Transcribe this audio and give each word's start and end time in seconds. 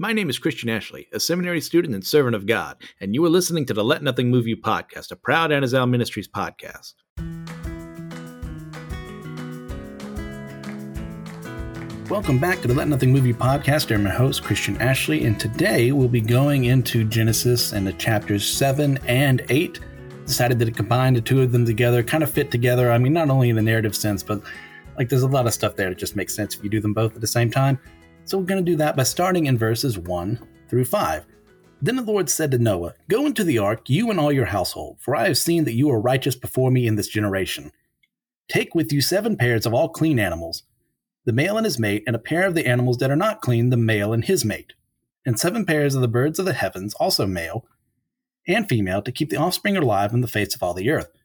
My 0.00 0.12
name 0.12 0.30
is 0.30 0.38
Christian 0.38 0.68
Ashley, 0.68 1.08
a 1.12 1.18
seminary 1.18 1.60
student 1.60 1.92
and 1.92 2.06
servant 2.06 2.36
of 2.36 2.46
God, 2.46 2.76
and 3.00 3.16
you 3.16 3.24
are 3.24 3.28
listening 3.28 3.66
to 3.66 3.74
the 3.74 3.82
Let 3.82 4.00
Nothing 4.00 4.30
Move 4.30 4.46
You 4.46 4.56
podcast, 4.56 5.10
a 5.10 5.16
proud 5.16 5.50
Anazal 5.50 5.90
Ministries 5.90 6.28
podcast. 6.28 6.94
Welcome 12.08 12.38
back 12.38 12.62
to 12.62 12.68
the 12.68 12.74
Let 12.74 12.86
Nothing 12.86 13.12
Move 13.12 13.26
You 13.26 13.34
podcast. 13.34 13.92
I'm 13.92 14.02
your 14.02 14.12
host, 14.12 14.44
Christian 14.44 14.76
Ashley, 14.76 15.24
and 15.24 15.40
today 15.40 15.90
we'll 15.90 16.06
be 16.06 16.20
going 16.20 16.66
into 16.66 17.02
Genesis 17.02 17.72
and 17.72 17.84
the 17.84 17.92
chapters 17.94 18.48
7 18.48 19.00
and 19.08 19.44
8. 19.48 19.80
Decided 20.26 20.60
to 20.60 20.70
combine 20.70 21.14
the 21.14 21.20
two 21.20 21.42
of 21.42 21.50
them 21.50 21.66
together, 21.66 22.04
kind 22.04 22.22
of 22.22 22.30
fit 22.30 22.52
together. 22.52 22.92
I 22.92 22.98
mean, 22.98 23.14
not 23.14 23.30
only 23.30 23.50
in 23.50 23.56
the 23.56 23.62
narrative 23.62 23.96
sense, 23.96 24.22
but 24.22 24.42
like 24.96 25.08
there's 25.08 25.22
a 25.22 25.26
lot 25.26 25.48
of 25.48 25.54
stuff 25.54 25.74
there 25.74 25.88
that 25.88 25.98
just 25.98 26.14
makes 26.14 26.36
sense 26.36 26.54
if 26.54 26.62
you 26.62 26.70
do 26.70 26.80
them 26.80 26.94
both 26.94 27.16
at 27.16 27.20
the 27.20 27.26
same 27.26 27.50
time. 27.50 27.80
So 28.28 28.36
we're 28.36 28.44
going 28.44 28.62
to 28.62 28.70
do 28.70 28.76
that 28.76 28.94
by 28.94 29.04
starting 29.04 29.46
in 29.46 29.56
verses 29.56 29.98
1 29.98 30.38
through 30.68 30.84
5. 30.84 31.24
Then 31.80 31.96
the 31.96 32.02
Lord 32.02 32.28
said 32.28 32.50
to 32.50 32.58
Noah, 32.58 32.92
Go 33.08 33.24
into 33.24 33.42
the 33.42 33.56
ark, 33.56 33.88
you 33.88 34.10
and 34.10 34.20
all 34.20 34.30
your 34.30 34.44
household, 34.44 34.98
for 35.00 35.16
I 35.16 35.26
have 35.28 35.38
seen 35.38 35.64
that 35.64 35.72
you 35.72 35.88
are 35.88 35.98
righteous 35.98 36.36
before 36.36 36.70
me 36.70 36.86
in 36.86 36.96
this 36.96 37.08
generation. 37.08 37.72
Take 38.46 38.74
with 38.74 38.92
you 38.92 39.00
seven 39.00 39.38
pairs 39.38 39.64
of 39.64 39.72
all 39.72 39.88
clean 39.88 40.18
animals, 40.18 40.64
the 41.24 41.32
male 41.32 41.56
and 41.56 41.64
his 41.64 41.78
mate, 41.78 42.04
and 42.06 42.14
a 42.14 42.18
pair 42.18 42.46
of 42.46 42.54
the 42.54 42.66
animals 42.66 42.98
that 42.98 43.10
are 43.10 43.16
not 43.16 43.40
clean, 43.40 43.70
the 43.70 43.78
male 43.78 44.12
and 44.12 44.26
his 44.26 44.44
mate, 44.44 44.74
and 45.24 45.40
seven 45.40 45.64
pairs 45.64 45.94
of 45.94 46.02
the 46.02 46.06
birds 46.06 46.38
of 46.38 46.44
the 46.44 46.52
heavens, 46.52 46.92
also 46.96 47.26
male 47.26 47.64
and 48.46 48.68
female, 48.68 49.00
to 49.00 49.10
keep 49.10 49.30
the 49.30 49.38
offspring 49.38 49.74
alive 49.74 50.12
in 50.12 50.20
the 50.20 50.28
face 50.28 50.54
of 50.54 50.62
all 50.62 50.74
the 50.74 50.90
earth. 50.90 51.17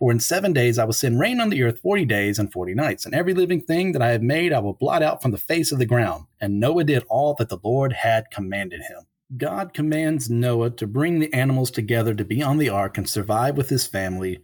For 0.00 0.10
in 0.10 0.18
seven 0.18 0.52
days 0.52 0.78
I 0.78 0.84
will 0.84 0.94
send 0.94 1.20
rain 1.20 1.40
on 1.40 1.50
the 1.50 1.62
earth 1.62 1.78
forty 1.78 2.06
days 2.06 2.38
and 2.38 2.50
forty 2.50 2.74
nights, 2.74 3.04
and 3.04 3.14
every 3.14 3.34
living 3.34 3.60
thing 3.60 3.92
that 3.92 4.02
I 4.02 4.08
have 4.08 4.22
made 4.22 4.52
I 4.52 4.58
will 4.58 4.72
blot 4.72 5.02
out 5.02 5.22
from 5.22 5.30
the 5.30 5.38
face 5.38 5.70
of 5.70 5.78
the 5.78 5.86
ground. 5.86 6.24
And 6.40 6.58
Noah 6.58 6.84
did 6.84 7.04
all 7.08 7.34
that 7.34 7.50
the 7.50 7.60
Lord 7.62 7.92
had 7.92 8.30
commanded 8.32 8.80
him. 8.80 9.02
God 9.36 9.74
commands 9.74 10.28
Noah 10.28 10.70
to 10.70 10.86
bring 10.86 11.20
the 11.20 11.32
animals 11.32 11.70
together 11.70 12.14
to 12.14 12.24
be 12.24 12.42
on 12.42 12.56
the 12.56 12.70
ark 12.70 12.98
and 12.98 13.08
survive 13.08 13.56
with 13.56 13.68
his 13.68 13.86
family 13.86 14.40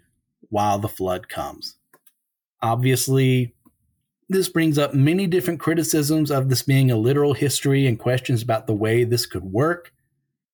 while 0.51 0.79
the 0.79 0.89
flood 0.89 1.29
comes. 1.29 1.77
Obviously, 2.62 3.55
this 4.29 4.49
brings 4.51 4.77
up 4.77 4.93
many 4.93 5.27
different 5.27 5.59
criticisms 5.59 6.31
of 6.31 6.51
this 6.51 6.62
being 6.62 6.91
a 6.91 6.97
literal 6.97 7.33
history 7.33 7.87
and 7.87 7.99
questions 7.99 8.43
about 8.43 8.67
the 8.67 8.75
way 8.75 9.05
this 9.05 9.25
could 9.25 9.45
work. 9.45 9.93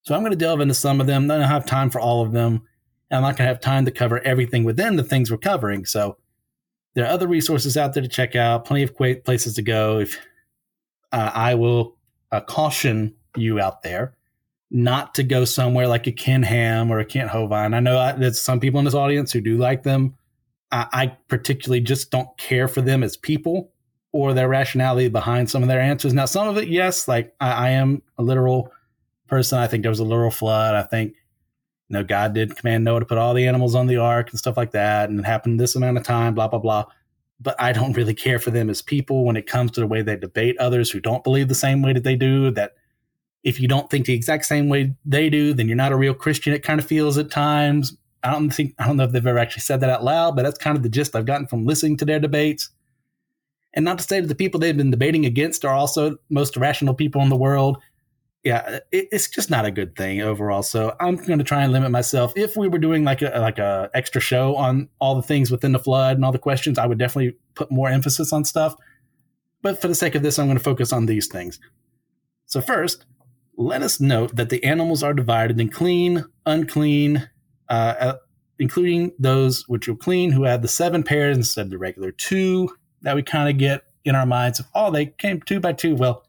So 0.02 0.14
I'm 0.14 0.22
going 0.22 0.30
to 0.30 0.36
delve 0.36 0.60
into 0.60 0.74
some 0.74 1.00
of 1.00 1.06
them. 1.08 1.30
I 1.30 1.38
don't 1.38 1.48
have 1.48 1.66
time 1.66 1.90
for 1.90 2.00
all 2.00 2.24
of 2.24 2.32
them. 2.32 2.62
I'm 3.12 3.22
not 3.22 3.36
going 3.36 3.46
to 3.46 3.52
have 3.52 3.60
time 3.60 3.84
to 3.84 3.90
cover 3.90 4.20
everything 4.20 4.64
within 4.64 4.96
the 4.96 5.04
things 5.04 5.30
we're 5.30 5.38
covering. 5.38 5.84
So 5.84 6.16
there 6.94 7.04
are 7.04 7.12
other 7.12 7.28
resources 7.28 7.76
out 7.76 7.94
there 7.94 8.02
to 8.02 8.08
check 8.08 8.34
out, 8.34 8.64
plenty 8.64 8.82
of 8.82 8.96
places 8.96 9.54
to 9.54 9.62
go. 9.62 10.00
If 10.00 10.18
uh, 11.12 11.30
I 11.34 11.54
will 11.54 11.96
uh, 12.30 12.40
caution 12.40 13.14
you 13.36 13.60
out 13.60 13.82
there 13.82 14.14
not 14.72 15.14
to 15.14 15.22
go 15.22 15.44
somewhere 15.44 15.86
like 15.86 16.06
a 16.06 16.12
Ken 16.12 16.42
Ham 16.42 16.90
or 16.90 16.98
a 16.98 17.04
Kent 17.04 17.30
Hovind. 17.30 17.74
I 17.74 17.80
know 17.80 17.98
I, 17.98 18.12
there's 18.12 18.40
some 18.40 18.58
people 18.58 18.78
in 18.78 18.86
this 18.86 18.94
audience 18.94 19.30
who 19.30 19.42
do 19.42 19.58
like 19.58 19.82
them. 19.82 20.16
I, 20.70 20.86
I 20.92 21.06
particularly 21.28 21.82
just 21.82 22.10
don't 22.10 22.34
care 22.38 22.68
for 22.68 22.80
them 22.80 23.02
as 23.02 23.16
people 23.16 23.70
or 24.12 24.32
their 24.32 24.48
rationality 24.48 25.08
behind 25.08 25.50
some 25.50 25.62
of 25.62 25.68
their 25.68 25.80
answers. 25.80 26.14
Now, 26.14 26.24
some 26.24 26.48
of 26.48 26.56
it, 26.56 26.68
yes, 26.68 27.06
like 27.06 27.34
I, 27.38 27.50
I 27.50 27.70
am 27.70 28.02
a 28.16 28.22
literal 28.22 28.72
person. 29.28 29.58
I 29.58 29.66
think 29.66 29.82
there 29.82 29.90
was 29.90 30.00
a 30.00 30.04
literal 30.04 30.30
flood. 30.30 30.74
I 30.74 30.82
think 30.82 31.16
know, 31.92 32.04
God 32.04 32.34
did 32.34 32.56
command 32.56 32.84
Noah 32.84 33.00
to 33.00 33.06
put 33.06 33.18
all 33.18 33.34
the 33.34 33.46
animals 33.46 33.74
on 33.74 33.86
the 33.86 33.96
ark 33.96 34.30
and 34.30 34.38
stuff 34.38 34.56
like 34.56 34.72
that, 34.72 35.10
and 35.10 35.20
it 35.20 35.26
happened 35.26 35.60
this 35.60 35.76
amount 35.76 35.98
of 35.98 36.04
time, 36.04 36.34
blah, 36.34 36.48
blah, 36.48 36.58
blah. 36.58 36.86
But 37.40 37.60
I 37.60 37.72
don't 37.72 37.96
really 37.96 38.14
care 38.14 38.38
for 38.38 38.50
them 38.50 38.70
as 38.70 38.82
people 38.82 39.24
when 39.24 39.36
it 39.36 39.46
comes 39.46 39.72
to 39.72 39.80
the 39.80 39.86
way 39.86 40.02
they 40.02 40.16
debate 40.16 40.56
others 40.58 40.90
who 40.90 41.00
don't 41.00 41.24
believe 41.24 41.48
the 41.48 41.54
same 41.54 41.82
way 41.82 41.92
that 41.92 42.04
they 42.04 42.16
do. 42.16 42.50
That 42.50 42.74
if 43.42 43.60
you 43.60 43.68
don't 43.68 43.90
think 43.90 44.06
the 44.06 44.14
exact 44.14 44.44
same 44.46 44.68
way 44.68 44.94
they 45.04 45.28
do, 45.28 45.52
then 45.52 45.66
you're 45.66 45.76
not 45.76 45.92
a 45.92 45.96
real 45.96 46.14
Christian. 46.14 46.52
It 46.52 46.62
kind 46.62 46.78
of 46.78 46.86
feels 46.86 47.18
at 47.18 47.30
times. 47.30 47.96
I 48.22 48.30
don't 48.30 48.50
think 48.50 48.74
I 48.78 48.86
don't 48.86 48.96
know 48.96 49.04
if 49.04 49.12
they've 49.12 49.26
ever 49.26 49.38
actually 49.38 49.62
said 49.62 49.80
that 49.80 49.90
out 49.90 50.04
loud, 50.04 50.36
but 50.36 50.42
that's 50.42 50.58
kind 50.58 50.76
of 50.76 50.82
the 50.82 50.88
gist 50.88 51.16
I've 51.16 51.26
gotten 51.26 51.48
from 51.48 51.66
listening 51.66 51.96
to 51.98 52.04
their 52.04 52.20
debates. 52.20 52.70
And 53.74 53.84
not 53.84 53.98
to 53.98 54.04
say 54.04 54.20
that 54.20 54.28
the 54.28 54.34
people 54.34 54.60
they've 54.60 54.76
been 54.76 54.90
debating 54.90 55.26
against 55.26 55.64
are 55.64 55.74
also 55.74 56.18
most 56.30 56.56
rational 56.56 56.94
people 56.94 57.22
in 57.22 57.30
the 57.30 57.36
world 57.36 57.78
yeah, 58.44 58.80
it, 58.90 59.08
it's 59.12 59.28
just 59.28 59.50
not 59.50 59.64
a 59.64 59.70
good 59.70 59.94
thing 59.96 60.20
overall. 60.20 60.62
So 60.62 60.96
I'm 61.00 61.16
going 61.16 61.38
to 61.38 61.44
try 61.44 61.62
and 61.62 61.72
limit 61.72 61.90
myself. 61.90 62.32
If 62.36 62.56
we 62.56 62.68
were 62.68 62.78
doing 62.78 63.04
like 63.04 63.22
a 63.22 63.38
like 63.38 63.58
a 63.58 63.90
extra 63.94 64.20
show 64.20 64.56
on 64.56 64.88
all 65.00 65.14
the 65.14 65.22
things 65.22 65.50
within 65.50 65.72
the 65.72 65.78
flood 65.78 66.16
and 66.16 66.24
all 66.24 66.32
the 66.32 66.38
questions, 66.38 66.78
I 66.78 66.86
would 66.86 66.98
definitely 66.98 67.36
put 67.54 67.70
more 67.70 67.88
emphasis 67.88 68.32
on 68.32 68.44
stuff. 68.44 68.74
But 69.62 69.80
for 69.80 69.86
the 69.86 69.94
sake 69.94 70.16
of 70.16 70.22
this, 70.22 70.38
I'm 70.38 70.46
going 70.46 70.58
to 70.58 70.64
focus 70.64 70.92
on 70.92 71.06
these 71.06 71.28
things. 71.28 71.60
So 72.46 72.60
first, 72.60 73.06
let 73.56 73.82
us 73.82 74.00
note 74.00 74.34
that 74.34 74.50
the 74.50 74.62
animals 74.64 75.04
are 75.04 75.14
divided 75.14 75.60
in 75.60 75.68
clean, 75.68 76.24
unclean, 76.44 77.30
uh, 77.68 77.94
uh, 78.00 78.16
including 78.58 79.12
those 79.20 79.68
which 79.68 79.88
are 79.88 79.94
clean, 79.94 80.32
who 80.32 80.42
have 80.44 80.62
the 80.62 80.68
seven 80.68 81.04
pairs 81.04 81.36
instead 81.36 81.66
of 81.66 81.70
the 81.70 81.78
regular 81.78 82.10
two 82.10 82.68
that 83.02 83.14
we 83.14 83.22
kind 83.22 83.48
of 83.48 83.56
get 83.56 83.84
in 84.04 84.16
our 84.16 84.26
minds. 84.26 84.58
Of, 84.58 84.66
oh, 84.74 84.90
they 84.90 85.06
came 85.06 85.40
two 85.40 85.60
by 85.60 85.74
two. 85.74 85.94
Well, 85.94 86.26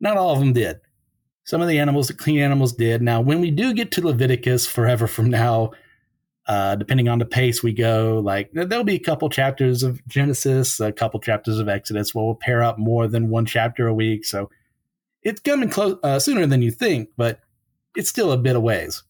not 0.00 0.16
all 0.16 0.32
of 0.32 0.38
them 0.38 0.52
did. 0.52 0.80
Some 1.44 1.60
of 1.60 1.68
the 1.68 1.78
animals, 1.78 2.08
the 2.08 2.14
clean 2.14 2.38
animals, 2.38 2.72
did. 2.72 3.02
Now, 3.02 3.20
when 3.20 3.40
we 3.40 3.50
do 3.50 3.74
get 3.74 3.90
to 3.92 4.06
Leviticus, 4.06 4.66
forever 4.66 5.06
from 5.06 5.28
now, 5.30 5.72
uh, 6.46 6.74
depending 6.76 7.08
on 7.08 7.18
the 7.18 7.24
pace 7.24 7.62
we 7.62 7.72
go, 7.72 8.20
like 8.24 8.50
there'll 8.52 8.84
be 8.84 8.96
a 8.96 9.00
couple 9.00 9.28
chapters 9.28 9.82
of 9.82 10.06
Genesis, 10.08 10.80
a 10.80 10.92
couple 10.92 11.20
chapters 11.20 11.58
of 11.58 11.68
Exodus. 11.68 12.14
Where 12.14 12.24
we'll 12.24 12.34
pair 12.34 12.62
up 12.62 12.78
more 12.78 13.06
than 13.08 13.28
one 13.28 13.46
chapter 13.46 13.86
a 13.86 13.94
week, 13.94 14.24
so 14.24 14.50
it's 15.22 15.40
coming 15.40 15.68
close 15.68 15.98
uh, 16.02 16.18
sooner 16.18 16.46
than 16.46 16.62
you 16.62 16.70
think, 16.70 17.10
but 17.16 17.40
it's 17.96 18.08
still 18.08 18.32
a 18.32 18.36
bit 18.36 18.56
of 18.56 18.62
ways. 18.62 19.02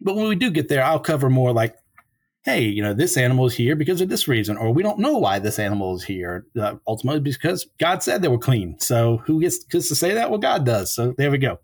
But 0.00 0.16
when 0.16 0.28
we 0.28 0.34
do 0.34 0.50
get 0.50 0.68
there, 0.68 0.84
I'll 0.84 0.98
cover 0.98 1.30
more 1.30 1.52
like, 1.52 1.76
hey, 2.44 2.62
you 2.62 2.82
know, 2.82 2.92
this 2.92 3.16
animal 3.16 3.46
is 3.46 3.54
here 3.54 3.74
because 3.74 4.00
of 4.00 4.10
this 4.10 4.28
reason, 4.28 4.56
or 4.56 4.70
we 4.70 4.82
don't 4.82 4.98
know 4.98 5.16
why 5.16 5.38
this 5.38 5.58
animal 5.58 5.96
is 5.96 6.04
here. 6.04 6.46
Uh, 6.58 6.74
ultimately, 6.86 7.20
because 7.20 7.66
God 7.78 8.02
said 8.02 8.20
they 8.20 8.28
were 8.28 8.38
clean. 8.38 8.78
So 8.78 9.18
who 9.24 9.40
gets, 9.40 9.64
gets 9.64 9.88
to 9.88 9.94
say 9.94 10.14
that? 10.14 10.30
Well, 10.30 10.38
God 10.38 10.66
does. 10.66 10.94
So 10.94 11.14
there 11.16 11.30
we 11.30 11.38
go. 11.38 11.58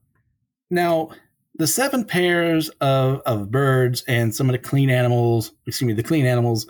Now, 0.71 1.11
the 1.57 1.67
seven 1.67 2.05
pairs 2.05 2.71
of, 2.81 3.21
of 3.27 3.51
birds 3.51 4.05
and 4.09 4.35
some 4.35 4.49
of 4.49 4.53
the 4.53 4.59
clean 4.59 4.89
animals, 4.89 5.53
excuse 5.67 5.87
me, 5.87 5.93
the 5.93 6.03
clean 6.03 6.25
animals 6.25 6.67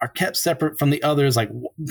are 0.00 0.08
kept 0.08 0.36
separate 0.36 0.78
from 0.78 0.90
the 0.90 1.02
others. 1.04 1.36
Like 1.36 1.50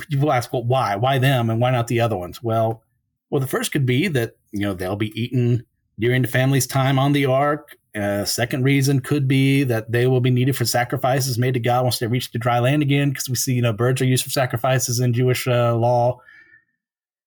people 0.09 0.31
ask, 0.31 0.52
well, 0.52 0.66
why? 0.66 0.97
Why 0.97 1.18
them 1.18 1.50
and 1.50 1.62
why 1.62 1.72
not 1.72 1.88
the 1.88 2.02
other 2.02 2.18
ones? 2.18 2.44
Well, 2.44 2.84
well, 3.30 3.41
the 3.41 3.47
first 3.47 3.72
could 3.72 3.86
be 3.86 4.07
that 4.09 4.38
you 4.52 4.62
know 4.62 4.74
they'll 4.74 4.96
be 4.96 5.12
eaten 5.22 5.66
during 6.00 6.22
the 6.22 6.28
family's 6.28 6.68
time 6.68 7.00
on 7.00 7.13
the 7.13 7.25
ark. 7.25 7.75
Uh, 7.96 8.24
second 8.25 8.63
reason 8.63 9.00
could 9.00 9.28
be 9.28 9.63
that 9.63 9.91
they 9.91 10.06
will 10.06 10.22
be 10.22 10.30
needed 10.30 10.56
for 10.56 10.66
sacrifices 10.66 11.40
made 11.40 11.56
to 11.56 11.59
God 11.59 11.84
once 11.84 11.97
they 11.97 12.06
reach 12.06 12.31
the 12.31 12.38
dry 12.38 12.59
land 12.59 12.84
again, 12.84 13.09
because 13.09 13.30
we 13.30 13.35
see 13.35 13.53
you 13.53 13.62
know 13.62 13.74
birds 13.74 14.02
are 14.02 14.06
used 14.06 14.24
for 14.24 14.30
sacrifices 14.30 15.00
in 15.00 15.13
Jewish 15.13 15.47
uh, 15.47 15.75
law 15.75 16.19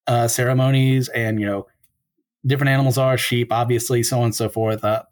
uh, 0.06 0.28
ceremonies, 0.28 1.08
and 1.08 1.40
you 1.40 1.46
know 1.46 1.66
different 2.46 2.70
animals 2.70 2.98
are 2.98 3.18
sheep, 3.18 3.52
obviously, 3.52 4.02
so 4.02 4.18
on 4.18 4.26
and 4.26 4.34
so 4.34 4.48
forth. 4.48 4.84
Uh, 4.84 5.02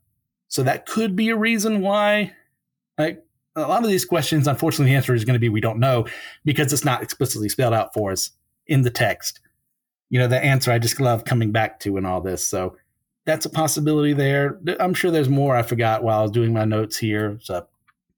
so 0.48 0.62
that 0.62 0.86
could 0.86 1.16
be 1.16 1.28
a 1.28 1.36
reason 1.36 1.80
why. 1.80 2.32
Like 2.96 3.24
a 3.54 3.62
lot 3.62 3.84
of 3.84 3.90
these 3.90 4.04
questions, 4.04 4.46
unfortunately, 4.46 4.92
the 4.92 4.96
answer 4.96 5.14
is 5.14 5.24
going 5.24 5.34
to 5.34 5.40
be 5.40 5.48
we 5.48 5.60
don't 5.60 5.78
know 5.78 6.06
because 6.44 6.72
it's 6.72 6.84
not 6.84 7.02
explicitly 7.02 7.48
spelled 7.48 7.74
out 7.74 7.92
for 7.94 8.12
us 8.12 8.30
in 8.66 8.82
the 8.82 8.90
text. 8.90 9.40
You 10.10 10.18
know, 10.18 10.26
the 10.28 10.42
answer 10.42 10.72
I 10.72 10.78
just 10.78 11.00
love 11.00 11.24
coming 11.24 11.52
back 11.52 11.80
to 11.80 11.96
in 11.96 12.06
all 12.06 12.20
this. 12.20 12.46
So 12.46 12.76
that's 13.28 13.44
a 13.44 13.50
possibility 13.50 14.14
there. 14.14 14.58
I'm 14.80 14.94
sure 14.94 15.10
there's 15.10 15.28
more 15.28 15.54
I 15.54 15.60
forgot 15.60 16.02
while 16.02 16.20
I 16.20 16.22
was 16.22 16.30
doing 16.30 16.50
my 16.54 16.64
notes 16.64 16.96
here. 16.96 17.38
So 17.42 17.66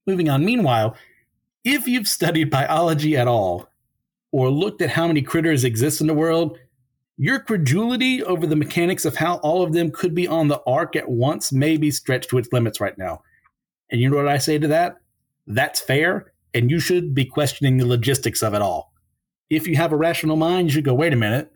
moving 0.06 0.28
on. 0.28 0.44
Meanwhile, 0.44 0.94
if 1.64 1.88
you've 1.88 2.06
studied 2.06 2.48
biology 2.48 3.16
at 3.16 3.26
all 3.26 3.68
or 4.30 4.50
looked 4.50 4.80
at 4.80 4.90
how 4.90 5.08
many 5.08 5.20
critters 5.20 5.64
exist 5.64 6.00
in 6.00 6.06
the 6.06 6.14
world, 6.14 6.56
your 7.16 7.40
credulity 7.40 8.22
over 8.22 8.46
the 8.46 8.54
mechanics 8.54 9.04
of 9.04 9.16
how 9.16 9.38
all 9.38 9.64
of 9.64 9.72
them 9.72 9.90
could 9.90 10.14
be 10.14 10.28
on 10.28 10.46
the 10.46 10.62
ark 10.64 10.94
at 10.94 11.10
once 11.10 11.50
may 11.50 11.76
be 11.76 11.90
stretched 11.90 12.30
to 12.30 12.38
its 12.38 12.52
limits 12.52 12.80
right 12.80 12.96
now. 12.96 13.20
And 13.90 14.00
you 14.00 14.08
know 14.08 14.16
what 14.16 14.28
I 14.28 14.38
say 14.38 14.60
to 14.60 14.68
that? 14.68 15.00
That's 15.48 15.80
fair, 15.80 16.32
and 16.54 16.70
you 16.70 16.78
should 16.78 17.16
be 17.16 17.24
questioning 17.24 17.78
the 17.78 17.86
logistics 17.86 18.44
of 18.44 18.54
it 18.54 18.62
all. 18.62 18.92
If 19.50 19.66
you 19.66 19.74
have 19.74 19.92
a 19.92 19.96
rational 19.96 20.36
mind, 20.36 20.68
you 20.68 20.74
should 20.74 20.84
go, 20.84 20.94
wait 20.94 21.12
a 21.12 21.16
minute. 21.16 21.52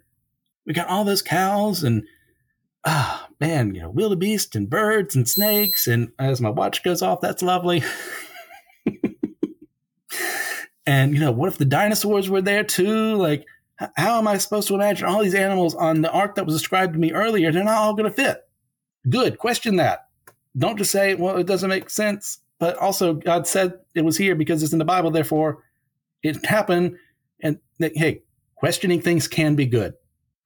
We 0.67 0.73
got 0.73 0.89
all 0.89 1.05
those 1.05 1.23
cows 1.23 1.85
and 1.85 2.03
ah 2.85 3.29
man, 3.41 3.75
you 3.75 3.83
know, 3.83 3.91
wildebeest 3.91 4.57
and 4.57 4.71
birds 4.71 5.17
and 5.17 5.29
snakes, 5.29 5.87
and 5.87 6.13
as 6.19 6.41
my 6.41 6.51
watch 6.51 6.83
goes 6.83 7.03
off, 7.03 7.21
that's 7.21 7.43
lovely. 7.43 7.83
and 10.87 11.15
you 11.15 11.21
know, 11.21 11.33
what 11.33 11.49
if 11.49 11.59
the 11.59 11.65
dinosaurs 11.65 12.29
were 12.29 12.43
there 12.43 12.65
too? 12.65 13.15
Like, 13.17 13.47
how 13.97 14.19
am 14.19 14.29
I 14.29 14.39
supposed 14.39 14.69
to 14.69 14.75
imagine 14.75 15.07
all 15.07 15.23
these 15.23 15.35
animals 15.35 15.75
on 15.75 16.03
the 16.03 16.11
ark 16.11 16.37
that 16.37 16.47
was 16.47 16.55
described 16.55 16.93
to 16.95 16.99
me 16.99 17.13
earlier? 17.13 17.51
They're 17.51 17.65
not 17.65 17.79
all 17.79 17.95
going 17.95 18.11
to 18.11 18.15
fit. 18.15 18.43
Good. 19.09 19.39
Question 19.39 19.77
that. 19.77 20.07
Don't 20.57 20.79
just 20.79 20.93
say, 20.93 21.15
well, 21.15 21.37
it 21.37 21.47
doesn't 21.47 21.69
make 21.69 21.91
sense. 21.91 22.39
But 22.61 22.77
also, 22.77 23.15
God 23.15 23.47
said 23.47 23.75
it 23.95 24.05
was 24.05 24.17
here 24.17 24.35
because 24.37 24.63
it's 24.63 24.73
in 24.73 24.79
the 24.79 24.85
Bible. 24.85 25.11
Therefore, 25.11 25.65
it 26.23 26.45
happened. 26.47 26.97
And 27.43 27.59
hey, 27.81 28.23
questioning 28.55 29.01
things 29.01 29.27
can 29.27 29.57
be 29.57 29.67
good. 29.67 29.95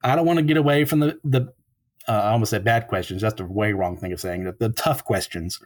I 0.03 0.15
don't 0.15 0.25
want 0.25 0.39
to 0.39 0.45
get 0.45 0.57
away 0.57 0.85
from 0.85 0.99
the, 1.01 1.19
the 1.23 1.53
uh, 2.09 2.21
I 2.23 2.31
almost 2.31 2.49
said 2.49 2.63
bad 2.63 2.87
questions. 2.87 3.21
That's 3.21 3.35
the 3.35 3.45
way 3.45 3.71
wrong 3.71 3.95
thing 3.95 4.11
of 4.11 4.19
saying 4.19 4.43
that. 4.45 4.57
The 4.59 4.69
tough 4.69 5.05
questions. 5.05 5.59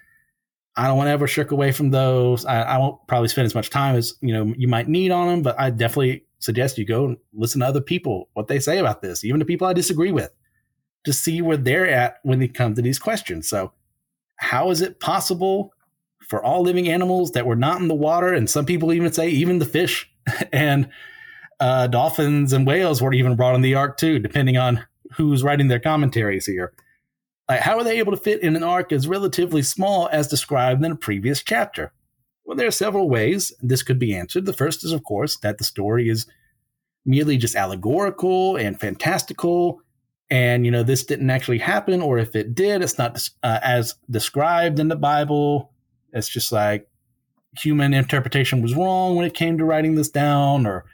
I 0.75 0.87
don't 0.87 0.97
want 0.97 1.07
to 1.07 1.11
ever 1.11 1.27
shirk 1.27 1.51
away 1.51 1.71
from 1.71 1.91
those. 1.91 2.45
I, 2.45 2.61
I, 2.61 2.77
won't 2.77 2.99
probably 3.07 3.29
spend 3.29 3.45
as 3.45 3.55
much 3.55 3.69
time 3.69 3.95
as 3.95 4.15
you 4.21 4.33
know 4.33 4.53
you 4.57 4.67
might 4.67 4.89
need 4.89 5.11
on 5.11 5.27
them, 5.27 5.41
but 5.41 5.57
I 5.59 5.69
definitely 5.69 6.25
suggest 6.39 6.77
you 6.77 6.85
go 6.85 7.05
and 7.05 7.17
listen 7.31 7.61
to 7.61 7.67
other 7.67 7.79
people 7.79 8.27
what 8.33 8.47
they 8.47 8.59
say 8.59 8.79
about 8.79 9.01
this, 9.01 9.23
even 9.23 9.39
the 9.39 9.45
people 9.45 9.67
I 9.67 9.73
disagree 9.73 10.11
with, 10.11 10.33
to 11.05 11.13
see 11.13 11.41
where 11.41 11.57
they're 11.57 11.87
at 11.87 12.15
when 12.23 12.39
they 12.39 12.47
come 12.49 12.73
to 12.75 12.81
these 12.81 12.99
questions. 12.99 13.47
So, 13.47 13.71
how 14.37 14.69
is 14.69 14.81
it 14.81 14.99
possible 14.99 15.73
for 16.27 16.43
all 16.43 16.61
living 16.61 16.89
animals 16.89 17.31
that 17.31 17.45
were 17.45 17.55
not 17.55 17.79
in 17.79 17.87
the 17.87 17.95
water, 17.95 18.33
and 18.33 18.49
some 18.49 18.65
people 18.65 18.91
even 18.91 19.13
say 19.13 19.29
even 19.29 19.59
the 19.59 19.65
fish 19.65 20.11
and 20.51 20.89
uh, 21.61 21.87
dolphins 21.87 22.51
and 22.51 22.67
whales 22.67 23.01
were 23.01 23.13
even 23.13 23.37
brought 23.37 23.55
in 23.55 23.61
the 23.61 23.75
ark 23.75 23.95
too, 23.95 24.19
depending 24.19 24.57
on 24.57 24.83
who's 25.15 25.43
writing 25.43 25.67
their 25.67 25.79
commentaries 25.79 26.45
here. 26.45 26.73
Like, 27.49 27.61
how 27.61 27.77
are 27.77 27.83
they 27.83 27.99
able 27.99 28.11
to 28.11 28.17
fit 28.17 28.41
in 28.41 28.55
an 28.55 28.63
ark 28.63 28.91
as 28.91 29.07
relatively 29.07 29.61
small 29.61 30.09
as 30.11 30.27
described 30.27 30.83
in 30.83 30.91
a 30.91 30.95
previous 30.95 31.43
chapter? 31.43 31.91
Well, 32.45 32.57
there 32.57 32.67
are 32.67 32.71
several 32.71 33.09
ways 33.09 33.53
this 33.61 33.83
could 33.83 33.99
be 33.99 34.15
answered. 34.15 34.45
The 34.45 34.53
first 34.53 34.83
is, 34.83 34.91
of 34.91 35.03
course, 35.03 35.37
that 35.39 35.57
the 35.57 35.63
story 35.63 36.09
is 36.09 36.25
merely 37.05 37.37
just 37.37 37.55
allegorical 37.55 38.55
and 38.55 38.79
fantastical, 38.79 39.81
and 40.29 40.65
you 40.65 40.71
know 40.71 40.83
this 40.83 41.03
didn't 41.03 41.29
actually 41.29 41.59
happen, 41.59 42.01
or 42.01 42.17
if 42.17 42.35
it 42.35 42.55
did, 42.55 42.81
it's 42.81 42.97
not 42.97 43.29
uh, 43.43 43.59
as 43.61 43.95
described 44.09 44.79
in 44.79 44.87
the 44.87 44.95
Bible. 44.95 45.71
It's 46.13 46.29
just 46.29 46.51
like 46.51 46.87
human 47.57 47.93
interpretation 47.93 48.61
was 48.61 48.73
wrong 48.73 49.15
when 49.15 49.25
it 49.25 49.33
came 49.33 49.57
to 49.57 49.65
writing 49.65 49.95
this 49.95 50.09
down, 50.09 50.65
or 50.65 50.85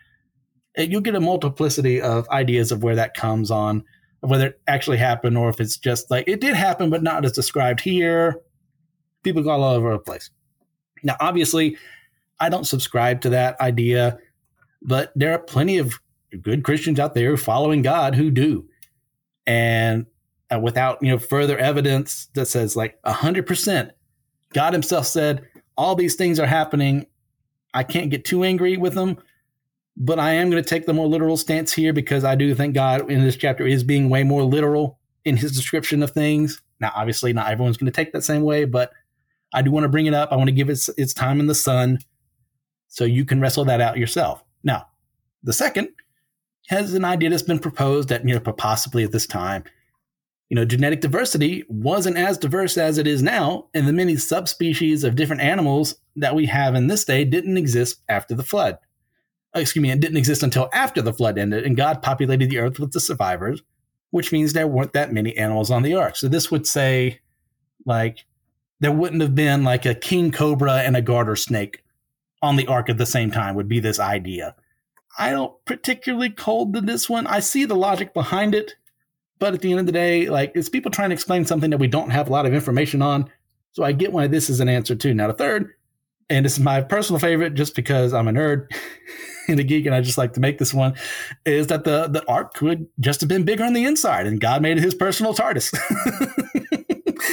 you'll 0.78 1.02
get 1.02 1.16
a 1.16 1.22
multiplicity 1.22 2.02
of 2.02 2.28
ideas 2.30 2.72
of 2.72 2.84
where 2.84 2.96
that 2.96 3.14
comes 3.14 3.52
on 3.52 3.84
whether 4.22 4.48
it 4.48 4.62
actually 4.68 4.98
happened 4.98 5.38
or 5.38 5.50
if 5.50 5.60
it's 5.60 5.78
just 5.78 6.12
like 6.12 6.28
it 6.28 6.42
did 6.42 6.56
happen, 6.56 6.90
but 6.90 7.04
not 7.04 7.26
as 7.26 7.32
described 7.32 7.80
here. 7.80 8.42
People 9.24 9.44
go 9.44 9.52
all 9.52 9.64
over 9.64 9.92
the 9.92 10.00
place. 10.00 10.30
Now, 11.04 11.16
obviously, 11.20 11.78
I 12.40 12.50
don't 12.50 12.66
subscribe 12.66 13.22
to 13.22 13.30
that 13.30 13.60
idea, 13.60 14.18
but 14.82 15.12
there 15.16 15.34
are 15.34 15.40
plenty 15.40 15.78
of 15.78 16.00
good 16.42 16.64
Christians 16.64 17.00
out 17.00 17.14
there 17.14 17.36
following 17.38 17.82
God 17.82 18.16
who 18.16 18.32
do. 18.32 18.68
And 19.46 20.06
uh, 20.54 20.60
without 20.60 21.02
you 21.02 21.10
know 21.10 21.18
further 21.18 21.58
evidence 21.58 22.28
that 22.34 22.48
says 22.48 22.76
like 22.76 22.98
hundred 23.06 23.46
percent, 23.46 23.92
God 24.54 24.74
Himself 24.74 25.08
said 25.08 25.48
all 25.78 25.96
these 25.96 26.16
things 26.16 26.40
are 26.40 26.46
happening. 26.46 27.06
I 27.74 27.84
can't 27.84 28.10
get 28.10 28.26
too 28.26 28.44
angry 28.44 28.78
with 28.78 28.96
them 28.96 29.18
but 30.00 30.18
I 30.18 30.32
am 30.32 30.50
going 30.50 30.64
to 30.64 30.68
take 30.68 30.86
the 30.86 30.94
more 30.94 31.08
literal 31.08 31.36
stance 31.36 31.74
here 31.74 31.92
because 31.92 32.24
I 32.24 32.36
do 32.36 32.56
think 32.56 32.74
God 32.74 33.12
in 33.12 33.22
this 33.22 33.36
chapter 33.36 33.68
is 33.68 33.84
being 33.84 34.10
way 34.10 34.24
more 34.24 34.44
literal 34.44 34.98
in 35.26 35.36
his 35.36 35.52
description 35.52 36.02
of 36.02 36.12
things. 36.12 36.62
Now, 36.80 36.94
obviously, 36.96 37.34
not 37.34 37.52
everyone's 37.52 37.76
going 37.76 37.92
to 37.92 37.96
take 37.96 38.14
that 38.14 38.24
same 38.24 38.44
way, 38.44 38.64
but 38.64 38.92
I 39.54 39.62
do 39.62 39.72
want 39.72 39.84
to 39.84 39.90
bring 39.90 40.06
it 40.06 40.14
up. 40.14 40.32
I 40.32 40.38
want 40.38 40.48
to 40.48 40.54
give 40.54 40.70
it 40.70 40.80
its 40.98 41.14
time 41.14 41.42
in 41.42 41.48
the 41.48 41.56
sun 41.56 42.00
so 42.88 43.04
you 43.04 43.26
can 43.26 43.42
wrestle 43.42 43.66
that 43.66 43.82
out 43.82 43.98
yourself. 43.98 44.42
Now, 44.64 44.88
the 45.44 45.54
second 45.54 45.90
has 46.70 46.94
an 46.94 47.04
idea 47.04 47.30
that's 47.30 47.44
been 47.44 47.60
proposed 47.60 48.08
that, 48.10 48.26
you 48.26 48.34
know, 48.34 48.40
possibly 48.40 49.04
at 49.04 49.12
this 49.12 49.28
time, 49.28 49.66
you 50.48 50.56
know, 50.56 50.66
genetic 50.66 51.02
diversity 51.02 51.64
wasn't 51.68 52.18
as 52.18 52.38
diverse 52.38 52.78
as 52.78 52.98
it 52.98 53.06
is 53.06 53.22
now, 53.22 53.68
and 53.74 53.88
the 53.88 53.94
many 53.94 54.16
subspecies 54.16 55.04
of 55.04 55.16
different 55.16 55.42
animals 55.42 55.96
that 56.16 56.36
we 56.36 56.46
have 56.46 56.74
in 56.74 56.88
this 56.88 57.04
day 57.04 57.26
didn't 57.26 57.58
exist 57.58 58.02
after 58.08 58.34
the 58.34 58.44
flood. 58.44 58.78
Excuse 59.54 59.82
me, 59.82 59.92
it 59.92 60.00
didn't 60.00 60.18
exist 60.18 60.44
until 60.44 60.70
after 60.74 61.02
the 61.02 61.14
flood 61.14 61.38
ended, 61.38 61.66
and 61.66 61.76
God 61.76 62.02
populated 62.02 62.50
the 62.50 62.60
earth 62.60 62.80
with 62.80 62.92
the 62.92 63.00
survivors, 63.00 63.64
which 64.12 64.32
means 64.32 64.54
there 64.54 64.68
weren't 64.68 64.94
that 64.94 65.12
many 65.12 65.36
animals 65.38 65.72
on 65.72 65.82
the 65.82 65.96
ark. 65.96 66.16
So 66.16 66.28
this 66.28 66.52
would 66.52 66.68
say, 66.68 67.20
like, 67.86 68.26
there 68.80 68.92
wouldn't 68.92 69.22
have 69.22 69.36
been 69.36 69.64
like 69.64 69.86
a 69.86 69.96
king 69.96 70.32
cobra 70.32 70.82
and 70.82 70.96
a 70.96 71.02
garter 71.02 71.36
snake 71.36 71.84
on 72.42 72.56
the 72.56 72.68
ark 72.68 72.90
at 72.90 72.98
the 72.98 73.06
same 73.06 73.32
time, 73.32 73.56
would 73.56 73.68
be 73.68 73.80
this 73.80 74.00
idea. 74.00 74.56
I 75.18 75.32
don't 75.32 75.54
particularly 75.66 76.30
cold 76.30 76.74
to 76.74 76.82
this 76.82 77.10
one. 77.10 77.28
I 77.28 77.40
see 77.40 77.66
the 77.66 77.76
logic 77.76 78.14
behind 78.14 78.56
it, 78.56 78.76
but 79.40 79.54
at 79.54 79.62
the 79.62 79.72
end 79.72 79.80
of 79.80 79.86
the 79.86 79.92
day, 79.92 80.30
like, 80.30 80.52
it's 80.56 80.70
people 80.70 80.92
trying 80.92 81.10
to 81.10 81.16
explain 81.16 81.46
something 81.46 81.72
that 81.72 81.80
we 81.80 81.88
don't 81.88 82.12
have 82.12 82.30
a 82.30 82.32
lot 82.32 82.46
of 82.46 82.54
information 82.54 83.02
on. 83.02 83.30
So 83.74 83.84
I 83.84 83.92
get 83.92 84.14
why 84.14 84.28
this 84.28 84.50
is 84.50 84.60
an 84.60 84.70
answer 84.70 84.96
too. 84.96 85.14
Now, 85.14 85.28
the 85.28 85.34
third, 85.34 85.74
and 86.30 86.46
this 86.46 86.54
is 86.54 86.60
my 86.60 86.82
personal 86.82 87.20
favorite 87.20 87.56
just 87.56 87.76
because 87.76 88.14
I'm 88.14 88.28
a 88.28 88.32
nerd. 88.32 88.68
and 89.52 89.60
a 89.60 89.64
geek, 89.64 89.86
and 89.86 89.96
I 89.96 90.02
just 90.02 90.18
like 90.18 90.34
to 90.34 90.40
make 90.40 90.58
this 90.58 90.74
one, 90.74 90.96
is 91.46 91.68
that 91.68 91.84
the 91.84 92.08
the 92.08 92.26
ark 92.28 92.54
could 92.54 92.88
just 93.00 93.22
have 93.22 93.30
been 93.30 93.44
bigger 93.44 93.64
on 93.64 93.74
the 93.74 93.86
inside, 93.86 94.28
and 94.28 94.40
God 94.40 94.62
made 94.62 94.78
it 94.78 94.84
His 94.84 94.96
personal 94.96 95.34
TARDIS. 95.34 95.74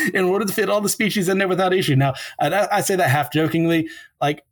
in 0.14 0.24
order 0.24 0.44
to 0.44 0.52
fit 0.52 0.68
all 0.68 0.80
the 0.80 0.88
species 0.88 1.28
in 1.28 1.38
there 1.38 1.48
without 1.48 1.72
issue. 1.72 1.96
Now, 1.96 2.14
I, 2.40 2.68
I, 2.70 2.80
say 2.80 2.96
that 2.96 3.10
half 3.10 3.32
jokingly, 3.32 3.88
like 4.20 4.44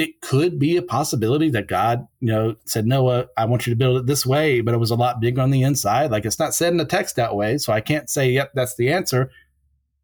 it 0.00 0.20
could 0.20 0.58
be 0.58 0.76
a 0.76 0.82
possibility 0.82 1.50
that 1.50 1.68
God, 1.68 2.06
you 2.20 2.28
know, 2.28 2.56
said, 2.64 2.86
Noah, 2.86 3.26
I 3.36 3.44
want 3.44 3.66
you 3.66 3.72
to 3.72 3.76
build 3.76 3.98
it 3.98 4.06
this 4.06 4.24
way, 4.24 4.60
but 4.62 4.74
it 4.74 4.78
was 4.78 4.90
a 4.90 4.96
lot 4.96 5.20
bigger 5.20 5.42
on 5.42 5.50
the 5.50 5.62
inside. 5.62 6.10
Like 6.10 6.24
it's 6.24 6.38
not 6.38 6.54
said 6.54 6.72
in 6.72 6.78
the 6.78 6.84
text 6.84 7.16
that 7.16 7.36
way. 7.36 7.58
So 7.58 7.72
I 7.72 7.80
can't 7.80 8.08
say, 8.08 8.30
yep, 8.30 8.52
that's 8.54 8.76
the 8.76 8.90
answer. 8.90 9.30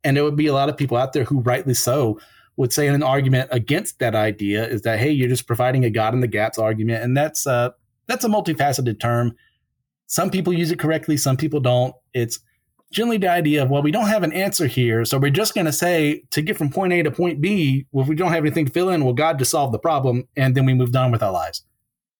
And 0.04 0.16
there 0.16 0.24
would 0.24 0.36
be 0.36 0.48
a 0.48 0.52
lot 0.52 0.68
of 0.68 0.76
people 0.76 0.96
out 0.96 1.12
there 1.12 1.24
who 1.24 1.40
rightly 1.40 1.74
so 1.74 2.20
would 2.56 2.72
say 2.72 2.86
in 2.86 2.94
an 2.94 3.02
argument 3.02 3.48
against 3.52 3.98
that 3.98 4.14
idea 4.14 4.66
is 4.66 4.82
that 4.82 4.98
hey, 4.98 5.10
you're 5.10 5.28
just 5.28 5.46
providing 5.46 5.84
a 5.84 5.90
God 5.90 6.14
in 6.14 6.20
the 6.20 6.28
gaps 6.28 6.58
argument, 6.58 7.02
and 7.02 7.16
that's 7.16 7.46
uh 7.46 7.70
that's 8.06 8.24
a 8.24 8.28
multifaceted 8.28 9.00
term. 9.00 9.34
Some 10.06 10.30
people 10.30 10.52
use 10.52 10.70
it 10.70 10.78
correctly, 10.78 11.16
some 11.16 11.36
people 11.36 11.60
don't. 11.60 11.94
It's 12.14 12.38
generally 12.92 13.18
the 13.18 13.28
idea 13.28 13.62
of 13.62 13.70
well, 13.70 13.82
we 13.82 13.90
don't 13.90 14.08
have 14.08 14.22
an 14.22 14.32
answer 14.32 14.66
here, 14.66 15.04
so 15.04 15.18
we're 15.18 15.30
just 15.30 15.54
going 15.54 15.66
to 15.66 15.72
say 15.72 16.22
to 16.30 16.42
get 16.42 16.56
from 16.56 16.70
point 16.70 16.92
A 16.92 17.02
to 17.02 17.10
point 17.10 17.40
B. 17.40 17.86
Well, 17.92 18.02
if 18.02 18.08
we 18.08 18.16
don't 18.16 18.32
have 18.32 18.44
anything 18.44 18.66
to 18.66 18.72
fill 18.72 18.90
in, 18.90 19.04
well, 19.04 19.14
God 19.14 19.38
just 19.38 19.50
solved 19.50 19.74
the 19.74 19.78
problem, 19.78 20.28
and 20.36 20.54
then 20.54 20.66
we 20.66 20.74
moved 20.74 20.96
on 20.96 21.10
with 21.10 21.22
our 21.22 21.32
lives. 21.32 21.62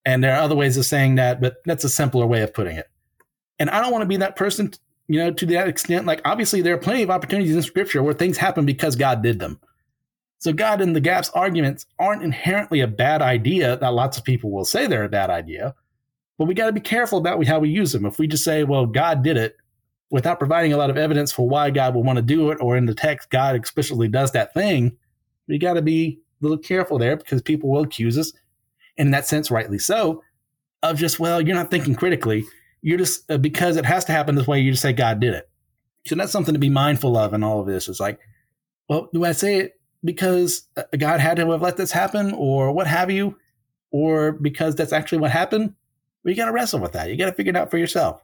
And 0.05 0.23
there 0.23 0.35
are 0.35 0.41
other 0.41 0.55
ways 0.55 0.77
of 0.77 0.87
saying 0.87 1.17
that, 1.17 1.41
but 1.41 1.57
that's 1.65 1.83
a 1.83 1.89
simpler 1.89 2.27
way 2.27 2.43
of 2.43 2.55
putting 2.55 2.77
it. 2.77 2.87
And 3.59 3.69
I 3.71 3.81
don't 3.81 3.91
want 3.91 4.03
to 4.03 4.07
be 4.07 4.17
that 4.19 4.37
person, 4.37 4.73
you 5.09 5.19
know, 5.19 5.33
to 5.33 5.47
that 5.47 5.67
extent. 5.67 6.07
Like 6.07 6.21
obviously, 6.25 6.63
there 6.63 6.75
are 6.75 6.79
plenty 6.79 7.03
of 7.03 7.11
opportunities 7.11 7.57
in 7.57 7.63
Scripture 7.63 8.03
where 8.03 8.15
things 8.15 8.37
happen 8.39 8.65
because 8.67 8.95
God 8.95 9.23
did 9.23 9.41
them. 9.41 9.59
So 10.47 10.53
God 10.53 10.81
in 10.81 10.93
the 10.93 11.01
gaps 11.01 11.29
arguments 11.35 11.87
aren't 11.99 12.23
inherently 12.23 12.79
a 12.79 12.87
bad 12.87 13.21
idea 13.21 13.77
that 13.79 13.95
lots 13.95 14.17
of 14.17 14.23
people 14.23 14.53
will 14.53 14.65
say 14.65 14.87
they're 14.87 15.03
a 15.03 15.09
bad 15.09 15.29
idea, 15.29 15.75
but 16.39 16.45
we 16.45 16.55
got 16.55 16.67
to 16.67 16.73
be 16.73 16.79
careful 16.79 17.19
about 17.19 17.45
how 17.47 17.59
we 17.59 17.69
use 17.69 17.91
them. 17.91 18.07
If 18.07 18.21
we 18.21 18.29
just 18.29 18.45
say, 18.45 18.63
well, 18.63 18.87
God 18.87 19.25
did 19.25 19.37
it 19.37 19.57
without 20.09 20.39
providing 20.39 20.73
a 20.73 20.77
lot 20.77 20.89
of 20.89 20.97
evidence 20.97 21.33
for 21.33 21.49
why 21.49 21.71
God 21.71 21.97
would 21.97 22.07
want 22.07 22.19
to 22.19 22.23
do 22.23 22.53
it, 22.53 22.59
or 22.61 22.77
in 22.77 22.87
the 22.87 22.95
text, 22.95 23.29
God 23.31 23.57
explicitly 23.57 24.07
does 24.07 24.31
that 24.35 24.55
thing, 24.55 24.97
we 25.49 25.59
got 25.59 25.75
to 25.75 25.83
be 25.83 26.21
a 26.41 26.45
little 26.45 26.59
careful 26.59 26.97
there 26.97 27.17
because 27.17 27.43
people 27.43 27.69
will 27.69 27.83
accuse 27.83 28.17
us, 28.17 28.33
in 28.97 29.11
that 29.11 29.27
sense, 29.27 29.51
rightly 29.51 29.81
so, 29.81 30.23
of 30.85 30.97
just, 30.97 31.19
well, 31.19 31.41
you're 31.41 31.57
not 31.57 31.73
thinking 31.73 31.97
critically. 31.97 32.45
You're 32.83 32.99
just, 32.99 33.29
uh, 33.29 33.39
because 33.39 33.77
it 33.77 33.85
has 33.85 34.05
to 34.05 34.13
happen 34.13 34.37
this 34.37 34.47
way, 34.47 34.61
you 34.61 34.71
just 34.71 34.83
say 34.83 34.93
God 34.93 35.19
did 35.19 35.35
it. 35.35 35.51
So 36.07 36.15
that's 36.15 36.31
something 36.31 36.55
to 36.55 36.61
be 36.61 36.71
mindful 36.71 37.17
of 37.17 37.35
in 37.35 37.43
all 37.43 37.59
of 37.59 37.67
this. 37.67 37.89
It's 37.89 37.99
like, 37.99 38.21
well, 38.89 39.11
do 39.13 39.25
I 39.25 39.33
say 39.33 39.57
it 39.57 39.73
because 40.07 40.69
God 40.97 41.21
had 41.21 41.37
to 41.37 41.51
have 41.51 41.61
let 41.63 41.77
this 41.77 41.93
happen 41.93 42.33
or 42.33 42.73
what 42.73 42.87
have 42.87 43.11
you, 43.11 43.37
or 43.91 44.33
because 44.33 44.75
that's 44.75 44.93
actually 44.93 45.19
what 45.19 45.31
happened, 45.31 45.75
well, 46.25 46.31
you 46.31 46.37
got 46.37 46.47
to 46.47 46.53
wrestle 46.53 46.81
with 46.81 46.93
that. 46.93 47.11
You 47.11 47.17
got 47.17 47.27
to 47.27 47.33
figure 47.33 47.51
it 47.51 47.57
out 47.57 47.71
for 47.71 47.79
yourself. 47.79 48.23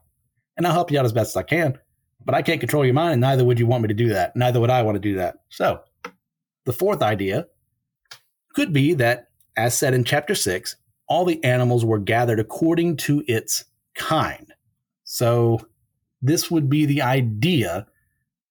And 0.56 0.66
I'll 0.66 0.72
help 0.72 0.90
you 0.90 0.98
out 0.98 1.04
as 1.04 1.12
best 1.12 1.30
as 1.30 1.36
I 1.36 1.42
can, 1.42 1.78
but 2.24 2.34
I 2.34 2.42
can't 2.42 2.60
control 2.60 2.84
your 2.84 2.94
mind, 2.94 3.12
and 3.12 3.20
neither 3.20 3.44
would 3.44 3.58
you 3.58 3.66
want 3.66 3.82
me 3.82 3.88
to 3.88 3.94
do 3.94 4.08
that. 4.08 4.36
Neither 4.36 4.60
would 4.60 4.70
I 4.70 4.82
want 4.82 4.96
to 4.96 5.00
do 5.00 5.16
that. 5.16 5.40
So, 5.48 5.80
the 6.64 6.72
fourth 6.72 7.02
idea 7.02 7.46
could 8.54 8.72
be 8.72 8.94
that, 8.94 9.28
as 9.56 9.76
said 9.76 9.94
in 9.94 10.04
chapter 10.04 10.34
six, 10.34 10.76
all 11.08 11.24
the 11.24 11.42
animals 11.42 11.84
were 11.84 11.98
gathered 11.98 12.38
according 12.38 12.96
to 12.98 13.24
its 13.26 13.64
kind. 13.94 14.52
So, 15.04 15.66
this 16.20 16.50
would 16.50 16.68
be 16.68 16.86
the 16.86 17.02
idea 17.02 17.86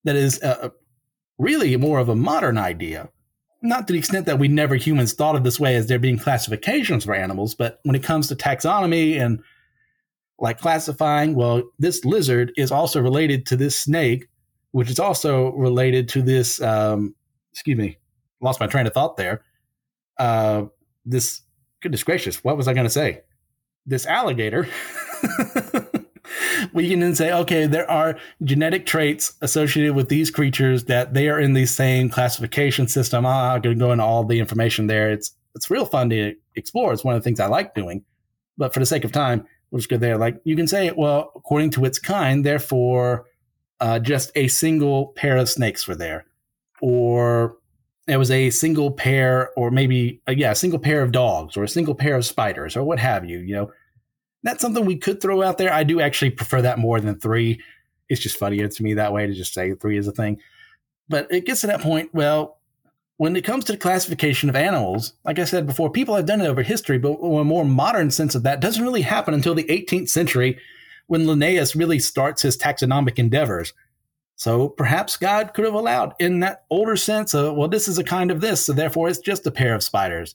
that 0.03 0.15
is 0.15 0.41
uh, 0.41 0.69
really 1.38 1.75
more 1.77 2.00
of 2.00 2.09
a 2.09 2.15
modern 2.15 2.57
idea. 2.57 3.09
Not 3.62 3.88
to 3.88 3.94
the 3.94 4.00
extent 4.00 4.25
that 4.25 4.39
we 4.39 4.48
never 4.48 4.75
humans 4.75 5.13
thought 5.13 5.36
of 5.36 5.44
this 5.44 5.60
way 5.60 5.75
as 5.75 5.88
there 5.88 6.00
being 6.00 6.18
classifications 6.18 7.06
for 7.06 7.13
animals, 7.13 7.53
but 7.53 7.80
when 7.84 7.96
it 7.96 8.03
comes 8.03 8.27
to 8.27 8.36
taxonomy 8.36 9.20
and 9.20 9.41
like 10.39 10.60
classifying, 10.60 11.36
well, 11.36 11.62
this 11.77 12.03
lizard 12.03 12.51
is 12.58 12.72
also 12.72 13.00
related 13.00 13.46
to 13.46 13.56
this 13.56 13.77
snake, 13.77 14.27
which 14.72 14.89
is 14.89 15.00
also 15.00 15.51
related 15.51 16.10
to 16.10 16.22
this. 16.24 16.60
Um, 16.62 17.13
excuse 17.53 17.77
me, 17.77 17.98
lost 18.41 18.60
my 18.60 18.68
train 18.68 18.88
of 18.88 18.94
thought 18.94 19.18
there. 19.18 19.44
Uh, 20.18 20.65
this 21.06 21.41
goodness 21.82 22.03
gracious, 22.03 22.44
what 22.44 22.58
was 22.58 22.68
I 22.68 22.74
going 22.74 22.86
to 22.86 22.89
say? 22.89 23.22
This 23.86 24.06
alligator 24.06 24.68
we 26.73 26.89
can 26.89 26.99
then 26.99 27.15
say, 27.15 27.31
okay, 27.31 27.65
there 27.65 27.89
are 27.89 28.17
genetic 28.43 28.85
traits 28.85 29.33
associated 29.41 29.95
with 29.95 30.09
these 30.09 30.31
creatures 30.31 30.85
that 30.85 31.13
they 31.13 31.29
are 31.29 31.39
in 31.39 31.53
the 31.53 31.65
same 31.65 32.09
classification 32.09 32.87
system. 32.87 33.25
I'm 33.25 33.53
not 33.53 33.63
going 33.63 33.77
to 33.77 33.79
go 33.79 33.91
into 33.91 34.03
all 34.03 34.23
the 34.23 34.39
information 34.39 34.87
there. 34.87 35.11
It's 35.11 35.31
it's 35.55 35.69
real 35.69 35.85
fun 35.85 36.09
to 36.11 36.33
explore. 36.55 36.93
It's 36.93 37.03
one 37.03 37.15
of 37.15 37.21
the 37.21 37.23
things 37.23 37.39
I 37.39 37.47
like 37.47 37.75
doing. 37.75 38.03
But 38.57 38.73
for 38.73 38.79
the 38.79 38.85
sake 38.85 39.03
of 39.03 39.11
time, 39.11 39.45
we'll 39.69 39.79
just 39.79 39.89
go 39.89 39.97
there. 39.97 40.17
Like 40.17 40.39
you 40.43 40.55
can 40.55 40.67
say, 40.67 40.91
well, 40.91 41.31
according 41.35 41.71
to 41.71 41.85
its 41.85 41.99
kind, 41.99 42.45
therefore, 42.45 43.25
uh, 43.79 43.99
just 43.99 44.31
a 44.35 44.47
single 44.47 45.07
pair 45.07 45.37
of 45.37 45.49
snakes 45.49 45.87
were 45.87 45.95
there, 45.95 46.25
or 46.81 47.57
it 48.07 48.17
was 48.17 48.31
a 48.31 48.49
single 48.49 48.91
pair, 48.91 49.51
or 49.57 49.71
maybe 49.71 50.21
uh, 50.27 50.31
yeah, 50.31 50.51
a 50.51 50.55
single 50.55 50.79
pair 50.79 51.01
of 51.01 51.11
dogs, 51.11 51.57
or 51.57 51.63
a 51.63 51.67
single 51.67 51.95
pair 51.95 52.15
of 52.15 52.25
spiders, 52.25 52.75
or 52.75 52.83
what 52.83 52.99
have 52.99 53.25
you. 53.25 53.39
You 53.39 53.55
know, 53.55 53.71
that's 54.43 54.62
something 54.62 54.86
we 54.86 54.98
could 54.98 55.21
throw 55.21 55.41
out 55.41 55.57
there. 55.57 55.71
I 55.71 55.83
do 55.83 56.01
actually 56.01 56.31
prefer 56.31 56.62
that 56.62 56.79
more 56.79 57.00
than 57.00 57.19
three. 57.19 57.62
It's 58.10 58.21
just 58.21 58.38
funnier 58.38 58.67
to 58.67 58.83
me 58.83 58.95
that 58.95 59.13
way 59.13 59.27
to 59.27 59.33
just 59.33 59.53
say 59.53 59.74
three 59.74 59.98
is 59.98 60.07
a 60.07 60.12
thing. 60.12 60.39
But 61.10 61.27
it 61.31 61.45
gets 61.45 61.62
to 61.62 61.67
that 61.67 61.81
point. 61.81 62.10
Well, 62.13 62.57
when 63.17 63.36
it 63.36 63.45
comes 63.45 63.65
to 63.65 63.74
the 63.74 63.77
classification 63.77 64.50
of 64.50 64.55
animals, 64.55 65.13
like 65.24 65.38
I 65.38 65.43
said 65.43 65.67
before, 65.67 65.91
people 65.91 66.15
have 66.15 66.25
done 66.25 66.41
it 66.41 66.48
over 66.48 66.63
history, 66.63 66.98
but 66.98 67.12
a 67.12 67.43
more 67.43 67.65
modern 67.65 68.10
sense 68.10 68.33
of 68.33 68.43
that 68.43 68.62
doesn't 68.62 68.83
really 68.83 69.03
happen 69.03 69.33
until 69.33 69.53
the 69.53 69.65
18th 69.65 70.10
century 70.10 70.57
when 71.05 71.27
Linnaeus 71.27 71.75
really 71.75 72.00
starts 72.00 72.41
his 72.41 72.57
taxonomic 72.57 73.19
endeavors. 73.19 73.74
So 74.38 74.69
perhaps 74.69 75.17
God 75.17 75.53
could 75.53 75.65
have 75.65 75.75
allowed 75.75 76.15
in 76.19 76.39
that 76.39 76.63
older 76.71 76.95
sense 76.95 77.36
of, 77.36 77.55
well, 77.55 77.67
this 77.67 77.88
is 77.88 78.00
a 78.00 78.03
kind 78.03 78.31
of 78.31 78.41
this, 78.41 78.65
so 78.65 78.74
therefore 78.74 79.07
it's 79.07 79.19
just 79.19 79.45
a 79.45 79.51
pair 79.51 79.75
of 79.75 79.83
spiders. 79.83 80.33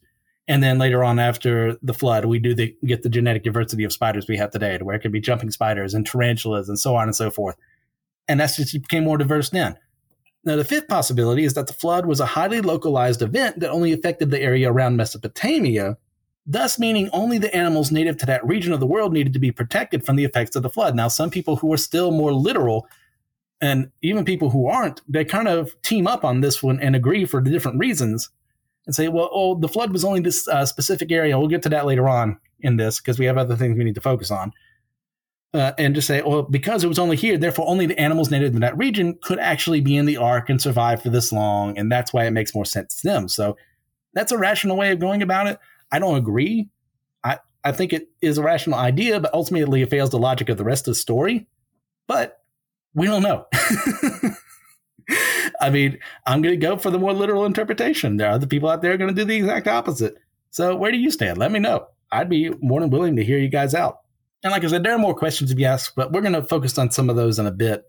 And 0.48 0.62
then 0.62 0.78
later 0.78 1.02
on, 1.02 1.18
after 1.18 1.76
the 1.82 1.94
flood, 1.94 2.24
we 2.24 2.38
do 2.38 2.54
the, 2.54 2.74
get 2.84 3.02
the 3.02 3.08
genetic 3.08 3.42
diversity 3.42 3.82
of 3.82 3.92
spiders 3.92 4.28
we 4.28 4.36
have 4.36 4.50
today, 4.50 4.78
to 4.78 4.84
where 4.84 4.94
it 4.94 5.00
could 5.00 5.12
be 5.12 5.20
jumping 5.20 5.50
spiders 5.50 5.92
and 5.92 6.06
tarantulas 6.06 6.68
and 6.68 6.78
so 6.78 6.94
on 6.94 7.04
and 7.04 7.16
so 7.16 7.30
forth. 7.30 7.56
And 8.28 8.38
that's 8.38 8.56
just 8.56 8.72
became 8.72 9.04
more 9.04 9.18
diverse 9.18 9.50
then. 9.50 9.76
Now, 10.44 10.54
the 10.54 10.64
fifth 10.64 10.86
possibility 10.86 11.42
is 11.42 11.54
that 11.54 11.66
the 11.66 11.72
flood 11.72 12.06
was 12.06 12.20
a 12.20 12.26
highly 12.26 12.60
localized 12.60 13.22
event 13.22 13.58
that 13.58 13.70
only 13.70 13.92
affected 13.92 14.30
the 14.30 14.40
area 14.40 14.70
around 14.70 14.96
Mesopotamia, 14.96 15.96
thus 16.46 16.78
meaning 16.78 17.10
only 17.12 17.38
the 17.38 17.54
animals 17.54 17.90
native 17.90 18.16
to 18.18 18.26
that 18.26 18.46
region 18.46 18.72
of 18.72 18.78
the 18.78 18.86
world 18.86 19.12
needed 19.12 19.32
to 19.32 19.40
be 19.40 19.50
protected 19.50 20.06
from 20.06 20.14
the 20.14 20.24
effects 20.24 20.54
of 20.54 20.62
the 20.62 20.70
flood. 20.70 20.94
Now, 20.94 21.08
some 21.08 21.30
people 21.30 21.56
who 21.56 21.72
are 21.72 21.78
still 21.78 22.12
more 22.12 22.32
literal, 22.32 22.86
and 23.60 23.90
even 24.02 24.24
people 24.24 24.50
who 24.50 24.68
aren't, 24.68 25.00
they 25.08 25.24
kind 25.24 25.48
of 25.48 25.74
team 25.82 26.06
up 26.06 26.24
on 26.24 26.40
this 26.40 26.62
one 26.62 26.78
and 26.78 26.94
agree 26.94 27.24
for 27.24 27.40
different 27.40 27.80
reasons 27.80 28.30
and 28.86 28.94
say, 28.94 29.08
well, 29.08 29.28
oh, 29.32 29.58
the 29.58 29.68
flood 29.68 29.92
was 29.92 30.04
only 30.04 30.20
this 30.20 30.46
uh, 30.48 30.64
specific 30.64 31.10
area. 31.10 31.38
We'll 31.38 31.48
get 31.48 31.62
to 31.62 31.68
that 31.70 31.86
later 31.86 32.08
on 32.08 32.38
in 32.60 32.76
this 32.76 33.00
because 33.00 33.18
we 33.18 33.26
have 33.26 33.36
other 33.36 33.56
things 33.56 33.76
we 33.76 33.84
need 33.84 33.96
to 33.96 34.00
focus 34.00 34.30
on. 34.30 34.52
Uh, 35.54 35.72
and 35.78 35.94
just 35.94 36.06
say, 36.06 36.22
well, 36.22 36.42
because 36.42 36.84
it 36.84 36.88
was 36.88 36.98
only 36.98 37.16
here, 37.16 37.38
therefore 37.38 37.66
only 37.68 37.86
the 37.86 37.98
animals 37.98 38.30
native 38.30 38.54
in 38.54 38.60
that 38.60 38.76
region 38.76 39.18
could 39.22 39.38
actually 39.38 39.80
be 39.80 39.96
in 39.96 40.04
the 40.04 40.16
ark 40.16 40.50
and 40.50 40.60
survive 40.60 41.02
for 41.02 41.08
this 41.08 41.32
long, 41.32 41.78
and 41.78 41.90
that's 41.90 42.12
why 42.12 42.26
it 42.26 42.32
makes 42.32 42.54
more 42.54 42.64
sense 42.64 42.96
to 42.96 43.08
them. 43.08 43.28
So 43.28 43.56
that's 44.12 44.32
a 44.32 44.38
rational 44.38 44.76
way 44.76 44.92
of 44.92 44.98
going 44.98 45.22
about 45.22 45.46
it. 45.46 45.58
I 45.90 45.98
don't 45.98 46.16
agree. 46.16 46.68
I, 47.24 47.38
I 47.64 47.72
think 47.72 47.92
it 47.92 48.08
is 48.20 48.38
a 48.38 48.42
rational 48.42 48.78
idea, 48.78 49.18
but 49.18 49.32
ultimately 49.32 49.82
it 49.82 49.90
fails 49.90 50.10
the 50.10 50.18
logic 50.18 50.48
of 50.48 50.58
the 50.58 50.64
rest 50.64 50.88
of 50.88 50.92
the 50.92 51.00
story. 51.00 51.46
But 52.06 52.38
we 52.94 53.06
don't 53.06 53.22
know. 53.22 53.46
I 55.60 55.70
mean, 55.70 55.98
I'm 56.26 56.42
going 56.42 56.58
to 56.58 56.66
go 56.66 56.76
for 56.76 56.90
the 56.90 56.98
more 56.98 57.12
literal 57.12 57.46
interpretation. 57.46 58.16
There 58.16 58.28
are 58.28 58.32
other 58.34 58.46
people 58.46 58.68
out 58.68 58.82
there 58.82 58.96
going 58.96 59.14
to 59.14 59.20
do 59.20 59.25
the 59.25 59.36
exact 59.36 59.68
opposite. 59.68 60.16
So 60.50 60.75
where 60.75 60.92
do 60.92 60.98
you 60.98 61.10
stand? 61.10 61.38
Let 61.38 61.52
me 61.52 61.58
know. 61.58 61.86
I'd 62.10 62.28
be 62.28 62.50
more 62.60 62.80
than 62.80 62.90
willing 62.90 63.16
to 63.16 63.25
hear 63.25 63.38
you 63.38 63.48
guys 63.48 63.75
out. 63.75 64.00
And 64.42 64.52
like 64.52 64.64
I 64.64 64.68
said, 64.68 64.82
there 64.82 64.94
are 64.94 64.98
more 64.98 65.14
questions 65.14 65.50
to 65.50 65.56
be 65.56 65.64
asked, 65.64 65.96
but 65.96 66.12
we're 66.12 66.20
going 66.20 66.32
to 66.32 66.42
focus 66.42 66.78
on 66.78 66.90
some 66.90 67.10
of 67.10 67.16
those 67.16 67.38
in 67.38 67.46
a 67.46 67.50
bit. 67.50 67.84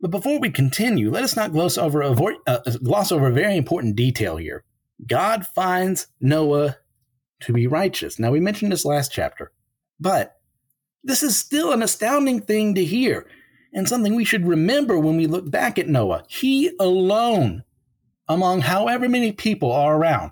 But 0.00 0.10
before 0.10 0.38
we 0.38 0.50
continue, 0.50 1.10
let 1.10 1.24
us 1.24 1.36
not 1.36 1.52
gloss 1.52 1.78
over 1.78 2.02
a, 2.02 2.12
uh, 2.46 2.60
gloss 2.82 3.12
over 3.12 3.28
a 3.28 3.32
very 3.32 3.56
important 3.56 3.96
detail 3.96 4.36
here. 4.36 4.64
God 5.06 5.46
finds 5.46 6.08
Noah 6.20 6.76
to 7.40 7.52
be 7.52 7.66
righteous. 7.66 8.18
Now, 8.18 8.30
we 8.30 8.40
mentioned 8.40 8.72
this 8.72 8.84
last 8.84 9.12
chapter, 9.12 9.52
but 10.00 10.36
this 11.02 11.22
is 11.22 11.36
still 11.36 11.72
an 11.72 11.82
astounding 11.82 12.40
thing 12.40 12.74
to 12.74 12.84
hear 12.84 13.26
and 13.74 13.88
something 13.88 14.14
we 14.14 14.24
should 14.24 14.46
remember 14.46 14.98
when 14.98 15.16
we 15.16 15.26
look 15.26 15.50
back 15.50 15.78
at 15.78 15.88
Noah. 15.88 16.24
He 16.28 16.70
alone, 16.78 17.64
among 18.28 18.62
however 18.62 19.08
many 19.08 19.32
people 19.32 19.72
are 19.72 19.96
around, 19.96 20.30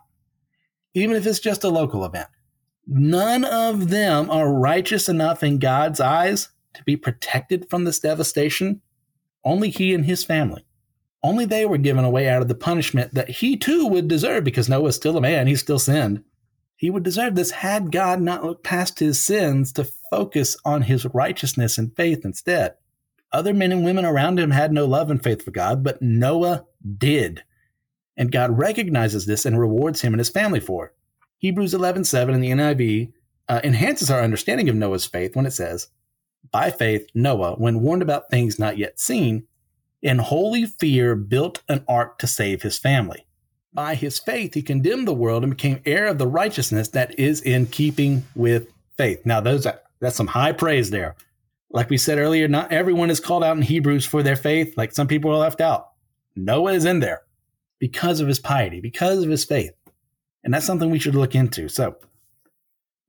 even 0.95 1.17
if 1.17 1.27
it's 1.27 1.41
just 1.41 1.65
a 1.65 1.69
local 1.69 2.05
event, 2.05 2.29
none 2.87 3.45
of 3.45 3.91
them 3.91 4.31
are 4.31 4.53
righteous 4.53 5.09
enough 5.09 5.43
in 5.43 5.59
God's 5.59 6.01
eyes 6.01 6.49
to 6.75 6.85
be 6.85 6.97
protected 6.97 7.69
from 7.69 7.85
this 7.85 7.99
devastation. 7.99 8.81
Only 9.45 9.71
he 9.71 9.93
and 9.93 10.05
his 10.05 10.25
family. 10.25 10.65
Only 11.25 11.45
they 11.45 11.67
were 11.67 11.79
given 11.79 12.05
away 12.05 12.29
out 12.29 12.43
of 12.43 12.49
the 12.49 12.55
punishment 12.55 13.15
that 13.15 13.29
he 13.29 13.57
too 13.57 13.87
would 13.89 14.09
deserve 14.09 14.45
because 14.45 14.69
Noah 14.69 14.89
is 14.89 14.97
still 14.97 15.17
a 15.17 15.21
man, 15.21 15.47
he 15.47 15.57
still 15.57 15.79
sinned. 15.79 16.23
He 16.77 16.91
would 16.91 17.05
deserve 17.05 17.35
this 17.35 17.51
had 17.51 17.93
God 17.93 18.21
not 18.21 18.45
looked 18.45 18.65
past 18.65 18.99
his 18.99 19.23
sins 19.23 19.73
to 19.75 19.89
focus 20.11 20.57
on 20.65 20.83
his 20.83 21.07
righteousness 21.07 21.79
and 21.79 21.95
faith 21.97 22.25
instead. 22.25 22.75
Other 23.33 23.55
men 23.55 23.73
and 23.73 23.85
women 23.85 24.05
around 24.05 24.39
him 24.39 24.51
had 24.51 24.73
no 24.73 24.85
love 24.85 25.11
and 25.11 25.23
faith 25.23 25.43
for 25.43 25.51
God, 25.51 25.83
but 25.83 26.03
Noah 26.03 26.67
did. 26.99 27.43
And 28.17 28.31
God 28.31 28.59
recognizes 28.59 29.25
this 29.25 29.47
and 29.47 29.59
rewards 29.59 30.03
him 30.03 30.13
and 30.13 30.21
his 30.21 30.29
family 30.29 30.61
for 30.61 30.87
it. 30.87 30.93
Hebrews 31.39 31.73
11:7 31.75 32.35
in 32.35 32.41
the 32.41 32.51
NIV 32.51 33.13
uh, 33.49 33.61
enhances 33.65 34.11
our 34.11 34.21
understanding 34.21 34.69
of 34.69 34.77
Noah's 34.77 35.07
faith 35.07 35.35
when 35.35 35.47
it 35.47 35.53
says, 35.53 35.89
"By 36.51 36.71
faith 36.71 37.09
Noah, 37.15 37.55
when 37.57 37.81
warned 37.81 38.03
about 38.03 38.31
things 38.31 38.59
not 38.59 38.79
yet 38.79 39.01
seen, 39.01 39.45
in 40.03 40.19
holy 40.19 40.67
fear 40.67 41.17
built 41.17 41.63
an 41.69 41.85
ark 41.89 42.19
to 42.19 42.27
save 42.27 42.63
his 42.63 42.79
family. 42.79 43.27
By 43.73 43.95
his 43.95 44.19
faith 44.19 44.55
he 44.55 44.63
condemned 44.63 45.09
the 45.09 45.15
world 45.15 45.43
and 45.43 45.57
became 45.57 45.81
heir 45.87 46.07
of 46.07 46.19
the 46.19 46.27
righteousness 46.27 46.89
that 46.89 47.19
is 47.19 47.41
in 47.41 47.67
keeping 47.67 48.25
with 48.35 48.69
faith." 48.99 49.25
Now 49.25 49.41
those 49.41 49.65
are, 49.65 49.81
that's 50.01 50.17
some 50.17 50.29
high 50.29 50.53
praise 50.53 50.91
there. 50.91 51.17
Like 51.73 51.89
we 51.89 51.97
said 51.97 52.19
earlier, 52.19 52.49
not 52.49 52.71
everyone 52.71 53.11
is 53.11 53.21
called 53.21 53.43
out 53.43 53.57
in 53.57 53.63
Hebrews 53.63 54.05
for 54.05 54.23
their 54.23 54.37
faith. 54.37 54.75
Like 54.77 54.93
some 54.93 55.09
people 55.09 55.31
are 55.31 55.39
left 55.39 55.61
out. 55.61 55.89
Noah 56.37 56.75
is 56.75 56.85
in 56.85 57.01
there 57.01 57.23
because 57.79 58.21
of 58.21 58.29
his 58.29 58.39
piety, 58.39 58.81
because 58.81 59.23
of 59.23 59.31
his 59.31 59.45
faith. 59.45 59.73
And 60.45 60.53
that's 60.53 60.67
something 60.67 60.91
we 60.91 60.99
should 60.99 61.15
look 61.15 61.35
into. 61.35 61.69
So 61.69 61.97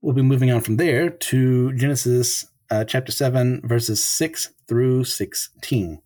we'll 0.00 0.14
be 0.14 0.22
moving 0.22 0.50
on 0.50 0.62
from 0.62 0.78
there 0.78 1.10
to 1.10 1.72
Genesis 1.74 2.46
uh, 2.70 2.84
chapter 2.84 3.12
7, 3.12 3.60
verses 3.64 4.02
6 4.02 4.50
through 4.66 5.04
16. 5.04 6.00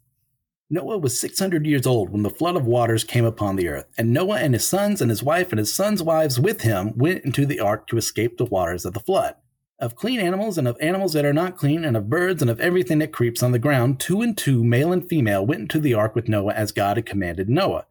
Noah 0.71 0.99
was 0.99 1.19
600 1.19 1.65
years 1.65 1.87
old 1.87 2.11
when 2.11 2.23
the 2.23 2.31
flood 2.31 2.57
of 2.57 2.67
waters 2.67 3.05
came 3.05 3.25
upon 3.25 3.57
the 3.57 3.69
earth, 3.69 3.87
and 3.97 4.13
Noah 4.13 4.39
and 4.39 4.53
his 4.53 4.67
sons 4.67 5.01
and 5.01 5.11
his 5.11 5.23
wife 5.23 5.51
and 5.51 5.59
his 5.59 5.73
sons' 5.73 6.03
wives 6.03 6.39
with 6.39 6.61
him 6.61 6.93
went 6.97 7.25
into 7.25 7.47
the 7.47 7.61
ark 7.61 7.87
to 7.87 7.97
escape 7.97 8.37
the 8.37 8.45
waters 8.45 8.85
of 8.85 8.93
the 8.93 9.01
flood 9.01 9.35
of 9.81 9.95
clean 9.95 10.19
animals 10.19 10.59
and 10.59 10.67
of 10.67 10.77
animals 10.81 11.13
that 11.13 11.25
are 11.25 11.33
not 11.33 11.57
clean, 11.57 11.85
and 11.85 11.97
of 11.97 12.11
birds 12.11 12.43
and 12.43 12.51
of 12.51 12.61
everything 12.61 12.99
that 12.99 13.13
creeps 13.13 13.43
on 13.43 13.53
the 13.53 13.59
ground, 13.59 14.01
two 14.01 14.23
and 14.23 14.37
two, 14.37 14.65
male 14.65 14.93
and 14.93 15.09
female, 15.09 15.47
went 15.47 15.63
into 15.63 15.79
the 15.79 15.95
ark 15.95 16.15
with 16.15 16.29
Noah 16.29 16.53
as 16.53 16.73
God 16.73 16.97
had 16.97 17.07
commanded 17.07 17.49
Noah. 17.49 17.87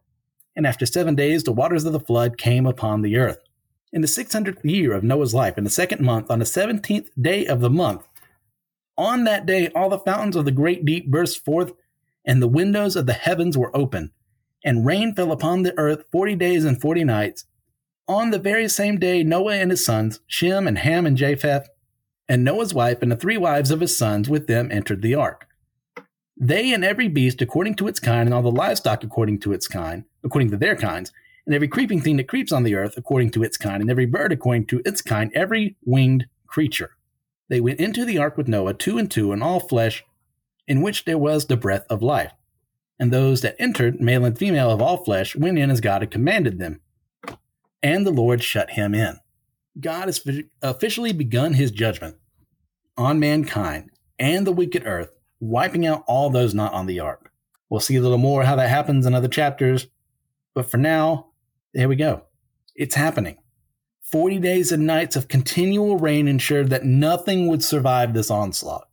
And 0.54 0.66
after 0.66 0.84
seven 0.84 1.14
days, 1.14 1.44
the 1.44 1.52
waters 1.52 1.84
of 1.84 1.92
the 1.92 2.00
flood 2.00 2.36
came 2.36 2.66
upon 2.66 3.02
the 3.02 3.16
earth. 3.16 3.38
In 3.90 4.02
the 4.02 4.08
six 4.08 4.32
hundredth 4.34 4.64
year 4.64 4.92
of 4.92 5.02
Noah's 5.02 5.32
life, 5.32 5.56
in 5.56 5.64
the 5.64 5.70
second 5.70 6.02
month, 6.02 6.30
on 6.30 6.40
the 6.40 6.44
seventeenth 6.44 7.08
day 7.18 7.46
of 7.46 7.60
the 7.60 7.70
month, 7.70 8.06
on 8.98 9.24
that 9.24 9.46
day 9.46 9.68
all 9.68 9.88
the 9.88 9.98
fountains 9.98 10.36
of 10.36 10.44
the 10.44 10.50
great 10.50 10.84
deep 10.84 11.10
burst 11.10 11.42
forth, 11.42 11.72
and 12.24 12.42
the 12.42 12.48
windows 12.48 12.96
of 12.96 13.06
the 13.06 13.14
heavens 13.14 13.56
were 13.56 13.74
open, 13.74 14.12
and 14.62 14.84
rain 14.84 15.14
fell 15.14 15.32
upon 15.32 15.62
the 15.62 15.78
earth 15.78 16.04
forty 16.12 16.34
days 16.34 16.66
and 16.66 16.82
forty 16.82 17.02
nights. 17.02 17.46
On 18.06 18.30
the 18.30 18.38
very 18.38 18.68
same 18.68 18.98
day, 18.98 19.22
Noah 19.22 19.54
and 19.54 19.70
his 19.70 19.84
sons, 19.84 20.20
Shem 20.26 20.66
and 20.66 20.78
Ham 20.78 21.06
and 21.06 21.16
Japheth, 21.16 21.68
and 22.28 22.44
Noah's 22.44 22.74
wife 22.74 22.98
and 23.02 23.10
the 23.10 23.16
three 23.16 23.36
wives 23.36 23.70
of 23.70 23.80
his 23.80 23.96
sons 23.96 24.28
with 24.28 24.46
them 24.46 24.70
entered 24.70 25.02
the 25.02 25.14
ark. 25.14 25.46
They 26.36 26.72
and 26.72 26.84
every 26.84 27.08
beast 27.08 27.42
according 27.42 27.74
to 27.76 27.88
its 27.88 27.98
kind, 27.98 28.28
and 28.28 28.34
all 28.34 28.42
the 28.42 28.50
livestock 28.50 29.02
according 29.02 29.40
to 29.40 29.52
its 29.52 29.66
kind, 29.66 30.04
according 30.22 30.50
to 30.50 30.56
their 30.56 30.76
kinds, 30.76 31.12
and 31.46 31.54
every 31.54 31.66
creeping 31.66 32.00
thing 32.00 32.18
that 32.18 32.28
creeps 32.28 32.52
on 32.52 32.62
the 32.62 32.74
earth 32.74 32.94
according 32.96 33.30
to 33.30 33.42
its 33.42 33.56
kind, 33.56 33.80
and 33.80 33.90
every 33.90 34.06
bird 34.06 34.32
according 34.32 34.66
to 34.66 34.82
its 34.84 35.02
kind, 35.02 35.32
every 35.34 35.76
winged 35.84 36.26
creature. 36.46 36.90
They 37.48 37.60
went 37.60 37.80
into 37.80 38.04
the 38.04 38.18
ark 38.18 38.36
with 38.36 38.48
Noah, 38.48 38.74
two 38.74 38.98
and 38.98 39.10
two, 39.10 39.32
and 39.32 39.42
all 39.42 39.58
flesh, 39.58 40.04
in 40.66 40.82
which 40.82 41.06
there 41.06 41.18
was 41.18 41.46
the 41.46 41.56
breath 41.56 41.86
of 41.88 42.02
life. 42.02 42.32
And 43.00 43.12
those 43.12 43.40
that 43.40 43.56
entered, 43.58 44.00
male 44.00 44.24
and 44.24 44.38
female 44.38 44.70
of 44.70 44.82
all 44.82 45.02
flesh, 45.02 45.34
went 45.34 45.58
in 45.58 45.70
as 45.70 45.80
God 45.80 46.02
had 46.02 46.10
commanded 46.10 46.58
them. 46.58 46.80
And 47.82 48.06
the 48.06 48.10
Lord 48.10 48.42
shut 48.42 48.70
him 48.70 48.94
in. 48.94 49.18
God 49.80 50.06
has 50.06 50.26
officially 50.62 51.12
begun 51.12 51.54
his 51.54 51.70
judgment 51.70 52.16
on 52.96 53.20
mankind 53.20 53.90
and 54.18 54.46
the 54.46 54.52
wicked 54.52 54.84
earth, 54.86 55.12
wiping 55.40 55.86
out 55.86 56.04
all 56.06 56.30
those 56.30 56.54
not 56.54 56.72
on 56.72 56.86
the 56.86 57.00
ark. 57.00 57.30
We'll 57.70 57.80
see 57.80 57.96
a 57.96 58.02
little 58.02 58.18
more 58.18 58.44
how 58.44 58.56
that 58.56 58.70
happens 58.70 59.06
in 59.06 59.14
other 59.14 59.28
chapters, 59.28 59.86
but 60.54 60.70
for 60.70 60.78
now, 60.78 61.28
there 61.74 61.88
we 61.88 61.96
go. 61.96 62.24
It's 62.74 62.94
happening. 62.94 63.38
40 64.02 64.38
days 64.38 64.72
and 64.72 64.86
nights 64.86 65.16
of 65.16 65.28
continual 65.28 65.98
rain 65.98 66.28
ensured 66.28 66.70
that 66.70 66.84
nothing 66.84 67.46
would 67.46 67.62
survive 67.62 68.14
this 68.14 68.30
onslaught. 68.30 68.88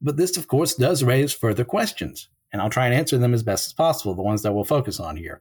But 0.00 0.16
this, 0.18 0.36
of 0.36 0.46
course, 0.46 0.74
does 0.74 1.02
raise 1.02 1.32
further 1.32 1.64
questions, 1.64 2.28
and 2.52 2.60
I'll 2.60 2.70
try 2.70 2.84
and 2.84 2.94
answer 2.94 3.16
them 3.16 3.32
as 3.34 3.42
best 3.42 3.66
as 3.66 3.72
possible, 3.72 4.14
the 4.14 4.22
ones 4.22 4.42
that 4.42 4.52
we'll 4.52 4.64
focus 4.64 5.00
on 5.00 5.16
here. 5.16 5.40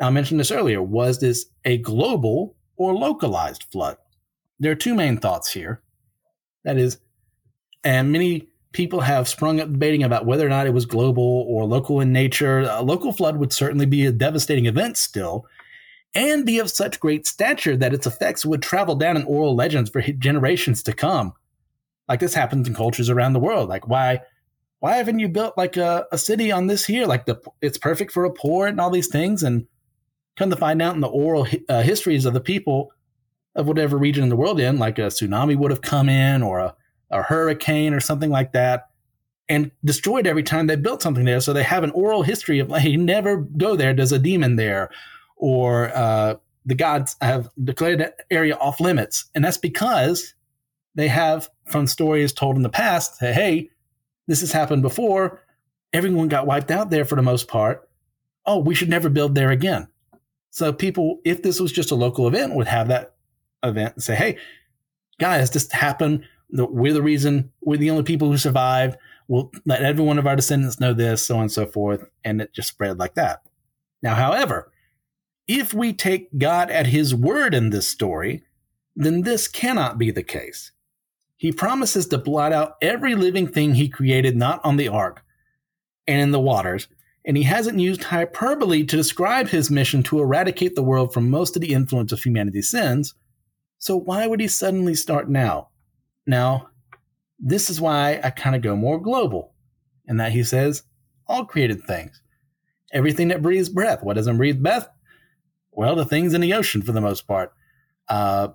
I 0.00 0.10
mentioned 0.10 0.38
this 0.38 0.52
earlier. 0.52 0.80
Was 0.82 1.18
this 1.18 1.46
a 1.64 1.78
global 1.78 2.54
or 2.78 2.94
localized 2.94 3.64
flood. 3.70 3.96
There 4.58 4.72
are 4.72 4.76
two 4.76 4.94
main 4.94 5.18
thoughts 5.18 5.52
here. 5.52 5.82
That 6.64 6.78
is, 6.78 6.98
and 7.84 8.10
many 8.10 8.48
people 8.72 9.00
have 9.00 9.28
sprung 9.28 9.60
up 9.60 9.70
debating 9.70 10.02
about 10.02 10.26
whether 10.26 10.46
or 10.46 10.50
not 10.50 10.66
it 10.66 10.74
was 10.74 10.86
global 10.86 11.44
or 11.48 11.64
local 11.64 12.00
in 12.00 12.12
nature. 12.12 12.60
A 12.60 12.82
local 12.82 13.12
flood 13.12 13.36
would 13.36 13.52
certainly 13.52 13.86
be 13.86 14.06
a 14.06 14.12
devastating 14.12 14.66
event 14.66 14.96
still, 14.96 15.46
and 16.14 16.44
be 16.44 16.58
of 16.58 16.70
such 16.70 17.00
great 17.00 17.26
stature 17.26 17.76
that 17.76 17.94
its 17.94 18.06
effects 18.06 18.44
would 18.44 18.62
travel 18.62 18.94
down 18.94 19.16
in 19.16 19.24
oral 19.24 19.54
legends 19.54 19.90
for 19.90 20.00
generations 20.00 20.82
to 20.84 20.92
come. 20.92 21.32
Like 22.08 22.20
this 22.20 22.34
happens 22.34 22.66
in 22.66 22.74
cultures 22.74 23.10
around 23.10 23.34
the 23.34 23.40
world. 23.40 23.68
Like 23.68 23.86
why 23.86 24.20
why 24.80 24.96
haven't 24.96 25.18
you 25.18 25.28
built 25.28 25.56
like 25.56 25.76
a, 25.76 26.06
a 26.12 26.18
city 26.18 26.52
on 26.52 26.66
this 26.66 26.86
here? 26.86 27.06
Like 27.06 27.26
the 27.26 27.36
it's 27.60 27.78
perfect 27.78 28.12
for 28.12 28.24
a 28.24 28.32
port 28.32 28.70
and 28.70 28.80
all 28.80 28.90
these 28.90 29.08
things. 29.08 29.42
And 29.42 29.66
come 30.38 30.50
to 30.50 30.56
find 30.56 30.80
out 30.80 30.94
in 30.94 31.00
the 31.00 31.08
oral 31.08 31.46
uh, 31.68 31.82
histories 31.82 32.24
of 32.24 32.32
the 32.32 32.40
people 32.40 32.92
of 33.54 33.66
whatever 33.66 33.98
region 33.98 34.22
in 34.22 34.28
the 34.28 34.36
world 34.36 34.60
in, 34.60 34.78
like 34.78 34.98
a 34.98 35.02
tsunami 35.02 35.56
would 35.56 35.72
have 35.72 35.82
come 35.82 36.08
in 36.08 36.42
or 36.42 36.60
a, 36.60 36.76
a 37.10 37.22
hurricane 37.22 37.92
or 37.92 38.00
something 38.00 38.30
like 38.30 38.52
that 38.52 38.88
and 39.48 39.70
destroyed 39.84 40.26
every 40.26 40.42
time 40.42 40.66
they 40.66 40.76
built 40.76 41.02
something 41.02 41.24
there. 41.24 41.40
So 41.40 41.52
they 41.52 41.62
have 41.62 41.82
an 41.82 41.90
oral 41.90 42.22
history 42.22 42.58
of, 42.58 42.70
hey, 42.70 42.96
never 42.96 43.38
go 43.38 43.76
there. 43.76 43.94
There's 43.94 44.12
a 44.12 44.18
demon 44.18 44.56
there. 44.56 44.90
Or 45.36 45.90
uh, 45.96 46.36
the 46.66 46.74
gods 46.74 47.16
have 47.20 47.48
declared 47.64 48.00
that 48.00 48.20
area 48.30 48.56
off 48.56 48.78
limits. 48.78 49.24
And 49.34 49.44
that's 49.44 49.56
because 49.56 50.34
they 50.94 51.08
have, 51.08 51.48
from 51.66 51.86
stories 51.86 52.32
told 52.32 52.56
in 52.56 52.62
the 52.62 52.68
past, 52.68 53.20
that, 53.20 53.34
hey, 53.34 53.70
this 54.26 54.40
has 54.40 54.52
happened 54.52 54.82
before. 54.82 55.42
Everyone 55.92 56.28
got 56.28 56.46
wiped 56.46 56.70
out 56.70 56.90
there 56.90 57.06
for 57.06 57.16
the 57.16 57.22
most 57.22 57.48
part. 57.48 57.88
Oh, 58.44 58.58
we 58.58 58.74
should 58.74 58.90
never 58.90 59.08
build 59.08 59.34
there 59.34 59.50
again. 59.50 59.88
So 60.50 60.72
people, 60.72 61.20
if 61.24 61.42
this 61.42 61.60
was 61.60 61.72
just 61.72 61.90
a 61.90 61.94
local 61.94 62.26
event, 62.26 62.54
would 62.54 62.66
have 62.66 62.88
that 62.88 63.14
event 63.62 63.94
and 63.94 64.02
say, 64.02 64.14
"Hey, 64.14 64.38
guys, 65.18 65.50
this 65.50 65.70
happened. 65.70 66.24
We're 66.50 66.92
the 66.92 67.02
reason. 67.02 67.52
We're 67.60 67.76
the 67.76 67.90
only 67.90 68.04
people 68.04 68.30
who 68.30 68.38
survived. 68.38 68.96
We'll 69.28 69.50
let 69.66 69.82
every 69.82 70.04
one 70.04 70.18
of 70.18 70.26
our 70.26 70.36
descendants 70.36 70.80
know 70.80 70.94
this, 70.94 71.26
so 71.26 71.36
on 71.36 71.42
and 71.42 71.52
so 71.52 71.66
forth." 71.66 72.08
And 72.24 72.40
it 72.40 72.54
just 72.54 72.68
spread 72.68 72.98
like 72.98 73.14
that. 73.14 73.42
Now, 74.02 74.14
however, 74.14 74.72
if 75.46 75.74
we 75.74 75.92
take 75.92 76.38
God 76.38 76.70
at 76.70 76.86
His 76.86 77.14
word 77.14 77.54
in 77.54 77.70
this 77.70 77.88
story, 77.88 78.44
then 78.96 79.22
this 79.22 79.48
cannot 79.48 79.98
be 79.98 80.10
the 80.10 80.22
case. 80.22 80.72
He 81.36 81.52
promises 81.52 82.06
to 82.08 82.18
blot 82.18 82.52
out 82.52 82.74
every 82.82 83.14
living 83.14 83.46
thing 83.46 83.74
he 83.74 83.88
created 83.88 84.36
not 84.36 84.60
on 84.64 84.76
the 84.76 84.88
ark 84.88 85.24
and 86.06 86.20
in 86.20 86.32
the 86.32 86.40
waters, 86.40 86.88
and 87.28 87.36
he 87.36 87.42
hasn't 87.42 87.78
used 87.78 88.04
hyperbole 88.04 88.84
to 88.84 88.96
describe 88.96 89.48
his 89.48 89.70
mission 89.70 90.02
to 90.02 90.18
eradicate 90.18 90.74
the 90.74 90.82
world 90.82 91.12
from 91.12 91.28
most 91.28 91.54
of 91.54 91.60
the 91.60 91.74
influence 91.74 92.10
of 92.10 92.22
humanity's 92.22 92.70
sins. 92.70 93.14
So 93.78 93.96
why 93.96 94.26
would 94.26 94.40
he 94.40 94.48
suddenly 94.48 94.94
start 94.94 95.28
now? 95.28 95.68
Now, 96.26 96.70
this 97.38 97.68
is 97.68 97.82
why 97.82 98.18
I 98.24 98.30
kind 98.30 98.56
of 98.56 98.62
go 98.62 98.74
more 98.74 98.98
global, 98.98 99.52
in 100.06 100.16
that 100.16 100.32
he 100.32 100.42
says 100.42 100.84
all 101.26 101.44
created 101.44 101.84
things, 101.84 102.22
everything 102.94 103.28
that 103.28 103.42
breathes 103.42 103.68
breath. 103.68 104.02
What 104.02 104.14
doesn't 104.14 104.38
breathe 104.38 104.62
breath? 104.62 104.88
Well, 105.70 105.96
the 105.96 106.06
things 106.06 106.32
in 106.32 106.40
the 106.40 106.54
ocean 106.54 106.80
for 106.80 106.92
the 106.92 107.02
most 107.02 107.26
part. 107.28 107.52
Uh, 108.08 108.48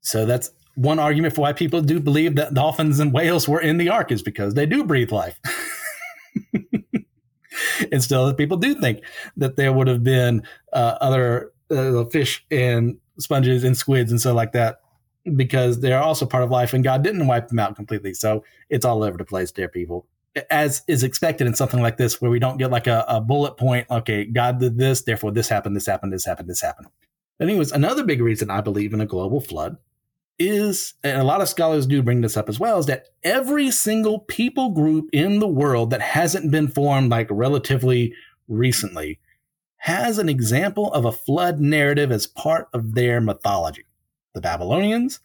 so 0.00 0.26
that's 0.26 0.50
one 0.74 0.98
argument 0.98 1.36
for 1.36 1.42
why 1.42 1.52
people 1.52 1.82
do 1.82 2.00
believe 2.00 2.34
that 2.34 2.52
dolphins 2.52 2.98
and 2.98 3.12
whales 3.12 3.48
were 3.48 3.60
in 3.60 3.78
the 3.78 3.90
ark 3.90 4.10
is 4.10 4.22
because 4.22 4.54
they 4.54 4.66
do 4.66 4.82
breathe 4.82 5.12
life. 5.12 5.38
and 7.92 8.02
still, 8.02 8.32
people 8.34 8.56
do 8.56 8.74
think 8.74 9.02
that 9.36 9.56
there 9.56 9.72
would 9.72 9.88
have 9.88 10.02
been 10.02 10.42
uh, 10.72 10.98
other 11.00 11.52
uh, 11.70 12.04
fish 12.06 12.44
and 12.50 12.98
sponges 13.18 13.64
and 13.64 13.76
squids 13.76 14.10
and 14.10 14.20
stuff 14.20 14.34
like 14.34 14.52
that 14.52 14.80
because 15.36 15.80
they're 15.80 16.00
also 16.00 16.26
part 16.26 16.42
of 16.42 16.50
life 16.50 16.72
and 16.72 16.84
God 16.84 17.02
didn't 17.02 17.26
wipe 17.26 17.48
them 17.48 17.58
out 17.58 17.76
completely. 17.76 18.14
So 18.14 18.44
it's 18.70 18.84
all 18.84 19.02
over 19.02 19.18
the 19.18 19.24
place 19.24 19.52
there, 19.52 19.68
people. 19.68 20.06
As 20.50 20.82
is 20.86 21.02
expected 21.02 21.46
in 21.46 21.54
something 21.54 21.82
like 21.82 21.96
this, 21.96 22.20
where 22.20 22.30
we 22.30 22.38
don't 22.38 22.58
get 22.58 22.70
like 22.70 22.86
a, 22.86 23.04
a 23.08 23.20
bullet 23.20 23.56
point, 23.56 23.86
okay, 23.90 24.24
God 24.24 24.60
did 24.60 24.78
this, 24.78 25.02
therefore 25.02 25.32
this 25.32 25.48
happened, 25.48 25.74
this 25.74 25.86
happened, 25.86 26.12
this 26.12 26.24
happened, 26.24 26.48
this 26.48 26.60
happened. 26.60 26.88
But 27.38 27.48
anyways, 27.48 27.72
another 27.72 28.04
big 28.04 28.20
reason 28.20 28.50
I 28.50 28.60
believe 28.60 28.92
in 28.92 29.00
a 29.00 29.06
global 29.06 29.40
flood 29.40 29.76
is, 30.38 30.94
and 31.02 31.20
a 31.20 31.24
lot 31.24 31.40
of 31.40 31.48
scholars 31.48 31.86
do 31.86 32.02
bring 32.02 32.20
this 32.20 32.36
up 32.36 32.48
as 32.48 32.60
well, 32.60 32.78
is 32.78 32.86
that 32.86 33.08
every 33.24 33.70
single 33.70 34.20
people 34.20 34.70
group 34.70 35.08
in 35.12 35.40
the 35.40 35.48
world 35.48 35.90
that 35.90 36.00
hasn't 36.00 36.50
been 36.50 36.68
formed 36.68 37.10
like 37.10 37.26
relatively 37.30 38.14
recently 38.46 39.18
has 39.78 40.18
an 40.18 40.28
example 40.28 40.92
of 40.92 41.04
a 41.04 41.12
flood 41.12 41.60
narrative 41.60 42.10
as 42.10 42.26
part 42.26 42.68
of 42.72 42.94
their 42.94 43.20
mythology. 43.20 43.84
The 44.34 44.40
Babylonians, 44.40 45.20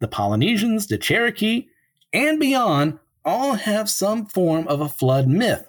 the 0.00 0.08
Polynesians, 0.08 0.86
the 0.86 0.98
Cherokee, 0.98 1.66
and 2.12 2.40
beyond 2.40 2.98
all 3.24 3.54
have 3.54 3.88
some 3.88 4.26
form 4.26 4.66
of 4.68 4.80
a 4.80 4.88
flood 4.88 5.28
myth. 5.28 5.68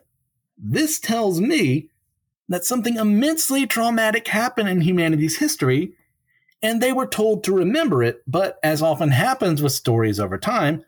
This 0.57 0.99
tells 0.99 1.39
me 1.39 1.89
that 2.49 2.65
something 2.65 2.97
immensely 2.97 3.65
traumatic 3.65 4.27
happened 4.27 4.69
in 4.69 4.81
humanity's 4.81 5.37
history 5.37 5.93
and 6.63 6.81
they 6.81 6.93
were 6.93 7.05
told 7.05 7.43
to 7.43 7.51
remember 7.51 8.01
it, 8.01 8.23
but 8.25 8.57
as 8.63 8.81
often 8.81 9.09
happens 9.09 9.61
with 9.61 9.73
stories 9.73 10.19
over 10.19 10.37
time, 10.37 10.83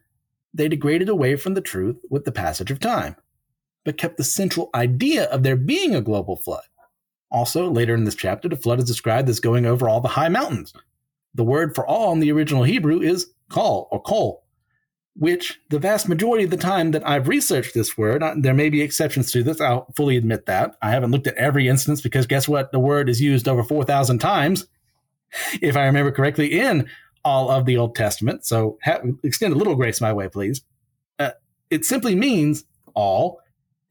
they 0.53 0.69
degraded 0.69 1.09
away 1.09 1.35
from 1.35 1.53
the 1.53 1.61
truth 1.61 1.97
with 2.09 2.23
the 2.23 2.31
passage 2.31 2.71
of 2.71 2.79
time, 2.79 3.17
but 3.83 3.97
kept 3.97 4.15
the 4.15 4.23
central 4.23 4.69
idea 4.73 5.25
of 5.25 5.43
there 5.43 5.57
being 5.57 5.93
a 5.93 6.01
global 6.01 6.37
flood. 6.37 6.63
Also, 7.29 7.69
later 7.69 7.93
in 7.93 8.05
this 8.05 8.15
chapter, 8.15 8.47
the 8.47 8.55
flood 8.55 8.79
is 8.79 8.85
described 8.85 9.27
as 9.27 9.41
going 9.41 9.65
over 9.65 9.89
all 9.89 9.99
the 9.99 10.07
high 10.07 10.29
mountains. 10.29 10.73
The 11.33 11.43
word 11.43 11.75
for 11.75 11.85
all 11.85 12.13
in 12.13 12.21
the 12.21 12.31
original 12.31 12.63
Hebrew 12.63 13.01
is 13.01 13.27
kol 13.49 13.89
or 13.91 14.01
kol, 14.01 14.45
which 15.17 15.59
the 15.69 15.79
vast 15.79 16.07
majority 16.07 16.45
of 16.45 16.51
the 16.51 16.57
time 16.57 16.91
that 16.91 17.05
I've 17.05 17.27
researched 17.27 17.73
this 17.73 17.97
word, 17.97 18.23
uh, 18.23 18.35
there 18.37 18.53
may 18.53 18.69
be 18.69 18.81
exceptions 18.81 19.29
to 19.33 19.43
this, 19.43 19.59
I'll 19.59 19.91
fully 19.97 20.15
admit 20.15 20.45
that. 20.45 20.77
I 20.81 20.91
haven't 20.91 21.11
looked 21.11 21.27
at 21.27 21.35
every 21.35 21.67
instance 21.67 21.99
because 21.99 22.25
guess 22.25 22.47
what? 22.47 22.71
The 22.71 22.79
word 22.79 23.09
is 23.09 23.19
used 23.19 23.49
over 23.49 23.63
4,000 23.63 24.19
times 24.19 24.67
if 25.61 25.75
I 25.75 25.85
remember 25.85 26.11
correctly, 26.11 26.59
in 26.59 26.87
all 27.23 27.49
of 27.49 27.65
the 27.65 27.77
Old 27.77 27.95
Testament. 27.95 28.45
So 28.45 28.77
ha- 28.83 29.01
extend 29.23 29.53
a 29.53 29.57
little 29.57 29.75
grace 29.75 29.99
my 29.99 30.13
way, 30.13 30.29
please. 30.29 30.61
Uh, 31.17 31.31
it 31.69 31.83
simply 31.83 32.15
means 32.15 32.65
all, 32.93 33.41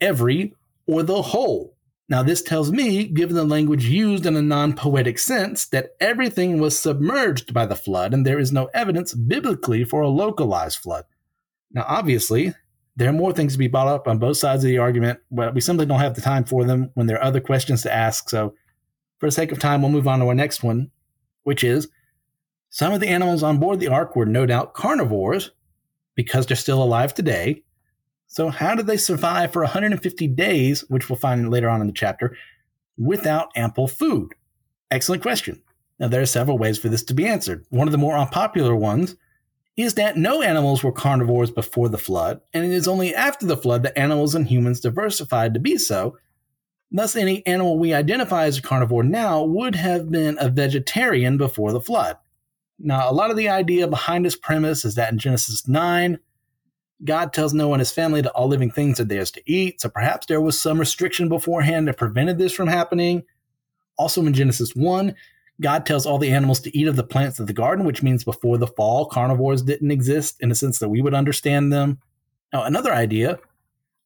every, 0.00 0.54
or 0.86 1.02
the 1.02 1.20
whole. 1.20 1.74
Now, 2.08 2.22
this 2.22 2.42
tells 2.42 2.70
me, 2.70 3.04
given 3.04 3.34
the 3.34 3.44
language 3.44 3.86
used 3.86 4.26
in 4.26 4.36
a 4.36 4.42
non 4.42 4.74
poetic 4.74 5.18
sense, 5.18 5.66
that 5.68 5.96
everything 6.00 6.60
was 6.60 6.78
submerged 6.78 7.54
by 7.54 7.64
the 7.64 7.74
flood, 7.74 8.12
and 8.12 8.26
there 8.26 8.38
is 8.38 8.52
no 8.52 8.66
evidence 8.74 9.14
biblically 9.14 9.84
for 9.84 10.02
a 10.02 10.08
localized 10.08 10.78
flood. 10.78 11.04
Now, 11.72 11.86
obviously, 11.88 12.54
there 12.96 13.08
are 13.08 13.14
more 13.14 13.32
things 13.32 13.54
to 13.54 13.58
be 13.58 13.68
brought 13.68 13.88
up 13.88 14.06
on 14.06 14.18
both 14.18 14.36
sides 14.36 14.64
of 14.64 14.68
the 14.68 14.78
argument, 14.78 15.18
but 15.30 15.54
we 15.54 15.62
simply 15.62 15.86
don't 15.86 15.98
have 15.98 16.14
the 16.14 16.20
time 16.20 16.44
for 16.44 16.64
them 16.64 16.90
when 16.94 17.06
there 17.06 17.16
are 17.16 17.24
other 17.24 17.40
questions 17.40 17.82
to 17.82 17.92
ask. 17.92 18.28
So, 18.28 18.54
for 19.18 19.26
the 19.26 19.32
sake 19.32 19.50
of 19.50 19.58
time, 19.58 19.80
we'll 19.80 19.90
move 19.90 20.06
on 20.06 20.20
to 20.20 20.26
our 20.26 20.34
next 20.34 20.62
one, 20.62 20.90
which 21.44 21.64
is 21.64 21.88
some 22.70 22.92
of 22.92 23.00
the 23.00 23.08
animals 23.08 23.42
on 23.42 23.58
board 23.58 23.78
the 23.78 23.88
ark 23.88 24.16
were 24.16 24.26
no 24.26 24.46
doubt 24.46 24.74
carnivores 24.74 25.52
because 26.16 26.46
they're 26.46 26.56
still 26.56 26.82
alive 26.82 27.14
today. 27.14 27.62
So, 28.26 28.48
how 28.48 28.74
did 28.74 28.86
they 28.86 28.96
survive 28.96 29.52
for 29.52 29.62
150 29.62 30.26
days, 30.28 30.80
which 30.88 31.08
we'll 31.08 31.18
find 31.18 31.50
later 31.50 31.68
on 31.68 31.80
in 31.80 31.86
the 31.86 31.92
chapter, 31.92 32.36
without 32.96 33.50
ample 33.54 33.86
food? 33.86 34.34
Excellent 34.90 35.22
question. 35.22 35.62
Now, 36.00 36.08
there 36.08 36.20
are 36.20 36.26
several 36.26 36.58
ways 36.58 36.78
for 36.78 36.88
this 36.88 37.04
to 37.04 37.14
be 37.14 37.26
answered. 37.26 37.64
One 37.70 37.86
of 37.86 37.92
the 37.92 37.98
more 37.98 38.16
unpopular 38.16 38.74
ones 38.74 39.14
is 39.76 39.94
that 39.94 40.16
no 40.16 40.42
animals 40.42 40.82
were 40.82 40.92
carnivores 40.92 41.50
before 41.50 41.88
the 41.88 41.98
flood, 41.98 42.40
and 42.52 42.64
it 42.64 42.72
is 42.72 42.88
only 42.88 43.14
after 43.14 43.46
the 43.46 43.56
flood 43.56 43.82
that 43.82 43.98
animals 43.98 44.34
and 44.34 44.46
humans 44.46 44.80
diversified 44.80 45.54
to 45.54 45.60
be 45.60 45.76
so, 45.76 46.16
Thus, 46.96 47.16
any 47.16 47.44
animal 47.44 47.76
we 47.76 47.92
identify 47.92 48.44
as 48.44 48.56
a 48.56 48.62
carnivore 48.62 49.02
now 49.02 49.42
would 49.42 49.74
have 49.74 50.12
been 50.12 50.36
a 50.38 50.48
vegetarian 50.48 51.36
before 51.36 51.72
the 51.72 51.80
flood. 51.80 52.16
Now, 52.78 53.10
a 53.10 53.12
lot 53.12 53.32
of 53.32 53.36
the 53.36 53.48
idea 53.48 53.88
behind 53.88 54.24
this 54.24 54.36
premise 54.36 54.84
is 54.84 54.94
that 54.94 55.10
in 55.10 55.18
Genesis 55.18 55.66
9, 55.66 56.20
God 57.04 57.32
tells 57.32 57.52
Noah 57.52 57.72
and 57.72 57.80
his 57.80 57.90
family 57.90 58.20
that 58.20 58.30
all 58.30 58.46
living 58.46 58.70
things 58.70 59.00
are 59.00 59.04
theirs 59.04 59.32
to 59.32 59.42
eat, 59.44 59.80
so 59.80 59.88
perhaps 59.88 60.26
there 60.26 60.40
was 60.40 60.60
some 60.60 60.78
restriction 60.78 61.28
beforehand 61.28 61.88
that 61.88 61.96
prevented 61.96 62.38
this 62.38 62.52
from 62.52 62.68
happening. 62.68 63.24
Also, 63.98 64.24
in 64.24 64.32
Genesis 64.32 64.76
1, 64.76 65.16
God 65.60 65.86
tells 65.86 66.06
all 66.06 66.18
the 66.18 66.30
animals 66.30 66.60
to 66.60 66.78
eat 66.78 66.86
of 66.86 66.94
the 66.94 67.02
plants 67.02 67.40
of 67.40 67.48
the 67.48 67.52
garden, 67.52 67.84
which 67.84 68.04
means 68.04 68.22
before 68.22 68.56
the 68.56 68.68
fall, 68.68 69.06
carnivores 69.06 69.62
didn't 69.62 69.90
exist 69.90 70.36
in 70.38 70.52
a 70.52 70.54
sense 70.54 70.78
that 70.78 70.90
we 70.90 71.02
would 71.02 71.14
understand 71.14 71.72
them. 71.72 71.98
Now, 72.52 72.62
another 72.62 72.94
idea 72.94 73.40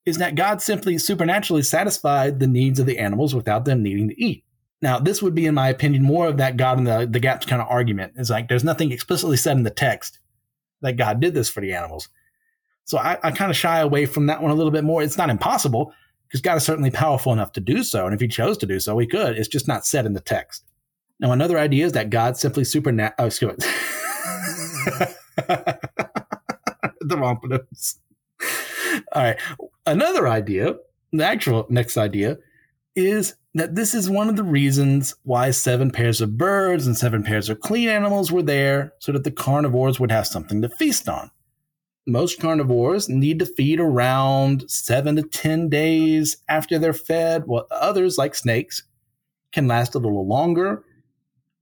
is 0.09 0.18
that 0.18 0.35
God 0.35 0.61
simply 0.62 0.99
supernaturally 0.99 1.62
satisfied 1.62 2.40
the 2.40 2.47
needs 2.47 2.81
of 2.81 2.87
the 2.87 2.99
animals 2.99 3.35
without 3.35 3.64
them 3.64 3.83
needing 3.83 4.09
to 4.09 4.21
eat. 4.21 4.44
Now, 4.81 4.99
this 4.99 5.23
would 5.23 5.35
be, 5.35 5.47
in 5.47 5.55
my 5.55 5.68
opinion, 5.68 6.03
more 6.03 6.27
of 6.27 6.37
that 6.37 6.57
God 6.57 6.79
and 6.79 6.87
the, 6.87 7.07
the 7.11 7.21
gaps 7.21 7.47
kind 7.47 7.61
of 7.61 7.68
argument. 7.68 8.14
It's 8.16 8.31
like 8.31 8.49
there's 8.49 8.64
nothing 8.64 8.92
explicitly 8.92 9.37
said 9.37 9.57
in 9.57 9.64
the 9.64 9.71
text 9.71 10.21
that 10.83 10.97
God 10.97 11.21
did 11.21 11.35
this 11.35 11.49
for 11.49 11.61
the 11.61 11.75
animals. 11.75 12.09
So 12.85 12.99
I, 12.99 13.18
I 13.23 13.33
kind 13.33 13.51
of 13.51 13.57
shy 13.57 13.81
away 13.81 14.07
from 14.07 14.27
that 14.27 14.40
one 14.40 14.51
a 14.51 14.55
little 14.55 14.71
bit 14.71 14.85
more. 14.85 15.03
It's 15.03 15.18
not 15.18 15.31
impossible 15.31 15.92
because 16.27 16.40
God 16.40 16.57
is 16.57 16.64
certainly 16.64 16.90
powerful 16.90 17.33
enough 17.33 17.53
to 17.53 17.61
do 17.61 17.83
so. 17.83 18.07
And 18.07 18.14
if 18.14 18.21
he 18.21 18.29
chose 18.29 18.57
to 18.59 18.66
do 18.66 18.81
so, 18.81 18.99
he 18.99 19.07
could. 19.07 19.37
It's 19.37 19.49
just 19.49 19.68
not 19.68 19.85
said 19.85 20.07
in 20.07 20.12
the 20.14 20.21
text. 20.21 20.64
Now, 21.21 21.33
another 21.33 21.59
idea 21.59 21.85
is 21.85 21.92
that 21.92 22.11
God 22.11 22.37
simply 22.37 22.62
supernat. 22.62 23.14
Oh, 23.18 23.27
excuse 23.27 23.59
me. 23.59 23.66
the 27.01 27.38
notes. 27.44 27.99
All 29.12 29.23
right. 29.23 29.38
Another 29.88 30.29
idea, 30.29 30.77
the 31.12 31.24
actual 31.24 31.64
next 31.70 31.96
idea, 31.96 32.37
is 32.94 33.35
that 33.55 33.74
this 33.74 33.94
is 33.94 34.11
one 34.11 34.29
of 34.29 34.37
the 34.37 34.44
reasons 34.44 35.14
why 35.22 35.51
seven 35.51 35.90
pairs 35.90 36.20
of 36.20 36.37
birds 36.37 36.87
and 36.87 36.94
seven 36.94 37.22
pairs 37.22 37.48
of 37.48 37.61
clean 37.61 37.88
animals 37.88 38.31
were 38.31 38.42
there 38.42 38.92
so 38.98 39.12
that 39.12 39.24
the 39.24 39.31
carnivores 39.31 39.98
would 39.98 40.12
have 40.12 40.27
something 40.27 40.61
to 40.61 40.68
feast 40.68 41.09
on. 41.09 41.31
Most 42.07 42.38
carnivores 42.38 43.09
need 43.09 43.38
to 43.38 43.46
feed 43.46 43.81
around 43.81 44.70
seven 44.70 45.16
to 45.16 45.22
10 45.22 45.70
days 45.70 46.37
after 46.51 46.79
they're 46.79 46.92
fed, 46.92 47.46
while 47.46 47.66
others, 47.70 48.18
like 48.18 48.35
snakes, 48.35 48.83
can 49.53 49.68
last 49.68 49.94
a 49.94 49.98
little 49.98 50.27
longer, 50.27 50.85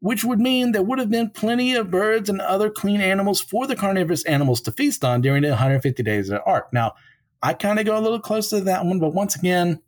which 0.00 0.24
would 0.24 0.40
mean 0.40 0.72
there 0.72 0.82
would 0.82 0.98
have 0.98 1.10
been 1.10 1.30
plenty 1.30 1.76
of 1.76 1.92
birds 1.92 2.28
and 2.28 2.40
other 2.40 2.70
clean 2.70 3.00
animals 3.00 3.40
for 3.40 3.68
the 3.68 3.76
carnivorous 3.76 4.24
animals 4.24 4.60
to 4.62 4.72
feast 4.72 5.04
on 5.04 5.20
during 5.20 5.42
the 5.42 5.50
150 5.50 6.02
days 6.02 6.28
of 6.28 6.40
the 6.40 6.42
ark. 6.42 6.72
Now, 6.72 6.94
I 7.46 7.54
kind 7.54 7.78
of 7.78 7.87
go 7.87 7.96
a 7.96 8.00
little 8.00 8.18
close 8.18 8.50
to 8.50 8.61
that 8.62 8.85
one, 8.85 8.98
but 8.98 9.14
once 9.14 9.37
again, 9.37 9.80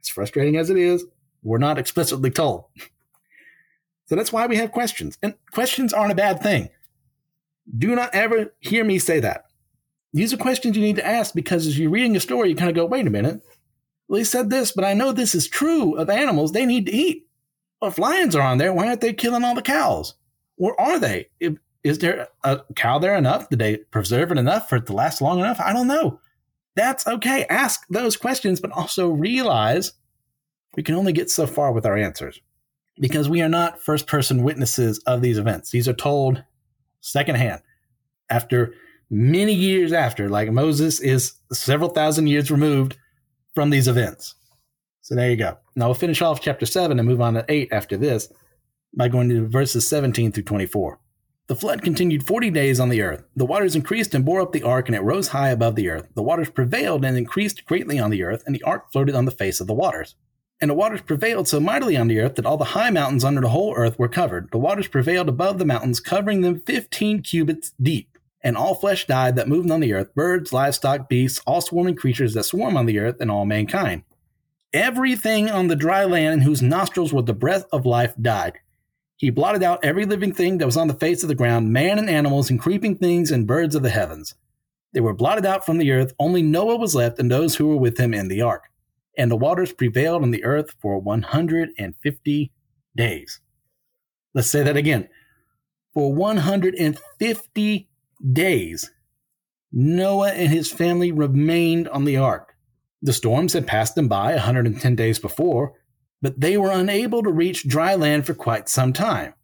as 0.00 0.08
frustrating 0.08 0.56
as 0.56 0.70
it 0.70 0.76
is, 0.76 1.04
we're 1.42 1.58
not 1.58 1.78
explicitly 1.78 2.30
told. 2.30 2.66
So 4.06 4.16
that's 4.16 4.32
why 4.32 4.48
we 4.48 4.56
have 4.56 4.72
questions. 4.72 5.16
And 5.22 5.34
questions 5.52 5.92
aren't 5.92 6.10
a 6.10 6.16
bad 6.16 6.42
thing. 6.42 6.68
Do 7.78 7.94
not 7.94 8.12
ever 8.12 8.52
hear 8.58 8.82
me 8.82 8.98
say 8.98 9.20
that. 9.20 9.44
These 10.12 10.32
are 10.32 10.36
questions 10.36 10.76
you 10.76 10.82
need 10.82 10.96
to 10.96 11.06
ask 11.06 11.32
because 11.32 11.64
as 11.68 11.78
you're 11.78 11.92
reading 11.92 12.16
a 12.16 12.20
story, 12.20 12.48
you 12.48 12.56
kind 12.56 12.70
of 12.70 12.74
go, 12.74 12.86
wait 12.86 13.06
a 13.06 13.10
minute. 13.10 13.40
Well, 14.08 14.18
he 14.18 14.24
said 14.24 14.50
this, 14.50 14.72
but 14.72 14.84
I 14.84 14.94
know 14.94 15.12
this 15.12 15.32
is 15.32 15.46
true 15.46 15.94
of 15.94 16.10
animals. 16.10 16.50
They 16.50 16.66
need 16.66 16.86
to 16.86 16.92
eat. 16.92 17.28
Well, 17.80 17.92
if 17.92 17.98
lions 17.98 18.34
are 18.34 18.42
on 18.42 18.58
there, 18.58 18.72
why 18.72 18.88
aren't 18.88 19.00
they 19.00 19.12
killing 19.12 19.44
all 19.44 19.54
the 19.54 19.62
cows? 19.62 20.14
Or 20.58 20.78
are 20.80 20.98
they? 20.98 21.28
If, 21.38 21.58
is 21.84 22.00
there 22.00 22.26
a 22.42 22.62
cow 22.74 22.98
there 22.98 23.14
enough? 23.14 23.48
Did 23.48 23.60
they 23.60 23.76
preserve 23.76 24.32
it 24.32 24.38
enough 24.38 24.68
for 24.68 24.74
it 24.74 24.86
to 24.86 24.92
last 24.92 25.22
long 25.22 25.38
enough? 25.38 25.60
I 25.60 25.72
don't 25.72 25.86
know. 25.86 26.20
That's 26.76 27.06
okay. 27.06 27.44
Ask 27.50 27.86
those 27.88 28.16
questions, 28.16 28.60
but 28.60 28.70
also 28.72 29.08
realize 29.08 29.92
we 30.76 30.82
can 30.82 30.94
only 30.94 31.12
get 31.12 31.30
so 31.30 31.46
far 31.46 31.72
with 31.72 31.84
our 31.84 31.96
answers 31.96 32.40
because 33.00 33.28
we 33.28 33.42
are 33.42 33.48
not 33.48 33.82
first 33.82 34.06
person 34.06 34.42
witnesses 34.42 34.98
of 35.06 35.20
these 35.20 35.38
events. 35.38 35.70
These 35.70 35.88
are 35.88 35.94
told 35.94 36.44
secondhand 37.00 37.62
after 38.28 38.74
many 39.10 39.52
years 39.52 39.92
after, 39.92 40.28
like 40.28 40.50
Moses 40.52 41.00
is 41.00 41.34
several 41.52 41.90
thousand 41.90 42.28
years 42.28 42.50
removed 42.50 42.96
from 43.54 43.70
these 43.70 43.88
events. 43.88 44.36
So 45.00 45.16
there 45.16 45.30
you 45.30 45.36
go. 45.36 45.58
Now 45.74 45.86
we'll 45.86 45.94
finish 45.94 46.22
off 46.22 46.40
chapter 46.40 46.66
7 46.66 46.98
and 46.98 47.08
move 47.08 47.20
on 47.20 47.34
to 47.34 47.44
8 47.48 47.68
after 47.72 47.96
this 47.96 48.32
by 48.96 49.08
going 49.08 49.28
to 49.30 49.48
verses 49.48 49.88
17 49.88 50.30
through 50.30 50.44
24. 50.44 50.99
The 51.50 51.56
flood 51.56 51.82
continued 51.82 52.24
40 52.24 52.50
days 52.50 52.78
on 52.78 52.90
the 52.90 53.02
earth. 53.02 53.24
The 53.34 53.44
waters 53.44 53.74
increased 53.74 54.14
and 54.14 54.24
bore 54.24 54.40
up 54.40 54.52
the 54.52 54.62
ark, 54.62 54.86
and 54.86 54.94
it 54.94 55.00
rose 55.00 55.26
high 55.26 55.48
above 55.48 55.74
the 55.74 55.88
earth. 55.88 56.06
The 56.14 56.22
waters 56.22 56.48
prevailed 56.48 57.04
and 57.04 57.18
increased 57.18 57.64
greatly 57.64 57.98
on 57.98 58.10
the 58.10 58.22
earth, 58.22 58.44
and 58.46 58.54
the 58.54 58.62
ark 58.62 58.92
floated 58.92 59.16
on 59.16 59.24
the 59.24 59.32
face 59.32 59.60
of 59.60 59.66
the 59.66 59.74
waters. 59.74 60.14
And 60.60 60.70
the 60.70 60.74
waters 60.74 61.00
prevailed 61.00 61.48
so 61.48 61.58
mightily 61.58 61.96
on 61.96 62.06
the 62.06 62.20
earth 62.20 62.36
that 62.36 62.46
all 62.46 62.56
the 62.56 62.66
high 62.66 62.90
mountains 62.90 63.24
under 63.24 63.40
the 63.40 63.48
whole 63.48 63.74
earth 63.74 63.98
were 63.98 64.06
covered. 64.06 64.48
The 64.52 64.58
waters 64.58 64.86
prevailed 64.86 65.28
above 65.28 65.58
the 65.58 65.64
mountains, 65.64 65.98
covering 65.98 66.42
them 66.42 66.60
15 66.60 67.22
cubits 67.22 67.72
deep. 67.82 68.16
And 68.44 68.56
all 68.56 68.76
flesh 68.76 69.08
died 69.08 69.34
that 69.34 69.48
moved 69.48 69.72
on 69.72 69.80
the 69.80 69.92
earth 69.92 70.14
birds, 70.14 70.52
livestock, 70.52 71.08
beasts, 71.08 71.42
all 71.48 71.60
swarming 71.60 71.96
creatures 71.96 72.34
that 72.34 72.44
swarm 72.44 72.76
on 72.76 72.86
the 72.86 73.00
earth, 73.00 73.16
and 73.18 73.28
all 73.28 73.44
mankind. 73.44 74.04
Everything 74.72 75.50
on 75.50 75.66
the 75.66 75.74
dry 75.74 76.04
land 76.04 76.44
whose 76.44 76.62
nostrils 76.62 77.12
was 77.12 77.24
the 77.24 77.34
breath 77.34 77.64
of 77.72 77.86
life 77.86 78.14
died. 78.20 78.60
He 79.20 79.28
blotted 79.28 79.62
out 79.62 79.84
every 79.84 80.06
living 80.06 80.32
thing 80.32 80.56
that 80.58 80.66
was 80.66 80.78
on 80.78 80.88
the 80.88 80.94
face 80.94 81.22
of 81.22 81.28
the 81.28 81.34
ground, 81.34 81.70
man 81.70 81.98
and 81.98 82.08
animals, 82.08 82.48
and 82.48 82.58
creeping 82.58 82.96
things 82.96 83.30
and 83.30 83.46
birds 83.46 83.74
of 83.74 83.82
the 83.82 83.90
heavens. 83.90 84.34
They 84.94 85.00
were 85.00 85.12
blotted 85.12 85.44
out 85.44 85.66
from 85.66 85.76
the 85.76 85.92
earth. 85.92 86.14
Only 86.18 86.40
Noah 86.40 86.76
was 86.76 86.94
left 86.94 87.18
and 87.18 87.30
those 87.30 87.54
who 87.54 87.68
were 87.68 87.76
with 87.76 87.98
him 87.98 88.14
in 88.14 88.28
the 88.28 88.40
ark. 88.40 88.64
And 89.18 89.30
the 89.30 89.36
waters 89.36 89.74
prevailed 89.74 90.22
on 90.22 90.30
the 90.30 90.42
earth 90.42 90.74
for 90.80 90.98
150 90.98 92.52
days. 92.96 93.40
Let's 94.32 94.48
say 94.48 94.62
that 94.62 94.78
again. 94.78 95.06
For 95.92 96.14
150 96.14 97.88
days, 98.32 98.90
Noah 99.70 100.30
and 100.30 100.48
his 100.50 100.72
family 100.72 101.12
remained 101.12 101.88
on 101.88 102.06
the 102.06 102.16
ark. 102.16 102.54
The 103.02 103.12
storms 103.12 103.52
had 103.52 103.66
passed 103.66 103.96
them 103.96 104.08
by 104.08 104.32
110 104.32 104.96
days 104.96 105.18
before, 105.18 105.74
but 106.22 106.40
they 106.40 106.56
were 106.56 106.70
unable 106.70 107.22
to 107.22 107.30
reach 107.30 107.68
dry 107.68 107.94
land 107.94 108.26
for 108.26 108.34
quite 108.34 108.68
some 108.68 108.92
time. 108.92 109.34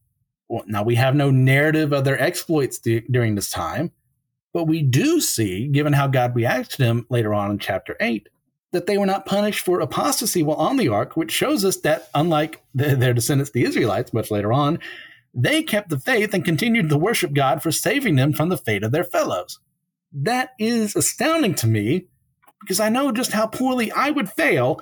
Well, 0.49 0.65
now, 0.67 0.83
we 0.83 0.95
have 0.95 1.15
no 1.15 1.31
narrative 1.31 1.93
of 1.93 2.05
their 2.05 2.21
exploits 2.21 2.79
th- 2.79 3.05
during 3.11 3.35
this 3.35 3.51
time, 3.51 3.91
but 4.53 4.65
we 4.65 4.83
do 4.83 5.21
see, 5.21 5.67
given 5.69 5.93
how 5.93 6.07
God 6.07 6.37
reacts 6.37 6.77
to 6.77 6.83
them 6.83 7.07
later 7.11 7.35
on 7.35 7.51
in 7.51 7.59
chapter 7.59 7.97
8, 8.01 8.29
that 8.73 8.87
they 8.87 8.97
were 8.97 9.07
not 9.07 9.27
punished 9.27 9.65
for 9.65 9.81
apostasy 9.81 10.43
while 10.43 10.57
on 10.57 10.77
the 10.77 10.89
ark, 10.89 11.17
which 11.17 11.33
shows 11.33 11.65
us 11.65 11.79
that, 11.79 12.09
unlike 12.15 12.62
the, 12.75 12.95
their 12.95 13.15
descendants, 13.15 13.51
the 13.51 13.65
Israelites, 13.65 14.12
much 14.12 14.31
later 14.31 14.53
on, 14.53 14.79
they 15.35 15.62
kept 15.62 15.91
the 15.91 15.99
faith 15.99 16.33
and 16.33 16.45
continued 16.45 16.89
to 16.89 16.97
worship 16.97 17.35
God 17.35 17.62
for 17.62 17.73
saving 17.73 18.17
them 18.17 18.33
from 18.33 18.49
the 18.49 18.57
fate 18.57 18.83
of 18.83 18.93
their 18.93 19.05
fellows. 19.05 19.59
That 20.12 20.51
is 20.59 20.97
astounding 20.97 21.55
to 21.57 21.67
me 21.67 22.07
because 22.61 22.81
I 22.81 22.89
know 22.89 23.12
just 23.12 23.33
how 23.33 23.47
poorly 23.47 23.93
I 23.93 24.11
would 24.11 24.31
fail 24.31 24.81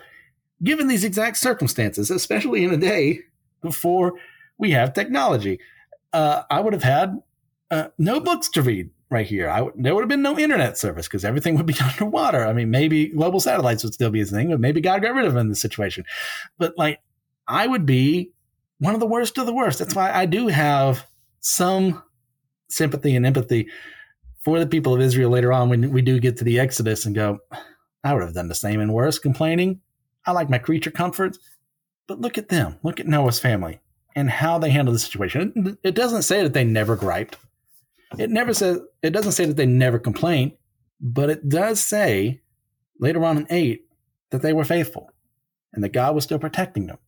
given 0.64 0.88
these 0.88 1.05
exact 1.05 1.37
circumstances, 1.37 2.11
especially 2.11 2.64
in 2.64 2.72
a 2.72 2.77
day 2.77 3.20
before 3.62 4.14
we 4.59 4.70
have 4.72 4.94
technology. 4.94 5.61
Uh, 6.12 6.42
I 6.50 6.61
would 6.61 6.72
have 6.72 6.83
had 6.83 7.18
uh, 7.70 7.88
no 7.98 8.20
books 8.20 8.48
to 8.50 8.62
read 8.62 8.90
right 9.11 9.27
here. 9.27 9.48
I, 9.48 9.68
there 9.77 9.94
would 9.94 10.03
have 10.03 10.09
been 10.09 10.22
no 10.22 10.38
internet 10.38 10.79
service 10.79 11.07
because 11.07 11.24
everything 11.24 11.57
would 11.57 11.66
be 11.66 11.77
underwater. 11.81 12.44
I 12.44 12.53
mean, 12.53 12.70
maybe 12.70 13.09
global 13.09 13.40
satellites 13.40 13.85
would 13.85 13.94
still 13.94 14.11
be 14.11 14.20
a 14.20 14.24
thing, 14.24 14.50
but 14.50 14.61
maybe 14.61 14.81
God 14.81 15.03
got 15.03 15.14
rid 15.14 15.27
of 15.27 15.35
them 15.35 15.42
in 15.42 15.48
this 15.48 15.61
situation. 15.61 16.05
But 16.59 16.74
like, 16.79 17.00
I 17.46 17.66
would 17.66 17.85
be 17.85 18.33
one 18.79 18.94
of 18.94 19.00
the 19.00 19.07
worst 19.07 19.38
of 19.38 19.46
the 19.46 19.53
worst. 19.53 19.79
That's 19.79 19.94
why 19.94 20.12
I 20.12 20.27
do 20.27 20.48
have 20.48 21.07
some 21.40 22.03
sympathy 22.68 23.14
and 23.14 23.27
empathy 23.27 23.68
for 24.44 24.59
the 24.59 24.66
people 24.66 24.94
of 24.94 25.00
Israel 25.00 25.31
later 25.31 25.53
on 25.53 25.68
when 25.68 25.90
we 25.90 26.03
do 26.03 26.18
get 26.20 26.37
to 26.38 26.44
the 26.44 26.59
Exodus 26.59 27.07
and 27.07 27.14
go, 27.14 27.38
I 28.03 28.12
would 28.12 28.22
have 28.22 28.35
done 28.35 28.48
the 28.48 28.55
same 28.55 28.81
and 28.81 28.92
worse, 28.92 29.18
complaining 29.18 29.81
I 30.27 30.33
like 30.33 30.51
my 30.51 30.59
creature 30.59 30.91
comforts. 30.91 31.39
But 32.07 32.21
look 32.21 32.37
at 32.37 32.51
them. 32.51 32.77
Look 32.83 33.01
at 33.01 33.07
Noah's 33.07 33.41
family 33.41 33.81
and 34.15 34.31
how 34.31 34.59
they 34.59 34.71
handled 34.71 34.95
the 34.95 35.01
situation. 35.01 35.79
It 35.83 35.95
doesn't 35.95 36.23
say 36.23 36.43
that 36.43 36.53
they 36.53 36.65
never 36.65 36.97
griped. 36.97 37.39
It 38.19 38.31
never 38.31 38.55
says 38.55 38.81
it 39.03 39.11
doesn't 39.11 39.33
say 39.33 39.47
that 39.47 39.57
they 39.57 39.67
never 39.67 39.99
complained, 39.99 40.53
but 41.01 41.31
it 41.31 41.49
does 41.49 41.81
say 41.81 42.41
later 43.01 43.25
on 43.25 43.39
in 43.39 43.47
8 43.51 43.85
that 44.31 44.43
they 44.43 44.53
were 44.53 44.65
faithful 44.65 45.11
and 45.73 45.83
that 45.83 45.93
God 45.93 46.15
was 46.15 46.25
still 46.25 46.39
protecting 46.39 46.87
them 46.87 46.99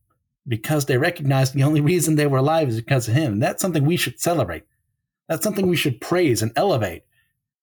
because 0.48 0.87
they 0.87 0.96
recognized 0.96 1.55
the 1.55 1.62
only 1.62 1.81
reason 1.81 2.16
they 2.16 2.26
were 2.26 2.38
alive 2.38 2.68
is 2.68 2.76
because 2.76 3.07
of 3.07 3.14
him. 3.14 3.35
And 3.35 3.42
that's 3.42 3.62
something 3.62 3.85
we 3.85 3.96
should 3.96 4.18
celebrate. 4.18 4.64
That's 5.29 5.44
something 5.44 5.66
we 5.66 5.76
should 5.76 6.00
praise 6.00 6.42
and 6.42 6.52
elevate. 6.57 7.02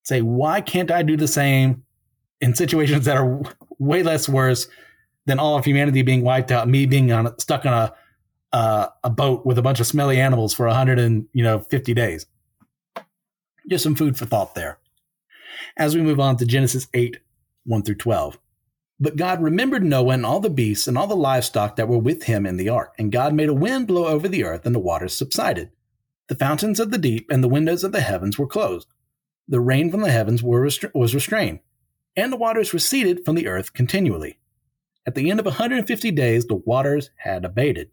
Say, 0.04 0.22
why 0.22 0.62
can't 0.62 0.92
I 0.92 1.02
do 1.02 1.18
the 1.18 1.28
same 1.28 1.84
in 2.42 2.56
situations 2.56 3.06
that 3.06 3.18
are 3.18 3.42
way 3.80 4.04
less 4.04 4.30
worse 4.30 4.68
than 5.26 5.40
all 5.40 5.58
of 5.58 5.66
humanity 5.66 6.02
being 6.02 6.24
wiped 6.24 6.52
out, 6.52 6.68
me 6.68 6.86
being 6.86 7.12
on 7.12 7.38
stuck 7.40 7.66
on 7.66 7.74
a 7.74 7.94
uh, 8.54 8.90
a 9.04 9.10
boat 9.10 9.46
with 9.46 9.58
a 9.58 9.62
bunch 9.64 9.80
of 9.80 9.88
smelly 9.88 10.22
animals 10.22 10.54
for 10.54 10.68
100 10.68 11.00
and 11.00 11.28
you 11.34 11.44
know 11.44 11.60
50 11.60 11.94
days. 11.94 12.26
Just 13.70 13.84
some 13.84 13.96
food 13.96 14.18
for 14.18 14.26
thought 14.26 14.56
there. 14.56 14.78
As 15.76 15.96
we 15.96 16.02
move 16.02 16.20
on 16.20 16.38
to 16.38 16.46
Genesis 16.46 16.88
8, 16.94 17.20
1 17.66 17.84
through 17.84 17.96
12. 17.96 18.38
But 19.00 19.16
God 19.16 19.42
remembered 19.42 19.84
Noah 19.84 20.14
and 20.14 20.26
all 20.26 20.40
the 20.40 20.50
beasts 20.50 20.88
and 20.88 20.98
all 20.98 21.08
the 21.08 21.16
livestock 21.16 21.76
that 21.76 21.88
were 21.88 21.98
with 21.98 22.24
him 22.24 22.46
in 22.46 22.58
the 22.58 22.70
ark, 22.70 22.94
and 22.98 23.12
God 23.12 23.34
made 23.34 23.50
a 23.50 23.54
wind 23.54 23.88
blow 23.88 24.06
over 24.06 24.28
the 24.28 24.44
earth, 24.44 24.66
and 24.66 24.76
the 24.76 24.80
waters 24.80 25.18
subsided. 25.18 25.72
The 26.28 26.36
fountains 26.36 26.80
of 26.80 26.92
the 26.92 26.98
deep 26.98 27.30
and 27.30 27.44
the 27.44 27.50
windows 27.50 27.84
of 27.84 27.92
the 27.92 28.02
heavens 28.02 28.38
were 28.38 28.48
closed. 28.48 28.88
The 29.48 29.60
rain 29.60 29.92
from 29.92 30.02
the 30.02 30.12
heavens 30.12 30.42
restra- 30.42 30.94
was 30.94 31.16
restrained, 31.16 31.60
and 32.16 32.32
the 32.32 32.38
waters 32.38 32.74
receded 32.74 33.26
from 33.26 33.36
the 33.36 33.48
earth 33.48 33.74
continually. 33.74 34.38
At 35.06 35.16
the 35.16 35.30
end 35.30 35.40
of 35.40 35.46
150 35.46 36.12
days, 36.12 36.46
the 36.46 36.56
waters 36.56 37.10
had 37.18 37.44
abated. 37.44 37.90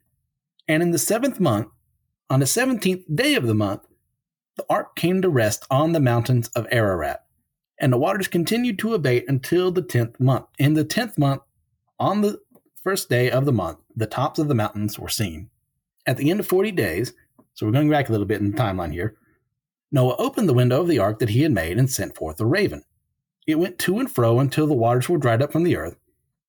And 0.68 0.82
in 0.82 0.92
the 0.92 0.98
seventh 0.98 1.40
month, 1.40 1.68
on 2.28 2.40
the 2.40 2.46
17th 2.46 3.04
day 3.14 3.34
of 3.34 3.46
the 3.46 3.54
month, 3.54 3.82
the 4.56 4.64
ark 4.68 4.94
came 4.94 5.20
to 5.22 5.28
rest 5.28 5.64
on 5.70 5.92
the 5.92 6.00
mountains 6.00 6.48
of 6.54 6.68
Ararat. 6.70 7.24
And 7.80 7.92
the 7.92 7.98
waters 7.98 8.28
continued 8.28 8.78
to 8.80 8.94
abate 8.94 9.24
until 9.26 9.72
the 9.72 9.82
10th 9.82 10.20
month. 10.20 10.46
In 10.58 10.74
the 10.74 10.84
10th 10.84 11.18
month, 11.18 11.42
on 11.98 12.20
the 12.20 12.38
first 12.82 13.08
day 13.08 13.30
of 13.30 13.44
the 13.46 13.52
month, 13.52 13.78
the 13.96 14.06
tops 14.06 14.38
of 14.38 14.48
the 14.48 14.54
mountains 14.54 14.98
were 14.98 15.08
seen. 15.08 15.50
At 16.06 16.16
the 16.16 16.30
end 16.30 16.40
of 16.40 16.46
40 16.46 16.70
days, 16.72 17.12
so 17.54 17.66
we're 17.66 17.72
going 17.72 17.90
back 17.90 18.08
a 18.08 18.12
little 18.12 18.26
bit 18.26 18.40
in 18.40 18.52
the 18.52 18.56
timeline 18.56 18.92
here, 18.92 19.16
Noah 19.92 20.16
opened 20.18 20.48
the 20.48 20.54
window 20.54 20.80
of 20.80 20.88
the 20.88 20.98
ark 20.98 21.18
that 21.18 21.30
he 21.30 21.42
had 21.42 21.52
made 21.52 21.78
and 21.78 21.90
sent 21.90 22.16
forth 22.16 22.40
a 22.40 22.46
raven. 22.46 22.84
It 23.46 23.56
went 23.56 23.78
to 23.80 23.98
and 23.98 24.10
fro 24.10 24.38
until 24.38 24.66
the 24.66 24.74
waters 24.74 25.08
were 25.08 25.18
dried 25.18 25.42
up 25.42 25.52
from 25.52 25.64
the 25.64 25.76
earth, 25.76 25.96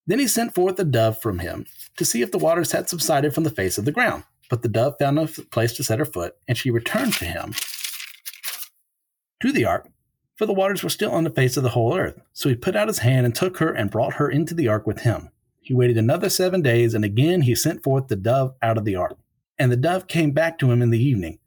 then 0.07 0.19
he 0.19 0.27
sent 0.27 0.53
forth 0.53 0.79
a 0.79 0.83
dove 0.83 1.21
from 1.21 1.39
him 1.39 1.65
to 1.97 2.05
see 2.05 2.21
if 2.21 2.31
the 2.31 2.37
waters 2.37 2.71
had 2.71 2.89
subsided 2.89 3.33
from 3.33 3.43
the 3.43 3.49
face 3.49 3.77
of 3.77 3.85
the 3.85 3.91
ground. 3.91 4.23
But 4.49 4.61
the 4.61 4.69
dove 4.69 4.95
found 4.99 5.15
no 5.15 5.27
place 5.51 5.73
to 5.73 5.83
set 5.83 5.99
her 5.99 6.05
foot, 6.05 6.35
and 6.47 6.57
she 6.57 6.71
returned 6.71 7.13
to 7.13 7.25
him 7.25 7.53
to 9.41 9.51
the 9.51 9.65
ark 9.65 9.87
for 10.41 10.47
the 10.47 10.53
waters 10.53 10.81
were 10.81 10.89
still 10.89 11.11
on 11.11 11.23
the 11.23 11.29
face 11.29 11.55
of 11.55 11.61
the 11.61 11.69
whole 11.69 11.95
earth. 11.95 12.19
So 12.33 12.49
he 12.49 12.55
put 12.55 12.75
out 12.75 12.87
his 12.87 12.97
hand 12.97 13.27
and 13.27 13.35
took 13.35 13.57
her 13.57 13.71
and 13.71 13.91
brought 13.91 14.13
her 14.13 14.27
into 14.27 14.55
the 14.55 14.67
ark 14.69 14.87
with 14.87 15.01
him. 15.01 15.29
He 15.59 15.71
waited 15.71 15.97
another 15.97 16.31
seven 16.31 16.63
days, 16.63 16.95
and 16.95 17.05
again 17.05 17.43
he 17.43 17.53
sent 17.53 17.83
forth 17.83 18.07
the 18.07 18.15
dove 18.15 18.55
out 18.59 18.75
of 18.75 18.83
the 18.83 18.95
ark. 18.95 19.19
And 19.59 19.71
the 19.71 19.77
dove 19.77 20.07
came 20.07 20.31
back 20.31 20.57
to 20.57 20.71
him 20.71 20.81
in 20.81 20.89
the 20.89 20.97
evening, 20.97 21.37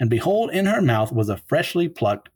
and 0.00 0.10
behold, 0.10 0.50
in 0.50 0.66
her 0.66 0.82
mouth 0.82 1.12
was 1.12 1.28
a 1.28 1.36
freshly 1.36 1.88
plucked 1.88 2.28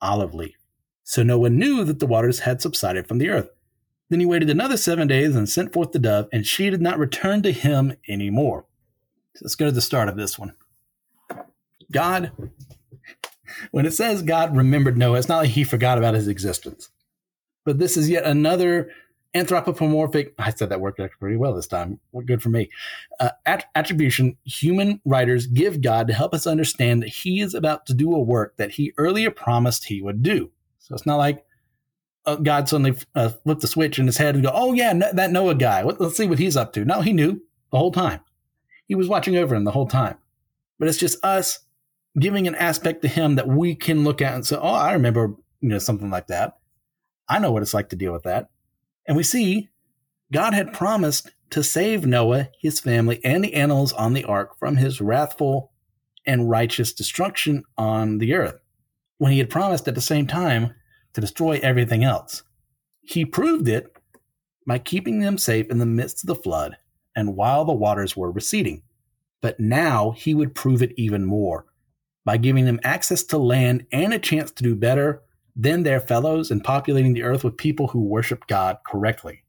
olive 0.00 0.34
leaf. 0.34 0.56
So 1.04 1.22
Noah 1.22 1.50
knew 1.50 1.84
that 1.84 2.00
the 2.00 2.06
waters 2.06 2.40
had 2.40 2.60
subsided 2.60 3.06
from 3.06 3.18
the 3.18 3.28
earth. 3.28 3.50
Then 4.12 4.20
he 4.20 4.26
waited 4.26 4.50
another 4.50 4.76
seven 4.76 5.08
days 5.08 5.34
and 5.34 5.48
sent 5.48 5.72
forth 5.72 5.92
the 5.92 5.98
dove, 5.98 6.28
and 6.34 6.46
she 6.46 6.68
did 6.68 6.82
not 6.82 6.98
return 6.98 7.40
to 7.44 7.50
him 7.50 7.94
any 8.06 8.28
more. 8.28 8.66
Let's 9.40 9.54
go 9.54 9.64
to 9.64 9.72
the 9.72 9.80
start 9.80 10.10
of 10.10 10.18
this 10.18 10.38
one. 10.38 10.52
God, 11.90 12.30
when 13.70 13.86
it 13.86 13.94
says 13.94 14.20
God 14.20 14.54
remembered 14.54 14.98
Noah, 14.98 15.16
it's 15.16 15.30
not 15.30 15.38
like 15.38 15.48
he 15.48 15.64
forgot 15.64 15.96
about 15.96 16.12
his 16.12 16.28
existence. 16.28 16.90
But 17.64 17.78
this 17.78 17.96
is 17.96 18.10
yet 18.10 18.24
another 18.24 18.90
anthropomorphic, 19.32 20.34
I 20.38 20.50
said 20.50 20.68
that 20.68 20.80
word 20.82 21.00
pretty 21.18 21.38
well 21.38 21.54
this 21.54 21.66
time. 21.66 21.98
Good 22.26 22.42
for 22.42 22.50
me. 22.50 22.68
Uh, 23.18 23.30
att- 23.46 23.70
attribution 23.74 24.36
human 24.44 25.00
writers 25.06 25.46
give 25.46 25.80
God 25.80 26.06
to 26.08 26.12
help 26.12 26.34
us 26.34 26.46
understand 26.46 27.02
that 27.02 27.08
he 27.08 27.40
is 27.40 27.54
about 27.54 27.86
to 27.86 27.94
do 27.94 28.14
a 28.14 28.20
work 28.20 28.58
that 28.58 28.72
he 28.72 28.92
earlier 28.98 29.30
promised 29.30 29.86
he 29.86 30.02
would 30.02 30.22
do. 30.22 30.50
So 30.80 30.94
it's 30.94 31.06
not 31.06 31.16
like 31.16 31.46
God 32.24 32.68
suddenly 32.68 32.94
uh, 33.14 33.30
flipped 33.30 33.62
the 33.62 33.66
switch 33.66 33.98
in 33.98 34.06
his 34.06 34.18
head 34.18 34.34
and 34.34 34.44
go, 34.44 34.50
"Oh 34.52 34.72
yeah, 34.72 34.92
no, 34.92 35.10
that 35.12 35.32
Noah 35.32 35.54
guy. 35.54 35.82
Let's 35.82 36.16
see 36.16 36.26
what 36.26 36.38
he's 36.38 36.56
up 36.56 36.72
to." 36.74 36.84
No, 36.84 37.00
he 37.00 37.12
knew 37.12 37.42
the 37.70 37.78
whole 37.78 37.92
time. 37.92 38.20
He 38.86 38.94
was 38.94 39.08
watching 39.08 39.36
over 39.36 39.54
him 39.54 39.64
the 39.64 39.72
whole 39.72 39.88
time. 39.88 40.16
But 40.78 40.88
it's 40.88 40.98
just 40.98 41.24
us 41.24 41.60
giving 42.18 42.46
an 42.46 42.54
aspect 42.54 43.02
to 43.02 43.08
him 43.08 43.36
that 43.36 43.48
we 43.48 43.74
can 43.74 44.04
look 44.04 44.22
at 44.22 44.34
and 44.34 44.46
say, 44.46 44.56
"Oh, 44.56 44.68
I 44.68 44.92
remember, 44.92 45.34
you 45.60 45.68
know, 45.68 45.78
something 45.78 46.10
like 46.10 46.28
that. 46.28 46.58
I 47.28 47.38
know 47.38 47.50
what 47.50 47.62
it's 47.62 47.74
like 47.74 47.88
to 47.90 47.96
deal 47.96 48.12
with 48.12 48.22
that." 48.24 48.50
And 49.06 49.16
we 49.16 49.22
see 49.22 49.70
God 50.32 50.54
had 50.54 50.72
promised 50.72 51.30
to 51.50 51.62
save 51.62 52.06
Noah, 52.06 52.48
his 52.60 52.80
family, 52.80 53.20
and 53.24 53.44
the 53.44 53.54
animals 53.54 53.92
on 53.92 54.14
the 54.14 54.24
ark 54.24 54.58
from 54.58 54.76
his 54.76 55.00
wrathful 55.00 55.72
and 56.24 56.48
righteous 56.48 56.92
destruction 56.92 57.64
on 57.76 58.18
the 58.18 58.32
earth. 58.32 58.58
When 59.18 59.32
he 59.32 59.38
had 59.38 59.50
promised 59.50 59.86
at 59.88 59.94
the 59.94 60.00
same 60.00 60.26
time 60.26 60.74
to 61.14 61.20
destroy 61.20 61.60
everything 61.62 62.04
else. 62.04 62.42
He 63.02 63.24
proved 63.24 63.68
it 63.68 63.96
by 64.66 64.78
keeping 64.78 65.20
them 65.20 65.38
safe 65.38 65.70
in 65.70 65.78
the 65.78 65.86
midst 65.86 66.22
of 66.22 66.28
the 66.28 66.42
flood 66.42 66.76
and 67.16 67.36
while 67.36 67.64
the 67.64 67.72
waters 67.72 68.16
were 68.16 68.30
receding. 68.30 68.82
But 69.40 69.58
now 69.58 70.12
he 70.12 70.34
would 70.34 70.54
prove 70.54 70.82
it 70.82 70.94
even 70.96 71.24
more 71.24 71.66
by 72.24 72.36
giving 72.36 72.64
them 72.64 72.80
access 72.84 73.24
to 73.24 73.38
land 73.38 73.86
and 73.92 74.14
a 74.14 74.18
chance 74.18 74.50
to 74.52 74.62
do 74.62 74.76
better 74.76 75.22
than 75.56 75.82
their 75.82 76.00
fellows 76.00 76.50
and 76.50 76.62
populating 76.62 77.12
the 77.12 77.24
earth 77.24 77.44
with 77.44 77.56
people 77.56 77.88
who 77.88 78.00
worship 78.00 78.46
God 78.46 78.78
correctly. 78.86 79.42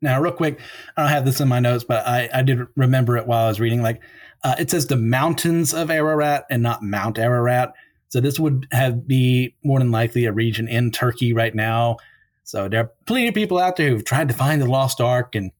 Now, 0.00 0.20
real 0.20 0.32
quick, 0.32 0.60
I 0.96 1.02
don't 1.02 1.10
have 1.10 1.24
this 1.24 1.40
in 1.40 1.48
my 1.48 1.60
notes, 1.60 1.84
but 1.84 2.06
I, 2.06 2.28
I 2.32 2.42
did 2.42 2.66
remember 2.76 3.16
it 3.16 3.26
while 3.26 3.44
I 3.44 3.48
was 3.48 3.60
reading. 3.60 3.82
Like, 3.82 4.00
uh, 4.42 4.56
it 4.58 4.70
says 4.70 4.86
the 4.86 4.96
mountains 4.96 5.72
of 5.72 5.90
Ararat 5.90 6.46
and 6.50 6.62
not 6.62 6.82
Mount 6.82 7.18
Ararat. 7.18 7.74
So 8.12 8.20
this 8.20 8.38
would 8.38 8.66
have 8.72 9.08
be 9.08 9.54
more 9.64 9.78
than 9.78 9.90
likely 9.90 10.26
a 10.26 10.32
region 10.32 10.68
in 10.68 10.90
Turkey 10.90 11.32
right 11.32 11.54
now. 11.54 11.96
So 12.44 12.68
there 12.68 12.80
are 12.80 12.90
plenty 13.06 13.28
of 13.28 13.32
people 13.32 13.58
out 13.58 13.76
there 13.76 13.88
who've 13.88 14.04
tried 14.04 14.28
to 14.28 14.34
find 14.34 14.60
the 14.60 14.66
lost 14.66 15.00
ark, 15.00 15.34
and 15.34 15.50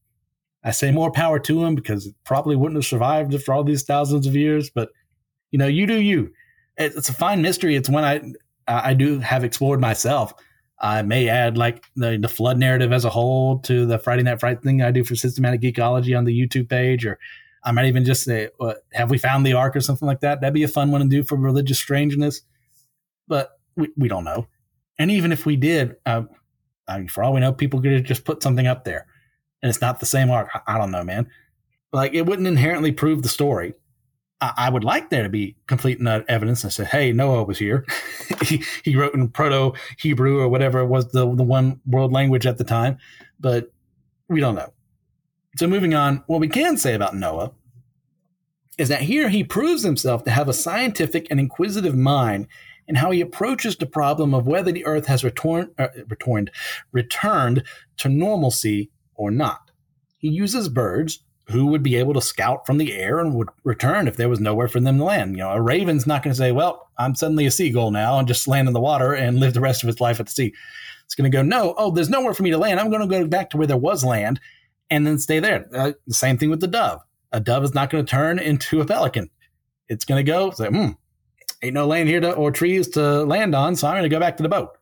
I 0.63 0.73
say 0.73 0.91
more 0.91 1.11
power 1.11 1.39
to 1.39 1.63
them 1.63 1.75
because 1.75 2.09
it 2.09 2.15
probably 2.25 2.55
wouldn't 2.55 2.77
have 2.77 2.85
survived 2.85 3.35
after 3.35 3.55
all 3.55 3.65
these 3.65 3.85
thousands 3.85 4.27
of 4.27 4.37
years. 4.37 4.69
But 4.69 4.91
you 5.51 5.59
know, 5.59 5.67
you 5.67 5.87
do 5.87 5.99
you. 5.99 6.31
It's 6.77 7.09
a 7.09 7.15
fine 7.15 7.41
mystery. 7.41 7.75
It's 7.75 7.89
one 7.89 8.05
I 8.05 8.21
I 8.69 8.93
do 8.93 9.19
have 9.21 9.45
explored 9.45 9.81
myself. 9.81 10.35
I 10.79 11.01
may 11.01 11.31
add 11.31 11.57
like 11.57 11.87
the, 11.97 12.19
the 12.21 12.29
flood 12.29 12.59
narrative 12.59 12.93
as 12.93 13.07
a 13.07 13.11
whole 13.11 13.61
to 13.61 13.87
the 13.87 13.99
Friday 13.99 14.25
Night 14.25 14.41
Fright 14.41 14.63
thing 14.63 14.83
I 14.83 14.91
do 14.91 15.05
for 15.05 15.15
Systematic 15.15 15.65
ecology 15.65 16.15
on 16.15 16.25
the 16.25 16.39
YouTube 16.39 16.69
page, 16.69 17.07
or 17.07 17.19
I 17.65 17.73
might 17.73 17.87
even 17.87 18.05
just 18.05 18.25
say, 18.25 18.49
"Have 18.93 19.11
we 19.11 19.19
found 19.19 19.47
the 19.47 19.53
ark?" 19.55 19.77
or 19.77 19.81
something 19.81 20.07
like 20.07 20.21
that. 20.21 20.41
That'd 20.41 20.55
be 20.55 20.65
a 20.65 20.69
fun 20.69 20.91
one 20.91 21.01
to 21.01 21.09
do 21.09 21.23
for 21.23 21.37
religious 21.37 21.79
strangeness, 21.79 22.43
but 23.29 23.59
we, 23.77 23.89
we 23.97 24.09
don't 24.09 24.25
know. 24.25 24.49
And 24.99 25.11
even 25.11 25.33
if 25.33 25.47
we 25.47 25.57
did, 25.57 25.97
uh, 26.05 26.23
I 26.89 26.99
mean, 26.99 27.09
for 27.09 27.23
all 27.23 27.33
we 27.33 27.41
know, 27.41 27.53
people 27.53 27.81
could 27.81 28.05
just 28.05 28.25
put 28.25 28.43
something 28.43 28.67
up 28.67 28.85
there, 28.85 29.07
and 29.63 29.71
it's 29.71 29.81
not 29.81 30.01
the 30.01 30.07
same 30.07 30.31
ark. 30.31 30.49
I, 30.55 30.75
I 30.75 30.79
don't 30.79 30.91
know, 30.91 31.05
man. 31.05 31.29
Like 31.93 32.15
it 32.15 32.27
wouldn't 32.27 32.49
inherently 32.49 32.93
prove 32.93 33.23
the 33.23 33.29
story. 33.29 33.75
I, 34.41 34.53
I 34.57 34.71
would 34.71 34.85
like 34.85 35.11
there 35.11 35.23
to 35.23 35.29
be 35.29 35.57
complete 35.67 36.01
evidence 36.01 36.65
and 36.65 36.73
say, 36.73 36.85
"Hey, 36.85 37.13
Noah 37.13 37.45
was 37.45 37.59
here. 37.59 37.87
he, 38.43 38.65
he 38.85 38.97
wrote 38.97 39.15
in 39.15 39.29
Proto 39.29 39.79
Hebrew 39.99 40.41
or 40.41 40.49
whatever 40.49 40.85
was 40.85 41.13
the 41.13 41.33
the 41.35 41.45
one 41.45 41.81
world 41.87 42.13
language 42.13 42.47
at 42.47 42.59
the 42.59 42.65
time," 42.65 42.99
but 43.39 43.73
we 44.29 44.41
don't 44.41 44.57
know. 44.57 44.73
So 45.57 45.67
moving 45.67 45.95
on, 45.95 46.23
what 46.27 46.41
we 46.41 46.49
can 46.49 46.77
say 46.77 46.95
about 46.95 47.15
Noah 47.15 47.53
is 48.79 48.89
that 48.89 49.03
here 49.03 49.29
he 49.29 49.45
proves 49.45 49.83
himself 49.83 50.25
to 50.25 50.31
have 50.31 50.49
a 50.49 50.55
scientific 50.55 51.27
and 51.31 51.39
inquisitive 51.39 51.95
mind 51.95 52.47
in 52.89 52.95
how 52.97 53.11
he 53.11 53.21
approaches 53.21 53.77
the 53.77 53.87
problem 53.87 54.35
of 54.35 54.47
whether 54.47 54.73
the 54.73 54.87
earth 54.87 55.07
has 55.07 55.23
returned, 55.23 55.71
uh, 55.79 55.89
returned, 56.09 56.51
returned 56.91 57.63
to 57.99 58.09
normalcy 58.09 58.91
or 59.15 59.31
not. 59.31 59.71
He 60.17 60.29
uses 60.29 60.69
birds 60.69 61.21
who 61.49 61.67
would 61.67 61.83
be 61.83 61.97
able 61.97 62.15
to 62.15 62.21
scout 62.21 62.65
from 62.67 62.79
the 62.79 62.95
air 62.95 63.19
and 63.19 63.35
would 63.35 63.49
return 63.63 64.09
if 64.09 64.17
there 64.17 64.29
was 64.29 64.41
nowhere 64.41 64.69
for 64.69 64.81
them 64.81 64.99
to 64.99 65.05
land. 65.05 65.33
You 65.33 65.43
know, 65.43 65.51
a 65.51 65.61
raven's 65.61 66.07
not 66.07 66.23
going 66.23 66.33
to 66.33 66.39
say, 66.39 66.53
"Well, 66.53 66.89
I'm 66.97 67.15
suddenly 67.15 67.47
a 67.47 67.51
seagull 67.51 67.91
now," 67.91 68.19
and 68.19 68.27
just 68.27 68.49
land 68.49 68.69
in 68.69 68.75
the 68.75 68.81
water 68.81 69.13
and 69.13 69.39
live 69.39 69.53
the 69.53 69.61
rest 69.61 69.83
of 69.83 69.89
its 69.89 70.01
life 70.01 70.19
at 70.19 70.27
the 70.27 70.33
sea. 70.33 70.55
It's 71.05 71.15
going 71.15 71.31
to 71.31 71.37
go, 71.37 71.43
"No, 71.43 71.75
oh, 71.77 71.91
there's 71.91 72.09
nowhere 72.09 72.33
for 72.33 72.43
me 72.43 72.53
to 72.53 72.59
land. 72.59 72.81
I'm 72.81 72.91
going 72.91 73.07
to 73.07 73.21
go 73.21 73.27
back 73.27 73.51
to 73.51 73.59
where 73.59 73.67
there 73.67 73.77
was 73.77 74.05
land 74.05 74.41
and 74.93 75.07
then 75.07 75.19
stay 75.19 75.41
there. 75.41 75.67
Uh, 75.75 75.93
the 76.07 76.15
same 76.15 76.37
thing 76.37 76.51
with 76.51 76.61
the 76.61 76.67
dove. 76.67 77.01
A 77.33 77.41
dove 77.41 77.65
is 77.65 77.75
not 77.75 77.89
going 77.89 78.05
to 78.05 78.11
turn 78.11 78.39
into 78.39 78.83
a 78.83 78.85
pelican. 78.85 79.31
It's 79.89 80.05
going 80.05 80.25
to 80.25 80.31
go 80.31 80.51
say, 80.51 80.69
hmm, 80.69 80.91
ain't 81.63 81.73
no 81.73 81.87
land 81.87 82.11
here 82.11 82.21
to, 82.21 82.33
or 82.33 82.51
trees 82.51 82.89
to 82.89 83.25
land 83.25 83.55
on, 83.55 83.75
so 83.75 83.89
I'm 83.89 83.95
going 83.95 84.03
to 84.03 84.11
go 84.11 84.21
back 84.21 84.37
to 84.37 84.43
the 84.43 84.51
boat. 84.51 84.77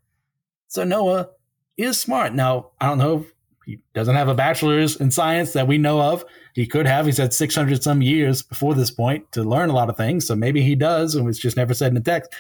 So 0.67 0.83
Noah 0.83 1.29
is 1.77 2.01
smart. 2.01 2.35
Now, 2.35 2.73
I 2.81 2.89
don't 2.89 2.99
know 2.99 3.25
he 3.67 3.79
doesn't 3.95 4.17
have 4.17 4.27
a 4.27 4.35
bachelor's 4.35 4.97
in 4.97 5.13
science 5.13 5.53
that 5.53 5.69
we 5.69 5.79
know 5.79 6.01
of. 6.01 6.25
He 6.55 6.67
could 6.67 6.87
have. 6.87 7.07
He's 7.07 7.19
had 7.19 7.33
600 7.33 7.81
some 7.85 8.03
years 8.03 8.43
before 8.43 8.75
this 8.75 8.91
point 8.91 9.31
to 9.31 9.45
learn 9.45 9.71
a 9.71 9.75
lot 9.75 9.89
of 9.89 9.97
things. 9.97 10.27
So 10.27 10.35
maybe 10.35 10.61
he 10.63 10.75
does, 10.75 11.15
and 11.15 11.29
it's 11.29 11.39
just 11.39 11.57
never 11.57 11.73
said 11.73 11.89
in 11.89 11.95
the 11.95 12.01
text. 12.01 12.33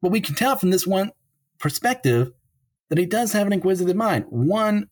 But 0.00 0.10
we 0.10 0.22
can 0.22 0.34
tell 0.34 0.56
from 0.56 0.70
this 0.70 0.86
one 0.86 1.12
perspective 1.58 2.32
that 2.88 2.96
he 2.96 3.04
does 3.04 3.32
have 3.32 3.46
an 3.46 3.52
inquisitive 3.52 3.96
mind. 3.96 4.24
One 4.30 4.88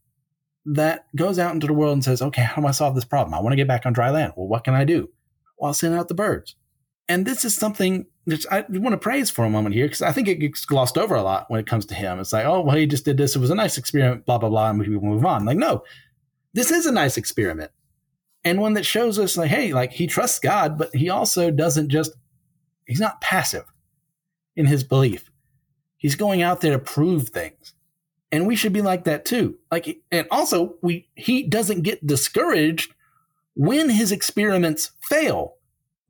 that 0.70 1.06
goes 1.16 1.38
out 1.38 1.54
into 1.54 1.66
the 1.66 1.72
world 1.72 1.94
and 1.94 2.04
says, 2.04 2.20
okay, 2.20 2.42
how 2.42 2.60
do 2.60 2.68
I 2.68 2.72
solve 2.72 2.94
this 2.94 3.04
problem? 3.04 3.34
I 3.34 3.40
want 3.40 3.52
to 3.52 3.56
get 3.56 3.68
back 3.68 3.86
on 3.86 3.92
dry 3.92 4.10
land. 4.10 4.34
Well, 4.36 4.48
what 4.48 4.64
can 4.64 4.74
I 4.74 4.84
do? 4.84 5.08
Well, 5.56 5.68
I'll 5.68 5.74
send 5.74 5.94
out 5.94 6.08
the 6.08 6.14
birds. 6.14 6.56
And 7.08 7.26
this 7.26 7.44
is 7.44 7.56
something 7.56 8.04
that 8.26 8.44
I 8.50 8.66
want 8.68 8.92
to 8.92 8.98
praise 8.98 9.30
for 9.30 9.46
a 9.46 9.50
moment 9.50 9.74
here 9.74 9.86
because 9.86 10.02
I 10.02 10.12
think 10.12 10.28
it 10.28 10.36
gets 10.36 10.66
glossed 10.66 10.98
over 10.98 11.14
a 11.14 11.22
lot 11.22 11.46
when 11.48 11.58
it 11.58 11.66
comes 11.66 11.86
to 11.86 11.94
him. 11.94 12.20
It's 12.20 12.34
like, 12.34 12.44
oh, 12.44 12.60
well, 12.60 12.76
he 12.76 12.86
just 12.86 13.06
did 13.06 13.16
this. 13.16 13.34
It 13.34 13.38
was 13.38 13.50
a 13.50 13.54
nice 13.54 13.78
experiment, 13.78 14.26
blah, 14.26 14.36
blah, 14.36 14.50
blah, 14.50 14.68
and 14.68 14.78
we 14.78 14.88
move 14.88 15.24
on. 15.24 15.46
Like, 15.46 15.56
no, 15.56 15.84
this 16.52 16.70
is 16.70 16.84
a 16.84 16.92
nice 16.92 17.16
experiment. 17.16 17.70
And 18.44 18.60
one 18.60 18.74
that 18.74 18.84
shows 18.84 19.18
us, 19.18 19.38
like, 19.38 19.50
hey, 19.50 19.72
like 19.72 19.92
he 19.92 20.06
trusts 20.06 20.38
God, 20.38 20.76
but 20.76 20.94
he 20.94 21.08
also 21.08 21.50
doesn't 21.50 21.88
just, 21.88 22.12
he's 22.86 23.00
not 23.00 23.22
passive 23.22 23.64
in 24.54 24.66
his 24.66 24.84
belief. 24.84 25.30
He's 25.96 26.14
going 26.14 26.42
out 26.42 26.60
there 26.60 26.72
to 26.72 26.78
prove 26.78 27.30
things 27.30 27.72
and 28.30 28.46
we 28.46 28.56
should 28.56 28.72
be 28.72 28.82
like 28.82 29.04
that 29.04 29.24
too. 29.24 29.58
Like 29.70 30.00
and 30.10 30.26
also 30.30 30.74
we 30.82 31.08
he 31.14 31.42
doesn't 31.42 31.82
get 31.82 32.06
discouraged 32.06 32.94
when 33.54 33.88
his 33.88 34.12
experiments 34.12 34.92
fail 35.02 35.54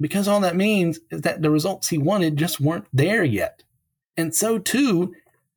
because 0.01 0.29
all 0.29 0.41
that 0.41 0.57
means 0.57 0.99
is 1.11 1.23
that 1.23 1.43
the 1.43 1.51
results 1.51 1.89
he 1.89 1.99
wanted 1.99 2.37
just 2.37 2.61
weren't 2.61 2.87
there 2.93 3.25
yet. 3.25 3.63
And 4.17 4.35
so 4.35 4.59
too 4.59 5.15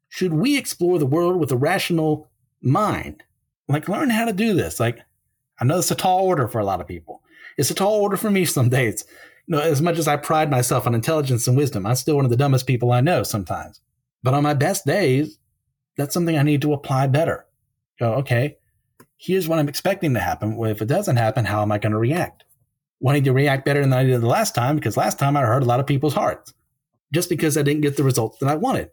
should 0.10 0.34
we 0.34 0.58
explore 0.58 1.00
the 1.00 1.06
world 1.06 1.38
with 1.38 1.52
a 1.52 1.58
rational 1.58 2.30
mind? 2.62 3.24
Like 3.68 3.90
learn 3.90 4.10
how 4.10 4.26
to 4.26 4.34
do 4.34 4.54
this. 4.54 4.80
Like 4.80 5.00
i 5.60 5.66
know 5.66 5.80
it's 5.80 5.92
a 5.92 5.96
tall 5.96 6.26
order 6.26 6.48
for 6.48 6.60
a 6.60 6.66
lot 6.66 6.82
of 6.82 6.88
people. 6.88 7.22
It's 7.58 7.72
a 7.72 7.76
tall 7.76 8.02
order 8.02 8.18
for 8.18 8.32
me 8.32 8.46
some 8.46 8.70
days. 8.70 9.04
You 9.48 9.56
know 9.56 9.62
as 9.62 9.82
much 9.82 9.98
as 9.98 10.08
i 10.08 10.16
pride 10.16 10.52
myself 10.52 10.86
on 10.86 10.94
intelligence 10.94 11.48
and 11.48 11.58
wisdom 11.58 11.86
i'm 11.86 11.96
still 11.96 12.16
one 12.16 12.26
of 12.26 12.32
the 12.32 12.38
dumbest 12.38 12.68
people 12.68 12.92
i 12.92 13.02
know 13.02 13.24
sometimes. 13.24 13.82
But 14.24 14.36
on 14.36 14.44
my 14.44 14.54
best 14.54 14.86
days 14.86 15.40
that's 16.02 16.14
something 16.14 16.38
I 16.38 16.44
need 16.44 16.62
to 16.64 16.74
apply 16.74 17.08
better. 17.08 17.46
Go, 18.00 18.14
okay, 18.16 18.58
here's 19.18 19.48
what 19.48 19.60
I'm 19.60 19.70
expecting 19.70 20.14
to 20.16 20.20
happen. 20.20 20.56
Well, 20.56 20.72
if 20.72 20.82
it 20.82 20.88
doesn't 20.88 21.18
happen, 21.18 21.46
how 21.46 21.62
am 21.62 21.72
I 21.72 21.78
going 21.78 21.92
to 21.92 22.00
react? 22.00 22.44
Well, 23.00 23.14
I 23.14 23.20
need 23.20 23.26
to 23.26 23.34
react 23.34 23.66
better 23.66 23.82
than 23.82 23.94
I 23.94 24.04
did 24.04 24.22
the 24.22 24.28
last 24.28 24.56
time 24.56 24.76
because 24.76 24.98
last 24.98 25.20
time 25.20 25.38
I 25.38 25.42
hurt 25.42 25.64
a 25.64 25.68
lot 25.68 25.80
of 25.80 25.88
people's 25.88 26.14
hearts 26.14 26.54
just 27.14 27.30
because 27.30 27.58
I 27.58 27.62
didn't 27.62 27.82
get 27.82 27.98
the 27.98 28.04
results 28.04 28.40
that 28.40 28.50
I 28.50 28.56
wanted. 28.56 28.90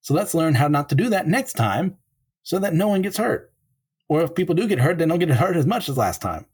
So 0.00 0.14
let's 0.14 0.34
learn 0.34 0.54
how 0.54 0.68
not 0.68 0.88
to 0.90 0.94
do 0.94 1.08
that 1.10 1.26
next 1.26 1.54
time 1.54 1.96
so 2.42 2.58
that 2.58 2.74
no 2.74 2.88
one 2.88 3.02
gets 3.02 3.16
hurt. 3.16 3.52
Or 4.08 4.22
if 4.22 4.34
people 4.34 4.54
do 4.54 4.68
get 4.68 4.78
hurt, 4.78 4.98
they 4.98 5.06
don't 5.06 5.18
get 5.18 5.30
hurt 5.30 5.56
as 5.56 5.66
much 5.66 5.88
as 5.88 5.96
last 5.96 6.20
time. 6.20 6.46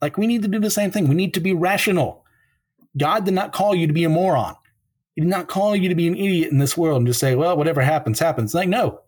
Like 0.00 0.16
we 0.16 0.26
need 0.26 0.42
to 0.42 0.48
do 0.48 0.58
the 0.58 0.70
same 0.70 0.90
thing. 0.90 1.08
We 1.08 1.14
need 1.14 1.34
to 1.34 1.40
be 1.40 1.52
rational. 1.52 2.24
God 2.96 3.24
did 3.24 3.34
not 3.34 3.52
call 3.52 3.74
you 3.74 3.86
to 3.86 3.92
be 3.92 4.04
a 4.04 4.08
moron. 4.08 4.54
He 5.14 5.20
did 5.20 5.30
not 5.30 5.48
call 5.48 5.76
you 5.76 5.88
to 5.88 5.94
be 5.94 6.08
an 6.08 6.16
idiot 6.16 6.50
in 6.50 6.58
this 6.58 6.76
world 6.76 6.98
and 6.98 7.06
just 7.06 7.20
say, 7.20 7.34
well, 7.34 7.56
whatever 7.56 7.82
happens, 7.82 8.18
happens. 8.18 8.54
Like, 8.54 8.68
no. 8.68 9.00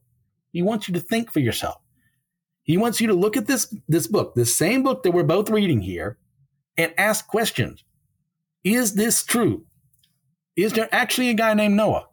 He 0.56 0.62
wants 0.62 0.88
you 0.88 0.94
to 0.94 1.00
think 1.00 1.30
for 1.30 1.40
yourself. 1.40 1.82
He 2.62 2.78
wants 2.78 2.98
you 2.98 3.08
to 3.08 3.12
look 3.12 3.36
at 3.36 3.46
this, 3.46 3.74
this 3.86 4.06
book, 4.06 4.34
this 4.34 4.56
same 4.56 4.82
book 4.82 5.02
that 5.02 5.10
we're 5.10 5.22
both 5.22 5.50
reading 5.50 5.82
here, 5.82 6.16
and 6.78 6.94
ask 6.96 7.26
questions. 7.26 7.84
Is 8.64 8.94
this 8.94 9.22
true? 9.22 9.66
Is 10.56 10.72
there 10.72 10.88
actually 10.90 11.28
a 11.28 11.34
guy 11.34 11.52
named 11.52 11.74
Noah? 11.74 12.06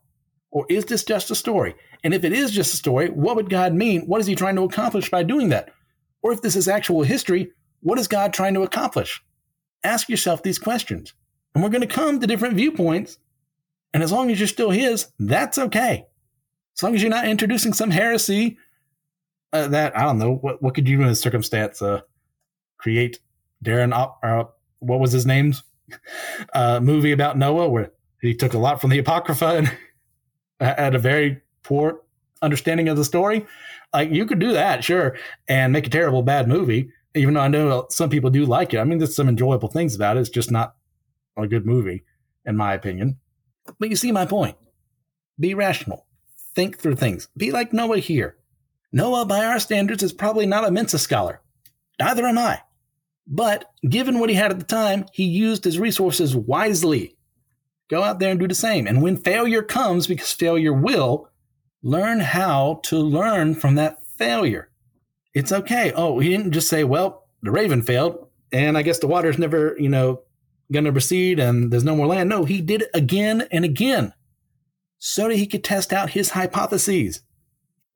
Or 0.51 0.65
is 0.67 0.83
this 0.83 1.05
just 1.05 1.31
a 1.31 1.35
story? 1.35 1.73
And 2.03 2.13
if 2.13 2.25
it 2.25 2.33
is 2.33 2.51
just 2.51 2.73
a 2.73 2.77
story, 2.77 3.09
what 3.11 3.37
would 3.37 3.49
God 3.49 3.73
mean? 3.73 4.01
What 4.07 4.19
is 4.19 4.27
he 4.27 4.35
trying 4.35 4.57
to 4.57 4.63
accomplish 4.63 5.09
by 5.09 5.23
doing 5.23 5.47
that? 5.47 5.69
Or 6.21 6.33
if 6.33 6.41
this 6.41 6.57
is 6.57 6.67
actual 6.67 7.03
history, 7.03 7.53
what 7.79 7.97
is 7.97 8.09
God 8.09 8.33
trying 8.33 8.55
to 8.55 8.63
accomplish? 8.63 9.23
Ask 9.85 10.09
yourself 10.09 10.43
these 10.43 10.59
questions. 10.59 11.13
And 11.55 11.63
we're 11.63 11.69
going 11.69 11.79
to 11.79 11.87
come 11.87 12.19
to 12.19 12.27
different 12.27 12.57
viewpoints. 12.57 13.19
And 13.93 14.03
as 14.03 14.11
long 14.11 14.29
as 14.31 14.37
you're 14.37 14.49
still 14.49 14.71
his, 14.71 15.07
that's 15.17 15.57
okay. 15.57 16.07
As 16.77 16.83
long 16.83 16.95
as 16.95 17.01
you're 17.01 17.11
not 17.11 17.27
introducing 17.27 17.73
some 17.73 17.91
heresy 17.91 18.57
uh, 19.51 19.67
that, 19.67 19.95
I 19.95 20.03
don't 20.03 20.17
know, 20.17 20.33
what, 20.33 20.61
what 20.61 20.73
could 20.73 20.87
you 20.87 20.97
do 20.97 21.03
in 21.03 21.09
this 21.09 21.21
circumstance? 21.21 21.81
Uh, 21.81 22.01
create 22.77 23.19
Darren, 23.63 23.93
uh, 23.93 24.45
what 24.79 24.99
was 24.99 25.11
his 25.11 25.25
name's 25.25 25.63
uh, 26.53 26.79
movie 26.81 27.11
about 27.11 27.37
Noah 27.37 27.69
where 27.69 27.91
he 28.21 28.33
took 28.33 28.53
a 28.53 28.57
lot 28.57 28.81
from 28.81 28.89
the 28.89 28.99
Apocrypha 28.99 29.45
and 29.45 29.77
had 30.59 30.95
a 30.95 30.99
very 30.99 31.41
poor 31.61 32.01
understanding 32.41 32.89
of 32.89 32.97
the 32.97 33.05
story. 33.05 33.45
Like 33.93 34.09
you 34.09 34.25
could 34.25 34.39
do 34.39 34.53
that, 34.53 34.83
sure, 34.83 35.15
and 35.47 35.71
make 35.71 35.87
a 35.87 35.89
terrible 35.89 36.23
bad 36.23 36.47
movie. 36.47 36.89
Even 37.15 37.35
though 37.35 37.41
I 37.41 37.47
know 37.47 37.85
some 37.89 38.09
people 38.09 38.31
do 38.31 38.43
like 38.45 38.73
it. 38.73 38.79
I 38.79 38.83
mean, 38.85 38.97
there's 38.97 39.15
some 39.15 39.29
enjoyable 39.29 39.69
things 39.69 39.95
about 39.95 40.17
it. 40.17 40.21
It's 40.21 40.29
just 40.29 40.49
not 40.49 40.75
a 41.37 41.45
good 41.47 41.63
movie, 41.63 42.03
in 42.43 42.57
my 42.57 42.73
opinion. 42.73 43.19
But 43.79 43.89
you 43.91 43.95
see 43.95 44.11
my 44.11 44.25
point. 44.25 44.57
Be 45.39 45.53
rational. 45.53 46.07
Think 46.55 46.79
through 46.79 46.95
things. 46.95 47.27
Be 47.35 47.51
like 47.51 47.73
Noah 47.73 47.97
here. 47.97 48.37
Noah, 48.91 49.25
by 49.25 49.45
our 49.45 49.59
standards, 49.59 50.03
is 50.03 50.13
probably 50.13 50.45
not 50.45 50.67
a 50.67 50.71
Mensa 50.71 50.99
scholar. 50.99 51.41
Neither 51.99 52.25
am 52.25 52.37
I. 52.37 52.61
But 53.25 53.71
given 53.87 54.19
what 54.19 54.29
he 54.29 54.35
had 54.35 54.51
at 54.51 54.59
the 54.59 54.65
time, 54.65 55.05
he 55.11 55.23
used 55.23 55.63
his 55.63 55.79
resources 55.79 56.35
wisely. 56.35 57.17
Go 57.89 58.03
out 58.03 58.19
there 58.19 58.31
and 58.31 58.39
do 58.39 58.47
the 58.47 58.55
same. 58.55 58.85
And 58.85 59.01
when 59.01 59.17
failure 59.17 59.63
comes, 59.63 60.07
because 60.07 60.31
failure 60.31 60.73
will, 60.73 61.29
learn 61.81 62.19
how 62.19 62.81
to 62.83 62.97
learn 62.97 63.55
from 63.55 63.75
that 63.75 64.05
failure. 64.17 64.69
It's 65.33 65.51
okay. 65.51 65.91
Oh, 65.95 66.19
he 66.19 66.29
didn't 66.29 66.51
just 66.51 66.69
say, 66.69 66.83
well, 66.83 67.27
the 67.41 67.51
raven 67.51 67.81
failed, 67.81 68.27
and 68.51 68.77
I 68.77 68.83
guess 68.83 68.99
the 68.99 69.07
water's 69.07 69.39
never, 69.39 69.75
you 69.79 69.89
know, 69.89 70.21
going 70.71 70.85
to 70.85 70.91
recede 70.91 71.39
and 71.39 71.71
there's 71.71 71.83
no 71.83 71.95
more 71.95 72.07
land. 72.07 72.29
No, 72.29 72.45
he 72.45 72.61
did 72.61 72.83
it 72.83 72.89
again 72.93 73.47
and 73.51 73.65
again 73.65 74.13
so 75.05 75.27
that 75.27 75.35
he 75.35 75.45
could 75.45 75.65
test 75.65 75.91
out 75.91 76.11
his 76.11 76.29
hypotheses. 76.29 77.23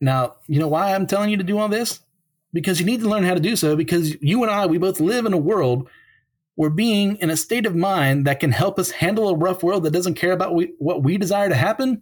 Now, 0.01 0.35
you 0.45 0.59
know 0.59 0.67
why 0.67 0.93
I'm 0.93 1.07
telling 1.07 1.29
you 1.29 1.37
to 1.37 1.43
do 1.43 1.57
all 1.57 1.69
this? 1.69 2.01
Because 2.51 2.81
you 2.81 2.85
need 2.85 2.99
to 2.99 3.07
learn 3.07 3.23
how 3.23 3.33
to 3.33 3.39
do 3.39 3.55
so 3.55 3.77
because 3.77 4.21
you 4.21 4.43
and 4.43 4.51
I, 4.51 4.65
we 4.65 4.77
both 4.77 4.99
live 4.99 5.25
in 5.25 5.31
a 5.31 5.37
world 5.37 5.87
where 6.55 6.69
being 6.69 7.15
in 7.17 7.29
a 7.29 7.37
state 7.37 7.65
of 7.65 7.77
mind 7.77 8.27
that 8.27 8.41
can 8.41 8.51
help 8.51 8.77
us 8.77 8.91
handle 8.91 9.29
a 9.29 9.37
rough 9.37 9.63
world 9.63 9.83
that 9.83 9.93
doesn't 9.93 10.15
care 10.15 10.33
about 10.33 10.53
we, 10.53 10.73
what 10.79 11.01
we 11.01 11.17
desire 11.17 11.47
to 11.47 11.55
happen. 11.55 12.01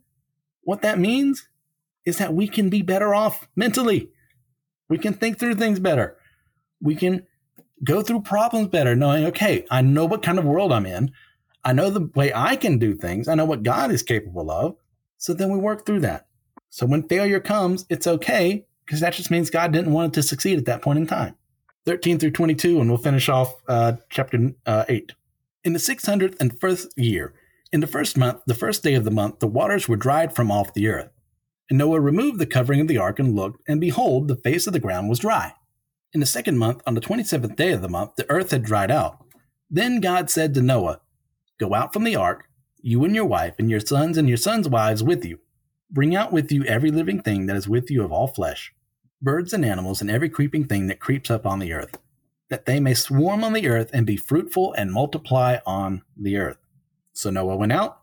What 0.62 0.82
that 0.82 0.98
means 0.98 1.48
is 2.08 2.18
that 2.18 2.34
we 2.34 2.48
can 2.48 2.72
be 2.72 2.82
better 2.82 3.14
off 3.14 3.48
mentally. 3.56 4.10
We 4.90 4.98
can 4.98 5.14
think 5.14 5.38
through 5.38 5.56
things 5.56 5.80
better. 5.80 6.18
We 6.82 6.96
can 6.96 7.28
go 7.84 8.02
through 8.02 8.22
problems 8.22 8.70
better, 8.70 8.96
knowing, 8.96 9.26
okay, 9.26 9.68
I 9.70 9.82
know 9.82 10.06
what 10.06 10.24
kind 10.24 10.40
of 10.40 10.46
world 10.46 10.74
I'm 10.74 10.88
in. 10.88 11.12
I 11.64 11.74
know 11.74 11.92
the 11.92 12.10
way 12.16 12.34
I 12.34 12.56
can 12.56 12.80
do 12.80 12.96
things. 12.96 13.28
I 13.28 13.36
know 13.36 13.46
what 13.46 13.62
God 13.62 13.92
is 13.92 14.02
capable 14.02 14.50
of. 14.50 14.78
So 15.26 15.34
then 15.34 15.50
we 15.50 15.58
work 15.58 15.88
through 15.88 16.02
that. 16.02 16.28
So 16.70 16.86
when 16.86 17.08
failure 17.08 17.40
comes, 17.40 17.88
it's 17.90 18.06
okay 18.06 18.64
because 18.86 19.00
that 19.00 19.14
just 19.14 19.32
means 19.32 19.50
God 19.50 19.74
didn't 19.74 19.92
want 19.92 20.14
it 20.14 20.22
to 20.22 20.22
succeed 20.22 20.60
at 20.60 20.66
that 20.66 20.84
point 20.84 21.00
in 21.00 21.08
time. 21.08 21.36
13 21.88 22.20
through 22.20 22.30
22, 22.30 22.80
and 22.80 22.88
we'll 22.88 23.00
finish 23.00 23.28
off 23.28 23.56
uh, 23.68 23.94
chapter 24.12 24.52
uh, 24.68 24.86
8. 24.88 25.14
In 25.64 25.74
the 25.74 25.80
601st 25.80 26.90
year, 26.96 27.34
in 27.72 27.80
the 27.80 27.88
first 27.88 28.20
month, 28.20 28.42
the 28.46 28.54
first 28.54 28.84
day 28.84 28.94
of 28.94 29.04
the 29.04 29.10
month, 29.10 29.40
the 29.40 29.48
waters 29.48 29.90
were 29.90 29.96
dried 29.96 30.36
from 30.36 30.52
off 30.52 30.76
the 30.76 30.88
earth. 30.88 31.10
And 31.72 31.80
Noah 31.80 32.02
removed 32.02 32.38
the 32.38 32.46
covering 32.46 32.80
of 32.82 32.88
the 32.88 33.00
ark 33.00 33.18
and 33.18 33.36
looked, 33.36 33.64
and 33.68 33.82
behold, 33.82 34.28
the 34.28 34.36
face 34.36 34.68
of 34.68 34.74
the 34.74 34.80
ground 34.80 35.10
was 35.10 35.18
dry. 35.18 35.54
In 36.14 36.20
the 36.20 36.28
second 36.28 36.60
month, 36.60 36.84
on 36.86 36.94
the 36.94 37.02
27th 37.02 37.56
day 37.56 37.72
of 37.72 37.82
the 37.82 37.90
month, 37.90 38.12
the 38.16 38.30
earth 38.30 38.52
had 38.52 38.62
dried 38.62 38.92
out. 38.92 39.26
Then 39.72 40.02
God 40.02 40.30
said 40.30 40.54
to 40.54 40.62
Noah, 40.62 41.02
Go 41.60 41.74
out 41.74 41.94
from 41.94 42.04
the 42.04 42.16
ark, 42.16 42.48
you 42.86 43.04
and 43.04 43.16
your 43.16 43.26
wife, 43.26 43.56
and 43.58 43.70
your 43.70 43.80
sons 43.80 44.18
and 44.18 44.28
your 44.28 44.38
sons' 44.38 44.70
wives 44.70 45.04
with 45.04 45.26
you. 45.26 45.40
Bring 45.90 46.16
out 46.16 46.32
with 46.32 46.52
you 46.52 46.64
every 46.66 46.92
living 46.92 47.22
thing 47.22 47.48
that 47.48 47.56
is 47.56 47.68
with 47.68 47.90
you 47.90 48.04
of 48.04 48.12
all 48.12 48.28
flesh, 48.28 48.74
birds 49.22 49.54
and 49.54 49.66
animals, 49.66 50.02
and 50.02 50.12
every 50.12 50.30
creeping 50.30 50.66
thing 50.66 50.88
that 50.88 51.00
creeps 51.00 51.32
up 51.32 51.46
on 51.46 51.60
the 51.60 51.74
earth, 51.74 51.98
that 52.50 52.66
they 52.66 52.80
may 52.80 52.94
swarm 52.94 53.44
on 53.44 53.54
the 53.54 53.68
earth 53.68 53.90
and 53.94 54.06
be 54.06 54.18
fruitful 54.18 54.74
and 54.74 54.92
multiply 54.92 55.58
on 55.66 56.04
the 56.16 56.38
earth. 56.38 56.60
So 57.14 57.30
Noah 57.30 57.58
went 57.58 57.72
out, 57.72 58.00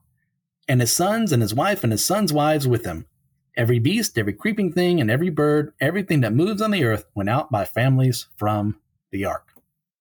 and 0.69 0.81
his 0.81 0.93
sons 0.93 1.33
and 1.33 1.43
his 1.43 1.55
wife 1.55 1.83
and 1.85 1.93
his 1.93 2.05
sons' 2.05 2.33
wives 2.33 2.67
with 2.67 2.85
him 2.85 3.07
Every 3.55 3.79
beast, 3.79 4.17
every 4.17 4.33
creeping 4.33 4.73
thing, 4.73 4.99
and 5.01 5.11
every 5.11 5.29
bird, 5.29 5.75
everything 5.79 6.23
that 6.23 6.33
moves 6.33 6.63
on 6.63 6.71
the 6.71 6.85
earth 6.85 7.05
went 7.15 7.29
out 7.29 7.51
by 7.51 7.67
families 7.67 8.29
from 8.37 8.81
the 9.11 9.27
ark. 9.27 9.47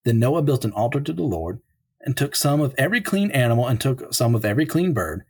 Then 0.04 0.18
Noah 0.18 0.42
built 0.42 0.64
an 0.64 0.72
altar 0.72 1.00
to 1.00 1.12
the 1.12 1.22
Lord, 1.22 1.60
and 2.02 2.16
took 2.16 2.34
some 2.34 2.60
of 2.60 2.74
every 2.76 3.00
clean 3.00 3.30
animal, 3.30 3.66
and 3.66 3.80
took 3.80 4.12
some 4.12 4.34
of 4.34 4.44
every 4.44 4.66
clean 4.66 4.92
bird, 4.92 5.24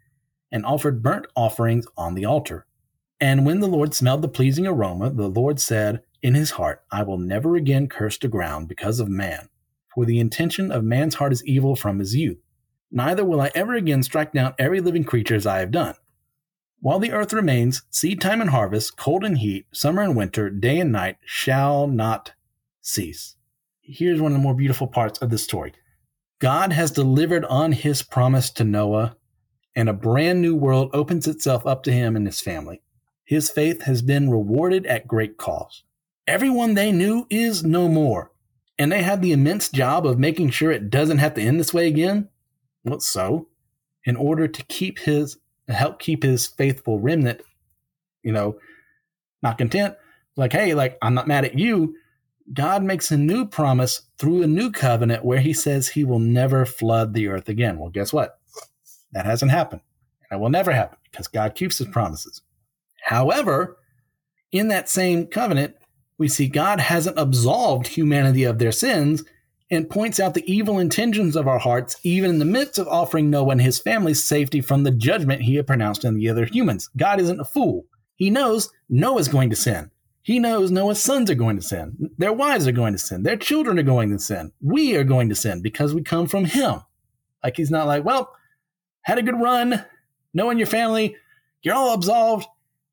and 0.51 0.65
offered 0.67 1.03
burnt 1.03 1.27
offerings 1.37 1.87
on 1.97 2.15
the 2.15 2.25
altar. 2.25 2.67
And 3.21 3.47
when 3.47 3.61
the 3.61 3.69
Lord 3.69 3.95
smelled 3.95 4.23
the 4.23 4.29
pleasing 4.29 4.67
aroma, 4.67 5.11
the 5.11 5.29
Lord 5.29 5.61
said 5.61 6.03
in 6.23 6.35
his 6.35 6.53
heart, 6.53 6.83
I 6.91 7.03
will 7.03 7.19
never 7.19 7.57
again 7.57 7.89
curse 7.89 8.19
the 8.19 8.29
ground 8.29 8.69
because 8.69 9.01
of 9.01 9.09
man, 9.09 9.49
for 9.95 10.05
the 10.05 10.19
intention 10.19 10.73
of 10.73 10.85
man's 10.85 11.17
heart 11.17 11.33
is 11.33 11.45
evil 11.45 11.77
from 11.77 11.99
his 11.99 12.15
youth. 12.15 12.39
Neither 12.91 13.25
will 13.25 13.41
I 13.41 13.51
ever 13.55 13.75
again 13.75 14.03
strike 14.03 14.33
down 14.33 14.55
every 14.59 14.81
living 14.81 15.05
creature 15.05 15.35
as 15.35 15.47
I 15.47 15.61
have 15.61 15.71
done. 15.71 15.95
While 16.81 16.99
the 16.99 17.13
earth 17.13 17.33
remains, 17.33 17.83
seed 17.91 18.21
time 18.21 18.41
and 18.41 18.51
harvest, 18.51 18.97
cold 18.97 19.25
and 19.25 19.39
heat, 19.39 19.67
summer 19.73 20.03
and 20.03 20.17
winter, 20.17 20.51
day 20.51 20.81
and 20.81 20.91
night 20.91 21.17
shall 21.25 21.87
not 21.87 22.33
cease. 22.81 23.37
Here's 23.81 24.21
one 24.21 24.33
of 24.33 24.39
the 24.39 24.43
more 24.43 24.55
beautiful 24.55 24.89
parts 24.89 25.21
of 25.21 25.31
this 25.31 25.45
story 25.45 25.73
God 26.43 26.73
has 26.73 26.91
delivered 26.91 27.45
on 27.45 27.71
his 27.71 28.03
promise 28.03 28.51
to 28.51 28.65
Noah, 28.65 29.15
and 29.77 29.89
a 29.89 29.93
brand 29.93 30.43
new 30.43 30.57
world 30.57 30.91
opens 30.93 31.29
itself 31.29 31.65
up 31.69 31.85
to 31.85 31.93
him 31.93 32.17
and 32.17 32.27
his 32.27 32.41
family. 32.41 32.83
His 33.25 33.49
faith 33.49 33.83
has 33.83 34.03
been 34.03 34.29
rewarded 34.29 34.85
at 34.87 35.07
great 35.07 35.37
cost. 35.37 35.85
Everyone 36.27 36.75
they 36.75 36.91
knew 36.91 37.29
is 37.31 37.63
no 37.63 37.87
more, 37.87 38.33
and 38.77 38.91
they 38.91 39.05
had 39.05 39.23
the 39.23 39.31
immense 39.31 39.69
job 39.69 40.05
of 40.05 40.19
making 40.19 40.51
sure 40.51 40.73
it 40.73 40.91
doesn't 40.91 41.19
have 41.19 41.35
to 41.35 41.41
end 41.41 41.61
this 41.61 41.73
way 41.73 41.87
again. 41.87 42.29
Well, 42.83 42.99
so, 42.99 43.47
in 44.05 44.17
order 44.17 44.49
to 44.49 44.65
keep 44.65 44.99
his 44.99 45.39
help 45.69 46.01
keep 46.01 46.25
his 46.25 46.49
faithful 46.49 46.99
remnant, 46.99 47.41
you 48.25 48.33
know, 48.33 48.59
not 49.45 49.59
content. 49.59 49.95
Like, 50.37 50.53
hey, 50.53 50.75
like, 50.75 50.99
I'm 51.03 51.15
not 51.15 51.29
mad 51.29 51.45
at 51.45 51.57
you. 51.57 51.95
God 52.53 52.83
makes 52.83 53.11
a 53.11 53.17
new 53.17 53.47
promise 53.47 54.03
through 54.19 54.43
a 54.43 54.47
new 54.47 54.71
covenant 54.71 55.25
where 55.25 55.41
he 55.41 55.53
says 55.53 55.89
he 55.89 56.05
will 56.05 56.19
never 56.19 56.67
flood 56.67 57.15
the 57.15 57.29
earth 57.29 57.49
again. 57.49 57.79
Well, 57.79 57.91
guess 57.91 58.13
what? 58.13 58.39
That 59.13 59.27
hasn't 59.27 59.51
happened. 59.51 59.81
And 60.31 60.39
it 60.39 60.43
will 60.43 60.51
never 60.51 60.73
happen 60.73 60.99
because 61.11 61.29
God 61.29 61.55
keeps 61.55 61.79
his 61.79 61.89
promises. 61.89 62.43
However, 63.05 63.79
in 64.51 64.69
that 64.69 64.89
same 64.89 65.27
covenant, 65.27 65.77
we 66.19 66.29
see 66.29 66.47
God 66.47 66.79
hasn't 66.81 67.19
absolved 67.19 67.87
humanity 67.87 68.45
of 68.45 68.59
their 68.59 68.73
sins 68.73 69.25
and 69.71 69.89
points 69.89 70.21
out 70.21 70.35
the 70.35 70.53
evil 70.53 70.79
intentions 70.79 71.35
of 71.35 71.49
our 71.49 71.59
hearts, 71.59 71.97
even 72.03 72.31
in 72.31 72.39
the 72.39 72.45
midst 72.45 72.79
of 72.79 72.87
offering 72.89 73.31
Noah 73.31 73.53
and 73.53 73.63
his 73.63 73.79
family 73.79 74.13
safety 74.13 74.61
from 74.61 74.83
the 74.83 74.91
judgment 74.91 75.43
he 75.43 75.55
had 75.55 75.67
pronounced 75.67 76.05
on 76.05 76.15
the 76.15 76.29
other 76.29 76.45
humans. 76.45 76.91
God 76.97 77.21
isn't 77.21 77.41
a 77.41 77.45
fool. 77.45 77.87
He 78.17 78.29
knows 78.29 78.71
Noah's 78.91 79.29
going 79.29 79.49
to 79.51 79.57
sin. 79.57 79.91
He 80.23 80.39
knows 80.39 80.71
Noah's 80.71 81.03
sons 81.03 81.31
are 81.31 81.35
going 81.35 81.57
to 81.57 81.63
sin. 81.63 82.11
Their 82.17 82.33
wives 82.33 82.67
are 82.69 82.73
going 82.73 82.93
to 82.93 82.99
sin. 82.99 83.25
Their 83.25 83.37
children 83.37 83.79
are 83.79 83.85
going 83.85 84.11
to 84.11 84.19
sin. 84.19 84.53
We 84.61 84.97
are 84.97 85.05
going 85.05 85.29
to 85.29 85.35
sin 85.35 85.63
because 85.63 85.95
we 85.95 86.03
come 86.03 86.29
from 86.29 86.45
him. 86.45 86.81
Like 87.43 87.57
he's 87.57 87.71
not 87.71 87.89
like, 87.89 88.05
well, 88.05 88.33
had 89.03 89.19
a 89.19 89.23
good 89.23 89.41
run. 89.41 89.85
And 90.35 90.59
your 90.59 90.67
family, 90.67 91.17
you're 91.63 91.75
all 91.75 91.95
absolved 91.95 92.47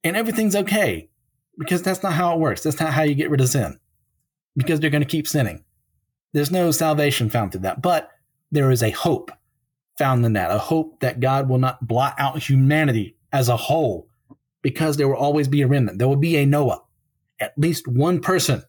and 0.04 0.18
everything's 0.18 0.56
okay. 0.56 1.10
Because 1.58 1.84
that's 1.84 2.04
not 2.04 2.14
how 2.14 2.34
it 2.34 2.40
works. 2.40 2.64
That's 2.64 2.80
not 2.80 2.94
how 2.94 3.04
you 3.04 3.16
get 3.16 3.30
rid 3.30 3.42
of 3.42 3.50
sin. 3.50 3.80
Because 4.56 4.80
they're 4.80 4.90
going 4.90 5.04
to 5.04 5.08
keep 5.08 5.28
sinning. 5.28 5.64
There's 6.34 6.52
no 6.52 6.72
salvation 6.72 7.30
found 7.30 7.52
through 7.52 7.62
that, 7.62 7.82
but 7.82 8.12
there 8.52 8.72
is 8.72 8.84
a 8.84 8.92
hope 8.92 9.32
found 9.98 10.26
in 10.26 10.34
that, 10.34 10.52
a 10.52 10.58
hope 10.58 11.00
that 11.02 11.20
God 11.20 11.50
will 11.50 11.58
not 11.58 11.86
blot 11.86 12.16
out 12.18 12.42
humanity 12.42 13.18
as 13.32 13.50
a 13.50 13.58
whole 13.58 14.08
because 14.62 14.98
there 14.98 15.08
will 15.08 15.16
always 15.16 15.48
be 15.48 15.62
a 15.62 15.68
remnant. 15.68 16.00
There 16.00 16.08
will 16.08 16.16
be 16.16 16.38
a 16.38 16.46
Noah, 16.46 16.82
at 17.40 17.58
least 17.58 17.88
one 17.88 18.20
person 18.22 18.64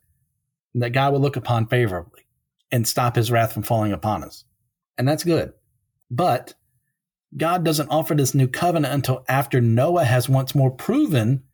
that 0.74 0.90
God 0.90 1.12
will 1.12 1.20
look 1.20 1.36
upon 1.36 1.66
favorably 1.66 2.26
and 2.70 2.86
stop 2.86 3.16
his 3.16 3.30
wrath 3.30 3.52
from 3.52 3.62
falling 3.62 3.92
upon 3.92 4.22
us. 4.22 4.44
And 4.96 5.08
that's 5.08 5.24
good. 5.24 5.52
But 6.10 6.54
God 7.36 7.64
doesn't 7.64 7.88
offer 7.88 8.14
this 8.14 8.34
new 8.34 8.48
covenant 8.48 8.92
until 8.94 9.24
after 9.28 9.60
Noah 9.60 10.04
has 10.04 10.28
once 10.28 10.54
more 10.54 10.70
proven 10.70 11.44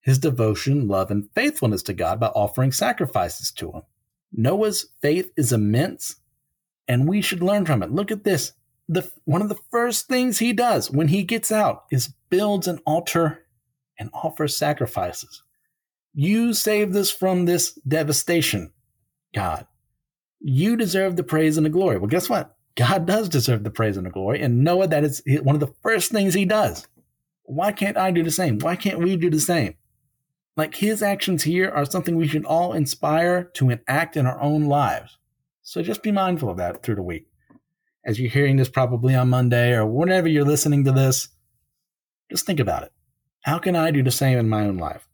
his 0.00 0.18
devotion, 0.18 0.86
love, 0.86 1.10
and 1.10 1.28
faithfulness 1.34 1.82
to 1.84 1.92
God 1.92 2.20
by 2.20 2.28
offering 2.28 2.72
sacrifices 2.72 3.50
to 3.52 3.72
him. 3.72 3.82
Noah's 4.32 4.86
faith 5.02 5.30
is 5.36 5.52
immense, 5.52 6.16
and 6.86 7.08
we 7.08 7.20
should 7.20 7.42
learn 7.42 7.66
from 7.66 7.82
it. 7.82 7.90
Look 7.90 8.10
at 8.10 8.24
this. 8.24 8.52
The, 8.88 9.10
one 9.24 9.42
of 9.42 9.48
the 9.48 9.58
first 9.70 10.06
things 10.06 10.38
he 10.38 10.52
does 10.52 10.90
when 10.90 11.08
he 11.08 11.24
gets 11.24 11.50
out 11.50 11.86
is 11.90 12.14
builds 12.30 12.68
an 12.68 12.78
altar 12.86 13.46
and 13.98 14.10
offers 14.12 14.56
sacrifices. 14.56 15.42
You 16.18 16.54
saved 16.54 16.96
us 16.96 17.10
from 17.10 17.44
this 17.44 17.74
devastation, 17.86 18.72
God. 19.34 19.66
You 20.40 20.74
deserve 20.74 21.16
the 21.16 21.22
praise 21.22 21.58
and 21.58 21.66
the 21.66 21.70
glory. 21.70 21.98
Well, 21.98 22.08
guess 22.08 22.30
what? 22.30 22.56
God 22.74 23.06
does 23.06 23.28
deserve 23.28 23.64
the 23.64 23.70
praise 23.70 23.98
and 23.98 24.06
the 24.06 24.10
glory. 24.10 24.40
And 24.40 24.64
Noah, 24.64 24.88
that 24.88 25.04
is 25.04 25.22
one 25.42 25.54
of 25.54 25.60
the 25.60 25.74
first 25.82 26.10
things 26.10 26.32
he 26.32 26.46
does. 26.46 26.88
Why 27.42 27.70
can't 27.70 27.98
I 27.98 28.12
do 28.12 28.22
the 28.22 28.30
same? 28.30 28.58
Why 28.58 28.76
can't 28.76 28.98
we 28.98 29.16
do 29.16 29.28
the 29.28 29.38
same? 29.38 29.74
Like 30.56 30.74
his 30.76 31.02
actions 31.02 31.42
here 31.42 31.68
are 31.68 31.84
something 31.84 32.16
we 32.16 32.28
should 32.28 32.46
all 32.46 32.72
inspire 32.72 33.44
to 33.54 33.68
enact 33.68 34.16
in 34.16 34.24
our 34.24 34.40
own 34.40 34.64
lives. 34.64 35.18
So 35.60 35.82
just 35.82 36.02
be 36.02 36.12
mindful 36.12 36.48
of 36.48 36.56
that 36.56 36.82
through 36.82 36.94
the 36.94 37.02
week. 37.02 37.26
As 38.06 38.18
you're 38.18 38.30
hearing 38.30 38.56
this 38.56 38.70
probably 38.70 39.14
on 39.14 39.28
Monday 39.28 39.74
or 39.74 39.84
whenever 39.84 40.28
you're 40.28 40.46
listening 40.46 40.82
to 40.84 40.92
this, 40.92 41.28
just 42.30 42.46
think 42.46 42.58
about 42.58 42.84
it. 42.84 42.92
How 43.42 43.58
can 43.58 43.76
I 43.76 43.90
do 43.90 44.02
the 44.02 44.10
same 44.10 44.38
in 44.38 44.48
my 44.48 44.62
own 44.62 44.78
life? 44.78 45.06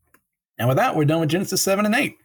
And 0.58 0.68
with 0.68 0.76
that, 0.76 0.96
we're 0.96 1.04
done 1.04 1.20
with 1.20 1.30
Genesis 1.30 1.62
7 1.62 1.86
and 1.86 1.94
8. 1.94 2.16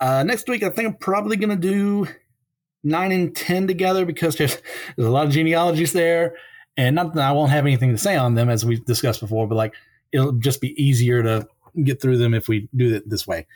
Uh, 0.00 0.22
next 0.22 0.48
week, 0.48 0.62
I 0.62 0.70
think 0.70 0.88
I'm 0.88 0.94
probably 0.94 1.36
going 1.36 1.50
to 1.50 1.56
do 1.56 2.06
9 2.84 3.12
and 3.12 3.34
10 3.34 3.66
together 3.66 4.04
because 4.04 4.36
there's, 4.36 4.56
there's 4.96 5.08
a 5.08 5.10
lot 5.10 5.26
of 5.26 5.32
genealogies 5.32 5.92
there. 5.92 6.36
And 6.76 6.94
not 6.94 7.14
that 7.14 7.28
I 7.28 7.32
won't 7.32 7.50
have 7.50 7.66
anything 7.66 7.90
to 7.90 7.98
say 7.98 8.16
on 8.16 8.34
them 8.34 8.48
as 8.48 8.64
we 8.64 8.76
discussed 8.80 9.20
before, 9.20 9.48
but 9.48 9.56
like 9.56 9.74
it'll 10.12 10.32
just 10.32 10.60
be 10.60 10.80
easier 10.82 11.22
to 11.22 11.48
get 11.82 12.00
through 12.00 12.18
them 12.18 12.34
if 12.34 12.48
we 12.48 12.68
do 12.74 12.94
it 12.94 13.08
this 13.08 13.26
way. 13.26 13.46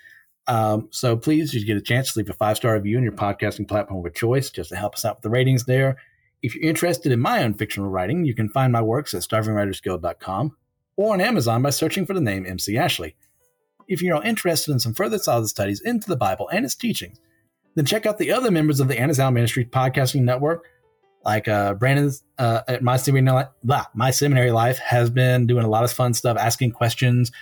Um, 0.49 0.89
so 0.91 1.17
please, 1.17 1.55
you 1.55 1.65
get 1.65 1.77
a 1.77 1.81
chance 1.81 2.13
to 2.13 2.19
leave 2.19 2.31
a 2.31 2.35
five 2.35 2.57
star 2.57 2.75
review 2.75 2.99
in 2.99 3.05
your 3.05 3.13
podcasting 3.13 3.69
platform 3.69 4.05
of 4.05 4.15
choice 4.15 4.51
just 4.51 4.71
to 4.71 4.77
help 4.77 4.95
us 4.95 5.05
out 5.05 5.19
with 5.19 5.23
the 5.23 5.31
ratings 5.31 5.65
there. 5.65 5.97
If 6.43 6.57
you're 6.57 6.69
interested 6.69 7.13
in 7.13 7.21
my 7.21 7.45
own 7.45 7.55
fictional 7.55 7.89
writing, 7.89 8.25
you 8.25 8.35
can 8.35 8.49
find 8.49 8.73
my 8.73 8.83
works 8.83 9.15
at 9.15 9.23
starvingwritersguild.com 9.23 10.57
or 10.97 11.13
on 11.15 11.21
Amazon 11.21 11.63
by 11.63 11.71
searching 11.71 12.05
for 12.05 12.15
the 12.15 12.21
name 12.21 12.45
MC 12.45 12.77
Ashley. 12.77 13.15
If 13.93 14.01
you're 14.01 14.23
interested 14.25 14.73
in 14.73 14.81
some 14.81 14.95
further 14.95 15.19
solid 15.19 15.49
studies 15.49 15.83
into 15.83 16.09
the 16.09 16.17
Bible 16.17 16.49
and 16.49 16.65
its 16.65 16.75
teachings, 16.75 17.21
then 17.75 17.85
check 17.85 18.07
out 18.07 18.17
the 18.17 18.33
other 18.33 18.51
members 18.51 18.81
of 18.81 18.89
the 18.89 18.95
Anazao 18.95 19.31
Ministry 19.31 19.67
Podcasting 19.67 20.23
Network, 20.23 20.65
like 21.27 21.47
uh, 21.47 21.75
Brandon's 21.75 22.25
uh, 22.39 22.63
at 22.69 22.83
my 22.83 22.97
seminary, 22.97 23.45
blah, 23.63 23.85
my 23.95 24.11
seminary 24.11 24.51
life 24.51 24.79
has 24.79 25.11
been 25.11 25.47
doing 25.47 25.67
a 25.67 25.69
lot 25.69 25.85
of 25.85 25.93
fun 25.93 26.15
stuff, 26.15 26.39
asking 26.39 26.73
questions 26.73 27.33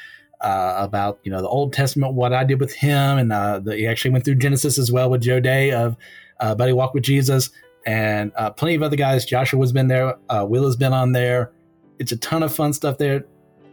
uh, 0.40 0.74
about 0.78 1.20
you 1.22 1.30
know 1.30 1.40
the 1.40 1.48
Old 1.48 1.72
Testament, 1.72 2.14
what 2.14 2.32
I 2.32 2.42
did 2.42 2.58
with 2.58 2.72
him, 2.72 3.18
and 3.18 3.32
uh, 3.32 3.60
the, 3.60 3.76
he 3.76 3.86
actually 3.86 4.10
went 4.10 4.24
through 4.24 4.36
Genesis 4.36 4.76
as 4.76 4.90
well 4.90 5.08
with 5.08 5.22
Joe 5.22 5.38
Day 5.38 5.70
of 5.70 5.96
uh, 6.40 6.56
Buddy 6.56 6.72
Walk 6.72 6.94
with 6.94 7.04
Jesus, 7.04 7.50
and 7.86 8.32
uh, 8.36 8.50
plenty 8.50 8.74
of 8.74 8.82
other 8.82 8.96
guys. 8.96 9.24
Joshua's 9.24 9.72
been 9.72 9.86
there, 9.86 10.16
uh, 10.28 10.44
Will 10.48 10.64
has 10.64 10.74
been 10.76 10.92
on 10.92 11.12
there. 11.12 11.52
It's 12.00 12.10
a 12.10 12.16
ton 12.16 12.42
of 12.42 12.52
fun 12.52 12.72
stuff 12.72 12.98
there. 12.98 13.24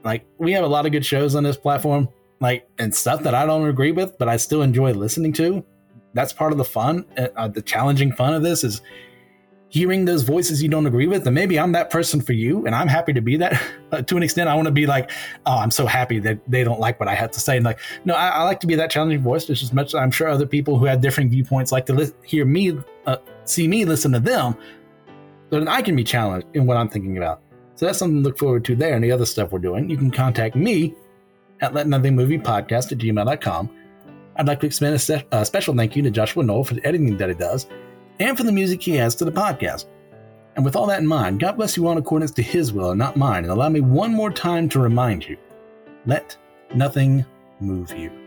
Like 0.04 0.26
we 0.38 0.52
have 0.54 0.64
a 0.64 0.68
lot 0.68 0.86
of 0.86 0.92
good 0.92 1.06
shows 1.06 1.36
on 1.36 1.44
this 1.44 1.58
platform, 1.58 2.08
like 2.40 2.68
and 2.78 2.94
stuff 2.94 3.24
that 3.24 3.34
I 3.34 3.46
don't 3.46 3.68
agree 3.68 3.92
with, 3.92 4.18
but 4.18 4.30
I 4.30 4.38
still 4.38 4.62
enjoy 4.62 4.94
listening 4.94 5.34
to. 5.34 5.64
That's 6.14 6.34
part 6.34 6.52
of 6.52 6.58
the 6.58 6.66
fun, 6.66 7.06
uh, 7.18 7.48
the 7.48 7.62
challenging 7.62 8.12
fun 8.12 8.34
of 8.34 8.44
this 8.44 8.64
is 8.64 8.82
hearing 9.70 10.06
those 10.06 10.24
voices 10.24 10.64
you 10.64 10.70
don't 10.70 10.88
agree 10.88 11.08
with 11.08 11.26
and 11.28 11.36
maybe 11.36 11.60
i'm 11.60 11.74
that 11.74 11.90
person 11.90 12.22
for 12.22 12.32
you 12.32 12.66
and 12.66 12.74
i'm 12.74 12.88
happy 12.88 13.12
to 13.12 13.20
be 13.20 13.36
that 13.36 13.62
to 14.08 14.16
an 14.16 14.24
extent. 14.24 14.48
I 14.48 14.56
want 14.56 14.68
to 14.68 14.72
be 14.72 14.86
like 14.86 15.12
oh 15.46 15.58
i'm 15.58 15.72
so 15.72 15.86
happy 15.86 16.20
that 16.20 16.40
they 16.48 16.64
don't 16.64 16.80
like 16.80 17.00
what 17.00 17.10
i 17.10 17.16
have 17.16 17.32
to 17.32 17.40
say. 17.40 17.58
And 17.58 17.66
like 17.66 17.80
no 18.06 18.14
i, 18.16 18.30
I 18.30 18.44
like 18.44 18.62
to 18.62 18.68
be 18.68 18.76
that 18.76 18.90
challenging 18.90 19.22
voice 19.22 19.46
just 19.46 19.62
as 19.62 19.74
much 19.74 19.94
i'm 19.94 20.12
sure 20.12 20.30
other 20.30 20.46
people 20.46 20.80
who 20.80 20.86
have 20.86 21.02
different 21.02 21.32
viewpoints 21.32 21.74
like 21.74 21.86
to 21.88 21.94
li- 21.94 22.12
hear 22.24 22.46
me 22.46 22.78
uh, 23.06 23.18
see 23.44 23.68
me 23.68 23.84
listen 23.84 24.14
to 24.14 24.22
them 24.22 24.56
so 25.50 25.60
that 25.60 25.68
i 25.68 25.82
can 25.82 25.96
be 25.98 26.04
challenged 26.04 26.48
in 26.54 26.66
what 26.66 26.78
i'm 26.78 26.90
thinking 26.90 27.18
about. 27.18 27.42
So 27.76 27.86
that's 27.86 28.00
something 28.00 28.24
to 28.24 28.24
look 28.24 28.40
forward 28.40 28.66
to 28.66 28.76
there 28.76 28.96
and 28.96 29.04
the 29.04 29.12
other 29.12 29.26
stuff 29.26 29.52
we're 29.52 29.60
doing. 29.60 29.88
You 29.88 29.98
can 29.98 30.10
contact 30.10 30.56
me 30.56 30.96
at 31.62 31.74
let 31.74 31.88
nothing 31.88 32.16
movie 32.16 32.38
podcast 32.38 32.92
at 32.92 32.98
gmail.com 32.98 33.70
i'd 34.38 34.48
like 34.48 34.60
to 34.60 34.66
extend 34.66 34.96
a, 34.96 35.00
se- 35.00 35.26
a 35.32 35.36
uh, 35.36 35.44
special 35.44 35.76
thank 35.76 35.96
you 35.96 36.02
to 36.02 36.12
joshua 36.12 36.44
Noel 36.44 36.64
for 36.64 36.76
the 36.76 36.86
editing 36.86 37.18
that 37.18 37.30
he 37.30 37.36
does 37.36 37.68
and 38.20 38.38
for 38.38 38.44
the 38.44 38.52
music 38.52 38.82
he 38.82 39.00
adds 39.00 39.16
to 39.16 39.26
the 39.26 39.32
podcast. 39.32 39.86
And 40.56 40.66
with 40.66 40.76
all 40.76 40.88
that 40.88 41.00
in 41.00 41.08
mind, 41.08 41.40
God 41.40 41.58
bless 41.58 41.78
you 41.78 41.86
all 41.86 41.92
in 41.92 41.98
accordance 42.00 42.32
to 42.32 42.42
His 42.42 42.74
will 42.74 42.92
and 42.92 43.00
not 43.00 43.16
mine. 43.16 43.44
And 43.44 43.52
allow 43.52 43.70
me 43.70 43.80
one 43.82 44.12
more 44.12 44.32
time 44.32 44.68
to 44.70 44.80
remind 44.80 45.28
you 45.28 45.38
let 46.06 46.36
nothing 46.74 47.26
move 47.60 47.96
you. 47.96 48.27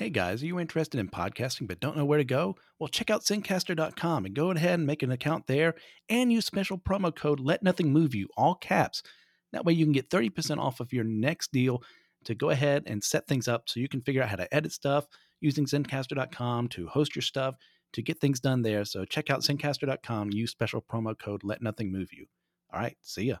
Hey 0.00 0.08
guys, 0.08 0.42
are 0.42 0.46
you 0.46 0.58
interested 0.58 0.98
in 0.98 1.10
podcasting 1.10 1.68
but 1.68 1.78
don't 1.78 1.94
know 1.94 2.06
where 2.06 2.16
to 2.16 2.24
go? 2.24 2.56
Well, 2.78 2.88
check 2.88 3.10
out 3.10 3.22
Zencastr.com 3.22 4.24
and 4.24 4.34
go 4.34 4.50
ahead 4.50 4.78
and 4.78 4.86
make 4.86 5.02
an 5.02 5.12
account 5.12 5.46
there 5.46 5.74
and 6.08 6.32
use 6.32 6.46
special 6.46 6.78
promo 6.78 7.14
code 7.14 7.38
Let 7.38 7.62
Nothing 7.62 7.92
Move 7.92 8.14
You, 8.14 8.26
all 8.34 8.54
caps. 8.54 9.02
That 9.52 9.66
way 9.66 9.74
you 9.74 9.84
can 9.84 9.92
get 9.92 10.08
30% 10.08 10.56
off 10.56 10.80
of 10.80 10.94
your 10.94 11.04
next 11.04 11.52
deal 11.52 11.82
to 12.24 12.34
go 12.34 12.48
ahead 12.48 12.84
and 12.86 13.04
set 13.04 13.26
things 13.26 13.46
up 13.46 13.64
so 13.68 13.78
you 13.78 13.90
can 13.90 14.00
figure 14.00 14.22
out 14.22 14.30
how 14.30 14.36
to 14.36 14.54
edit 14.54 14.72
stuff 14.72 15.04
using 15.42 15.66
Zencastr.com 15.66 16.68
to 16.68 16.86
host 16.86 17.14
your 17.14 17.20
stuff 17.20 17.56
to 17.92 18.00
get 18.00 18.22
things 18.22 18.40
done 18.40 18.62
there. 18.62 18.86
So 18.86 19.04
check 19.04 19.28
out 19.28 19.42
Zencastr.com, 19.42 20.30
use 20.30 20.50
special 20.50 20.80
promo 20.80 21.14
code 21.18 21.44
Let 21.44 21.60
Nothing 21.60 21.92
Move 21.92 22.08
You. 22.14 22.24
All 22.72 22.80
right, 22.80 22.96
see 23.02 23.24
ya. 23.24 23.36